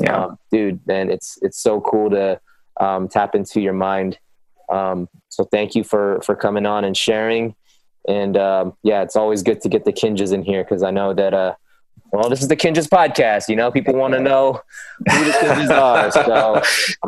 Yeah, 0.00 0.24
um, 0.24 0.38
dude, 0.52 0.86
man, 0.86 1.10
it's 1.10 1.38
it's 1.42 1.60
so 1.60 1.80
cool 1.80 2.10
to 2.10 2.40
um, 2.78 3.08
tap 3.08 3.34
into 3.34 3.60
your 3.60 3.72
mind. 3.72 4.18
Um, 4.68 5.08
so 5.28 5.44
thank 5.44 5.74
you 5.74 5.82
for 5.82 6.20
for 6.22 6.36
coming 6.36 6.66
on 6.66 6.84
and 6.84 6.96
sharing. 6.96 7.54
And 8.06 8.36
yeah, 8.82 9.02
it's 9.02 9.16
always 9.16 9.42
good 9.42 9.60
to 9.62 9.68
get 9.68 9.84
the 9.84 9.92
Kinjaz 9.92 10.32
in 10.32 10.42
here 10.42 10.64
because 10.64 10.82
I 10.82 10.90
know 10.90 11.12
that 11.14 11.34
uh, 11.34 11.54
well, 12.12 12.28
this 12.28 12.40
is 12.40 12.48
the 12.48 12.56
Kinjaz 12.56 12.88
podcast. 12.88 13.48
You 13.48 13.56
know, 13.56 13.70
people 13.70 13.94
want 13.94 14.14
to 14.14 14.20
know 14.20 14.62
who 15.10 15.24
the 15.24 15.30
Kinjaz 15.30 15.70
are. 15.70 16.10
So, 16.10 16.62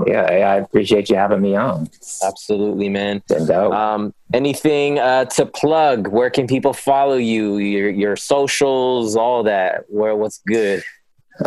yeah, 0.07 0.23
I 0.23 0.57
appreciate 0.57 1.09
you 1.09 1.17
having 1.17 1.41
me 1.41 1.57
on. 1.57 1.89
Absolutely, 2.23 2.89
man. 2.89 3.23
Um, 3.49 4.13
anything 4.33 4.99
uh, 4.99 5.25
to 5.27 5.47
plug? 5.47 6.09
Where 6.09 6.31
can 6.31 6.47
people 6.47 6.73
follow 6.73 7.17
you? 7.17 7.59
Your 7.59 7.91
your 7.91 8.17
socials, 8.17 9.17
all 9.17 9.43
that. 9.45 9.85
Where 9.89 10.15
what's 10.17 10.39
good? 10.47 10.83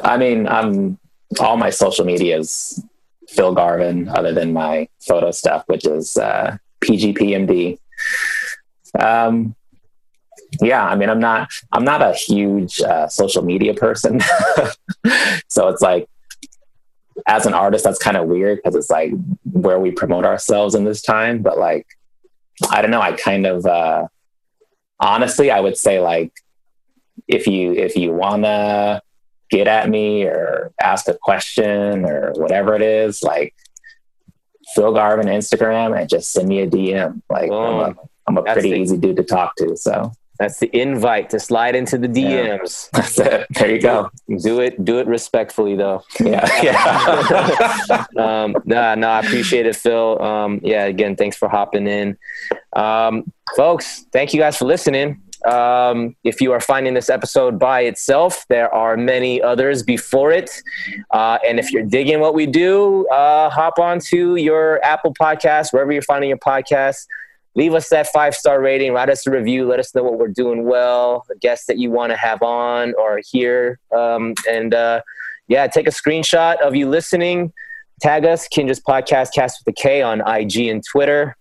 I 0.03 0.17
mean, 0.17 0.47
I'm 0.47 0.97
all 1.39 1.57
my 1.57 1.69
social 1.69 2.05
medias 2.05 2.83
Phil 3.29 3.53
Garvin, 3.53 4.09
other 4.09 4.31
than 4.31 4.53
my 4.53 4.87
photo 4.99 5.31
stuff, 5.31 5.63
which 5.67 5.85
is 5.85 6.17
uh, 6.17 6.57
PGPMD. 6.81 7.79
Um, 8.99 9.55
yeah 10.61 10.85
i 10.85 10.95
mean 10.95 11.09
i'm 11.09 11.19
not 11.19 11.49
i'm 11.71 11.83
not 11.83 12.01
a 12.01 12.13
huge 12.13 12.81
uh, 12.81 13.07
social 13.07 13.43
media 13.43 13.73
person. 13.73 14.21
So 15.47 15.67
it's 15.67 15.81
like 15.81 16.09
as 17.27 17.45
an 17.45 17.53
artist 17.53 17.83
that's 17.83 17.99
kind 17.99 18.17
of 18.17 18.27
weird 18.27 18.57
because 18.57 18.75
it's 18.75 18.89
like 18.89 19.11
where 19.43 19.79
we 19.79 19.91
promote 19.91 20.25
ourselves 20.25 20.75
in 20.75 20.83
this 20.83 21.01
time 21.01 21.41
but 21.41 21.57
like 21.57 21.85
i 22.71 22.81
don't 22.81 22.91
know 22.91 23.01
i 23.01 23.11
kind 23.11 23.45
of 23.45 23.65
uh 23.65 24.07
honestly 24.99 25.51
i 25.51 25.59
would 25.59 25.77
say 25.77 25.99
like 25.99 26.33
if 27.27 27.47
you 27.47 27.73
if 27.73 27.95
you 27.95 28.11
wanna 28.11 29.01
get 29.49 29.67
at 29.67 29.89
me 29.89 30.23
or 30.23 30.71
ask 30.81 31.07
a 31.07 31.17
question 31.21 32.05
or 32.05 32.31
whatever 32.33 32.75
it 32.75 32.81
is 32.81 33.21
like 33.21 33.53
phil 34.73 34.93
garvin 34.93 35.27
instagram 35.27 35.97
and 35.97 36.09
just 36.09 36.31
send 36.31 36.47
me 36.47 36.61
a 36.61 36.67
dm 36.67 37.21
like 37.29 37.51
oh, 37.51 37.81
i'm 37.81 37.91
a, 37.91 37.95
I'm 38.25 38.37
a 38.37 38.43
pretty 38.53 38.71
easy 38.71 38.97
dude 38.97 39.17
to 39.17 39.23
talk 39.23 39.55
to 39.57 39.77
so 39.77 40.11
that's 40.43 40.59
the 40.59 40.69
invite 40.77 41.29
to 41.29 41.39
slide 41.39 41.73
into 41.73 41.97
the 41.97 42.09
DMs. 42.09 42.89
Yeah. 42.93 42.99
That's 43.01 43.17
it. 43.17 43.47
There 43.51 43.71
you 43.73 43.81
go. 43.81 44.09
Do 44.43 44.59
it. 44.59 44.83
Do 44.83 44.99
it 44.99 45.07
respectfully, 45.07 45.77
though. 45.77 46.03
Yeah. 46.19 46.43
Yeah. 46.63 48.05
um, 48.17 48.55
nah, 48.65 48.95
nah. 48.95 49.13
I 49.13 49.19
appreciate 49.21 49.65
it, 49.65 49.75
Phil. 49.77 50.21
Um, 50.21 50.59
yeah. 50.61 50.83
Again, 50.83 51.15
thanks 51.15 51.37
for 51.37 51.47
hopping 51.47 51.87
in, 51.87 52.17
um, 52.75 53.31
folks. 53.55 54.05
Thank 54.11 54.33
you 54.33 54.39
guys 54.39 54.57
for 54.57 54.65
listening. 54.65 55.21
Um, 55.45 56.15
if 56.25 56.41
you 56.41 56.51
are 56.51 56.59
finding 56.59 56.93
this 56.93 57.09
episode 57.09 57.57
by 57.57 57.81
itself, 57.81 58.45
there 58.49 58.73
are 58.73 58.97
many 58.97 59.41
others 59.41 59.81
before 59.81 60.31
it. 60.31 60.61
Uh, 61.11 61.37
and 61.47 61.57
if 61.57 61.71
you're 61.71 61.83
digging 61.83 62.19
what 62.19 62.33
we 62.33 62.45
do, 62.45 63.07
uh, 63.07 63.49
hop 63.49 63.79
onto 63.79 64.35
your 64.35 64.83
Apple 64.83 65.13
podcast, 65.13 65.71
wherever 65.71 65.91
you're 65.91 66.01
finding 66.01 66.29
your 66.29 66.37
podcast 66.39 67.05
leave 67.55 67.73
us 67.73 67.89
that 67.89 68.07
five 68.07 68.35
star 68.35 68.61
rating, 68.61 68.93
write 68.93 69.09
us 69.09 69.25
a 69.27 69.31
review, 69.31 69.67
let 69.67 69.79
us 69.79 69.93
know 69.93 70.03
what 70.03 70.17
we're 70.17 70.27
doing 70.27 70.65
well, 70.65 71.25
guests 71.41 71.65
that 71.67 71.77
you 71.77 71.91
want 71.91 72.11
to 72.11 72.17
have 72.17 72.41
on 72.41 72.93
or 72.97 73.21
hear. 73.23 73.79
Um, 73.95 74.33
and 74.49 74.73
uh, 74.73 75.01
yeah, 75.47 75.67
take 75.67 75.87
a 75.87 75.91
screenshot 75.91 76.59
of 76.61 76.75
you 76.75 76.89
listening. 76.89 77.53
Tag 78.01 78.25
us, 78.25 78.47
Kinjaz 78.47 78.81
Podcast, 78.81 79.33
Cast 79.33 79.63
with 79.63 79.75
the 79.75 79.81
K 79.81 80.01
on 80.01 80.21
IG 80.21 80.67
and 80.67 80.83
Twitter. 80.83 81.37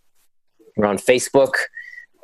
We're 0.76 0.86
on 0.86 0.98
Facebook. 0.98 1.54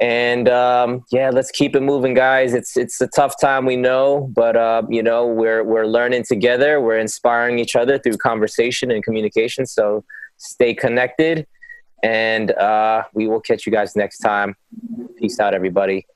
And 0.00 0.48
um, 0.48 1.04
yeah, 1.10 1.30
let's 1.30 1.50
keep 1.50 1.74
it 1.74 1.80
moving, 1.80 2.14
guys. 2.14 2.54
It's 2.54 2.76
it's 2.76 3.00
a 3.00 3.08
tough 3.08 3.34
time, 3.40 3.66
we 3.66 3.74
know, 3.74 4.30
but 4.32 4.54
uh, 4.54 4.82
you 4.88 5.02
know 5.02 5.26
we're 5.26 5.64
we're 5.64 5.86
learning 5.86 6.22
together. 6.22 6.80
We're 6.80 6.98
inspiring 6.98 7.58
each 7.58 7.74
other 7.74 7.98
through 7.98 8.18
conversation 8.18 8.92
and 8.92 9.02
communication. 9.02 9.66
So 9.66 10.04
stay 10.36 10.72
connected 10.72 11.48
and 12.02 12.50
uh, 12.52 13.04
we 13.12 13.26
will 13.26 13.40
catch 13.40 13.66
you 13.66 13.72
guys 13.72 13.96
next 13.96 14.18
time. 14.18 14.56
Peace 15.18 15.40
out, 15.40 15.54
everybody. 15.54 16.06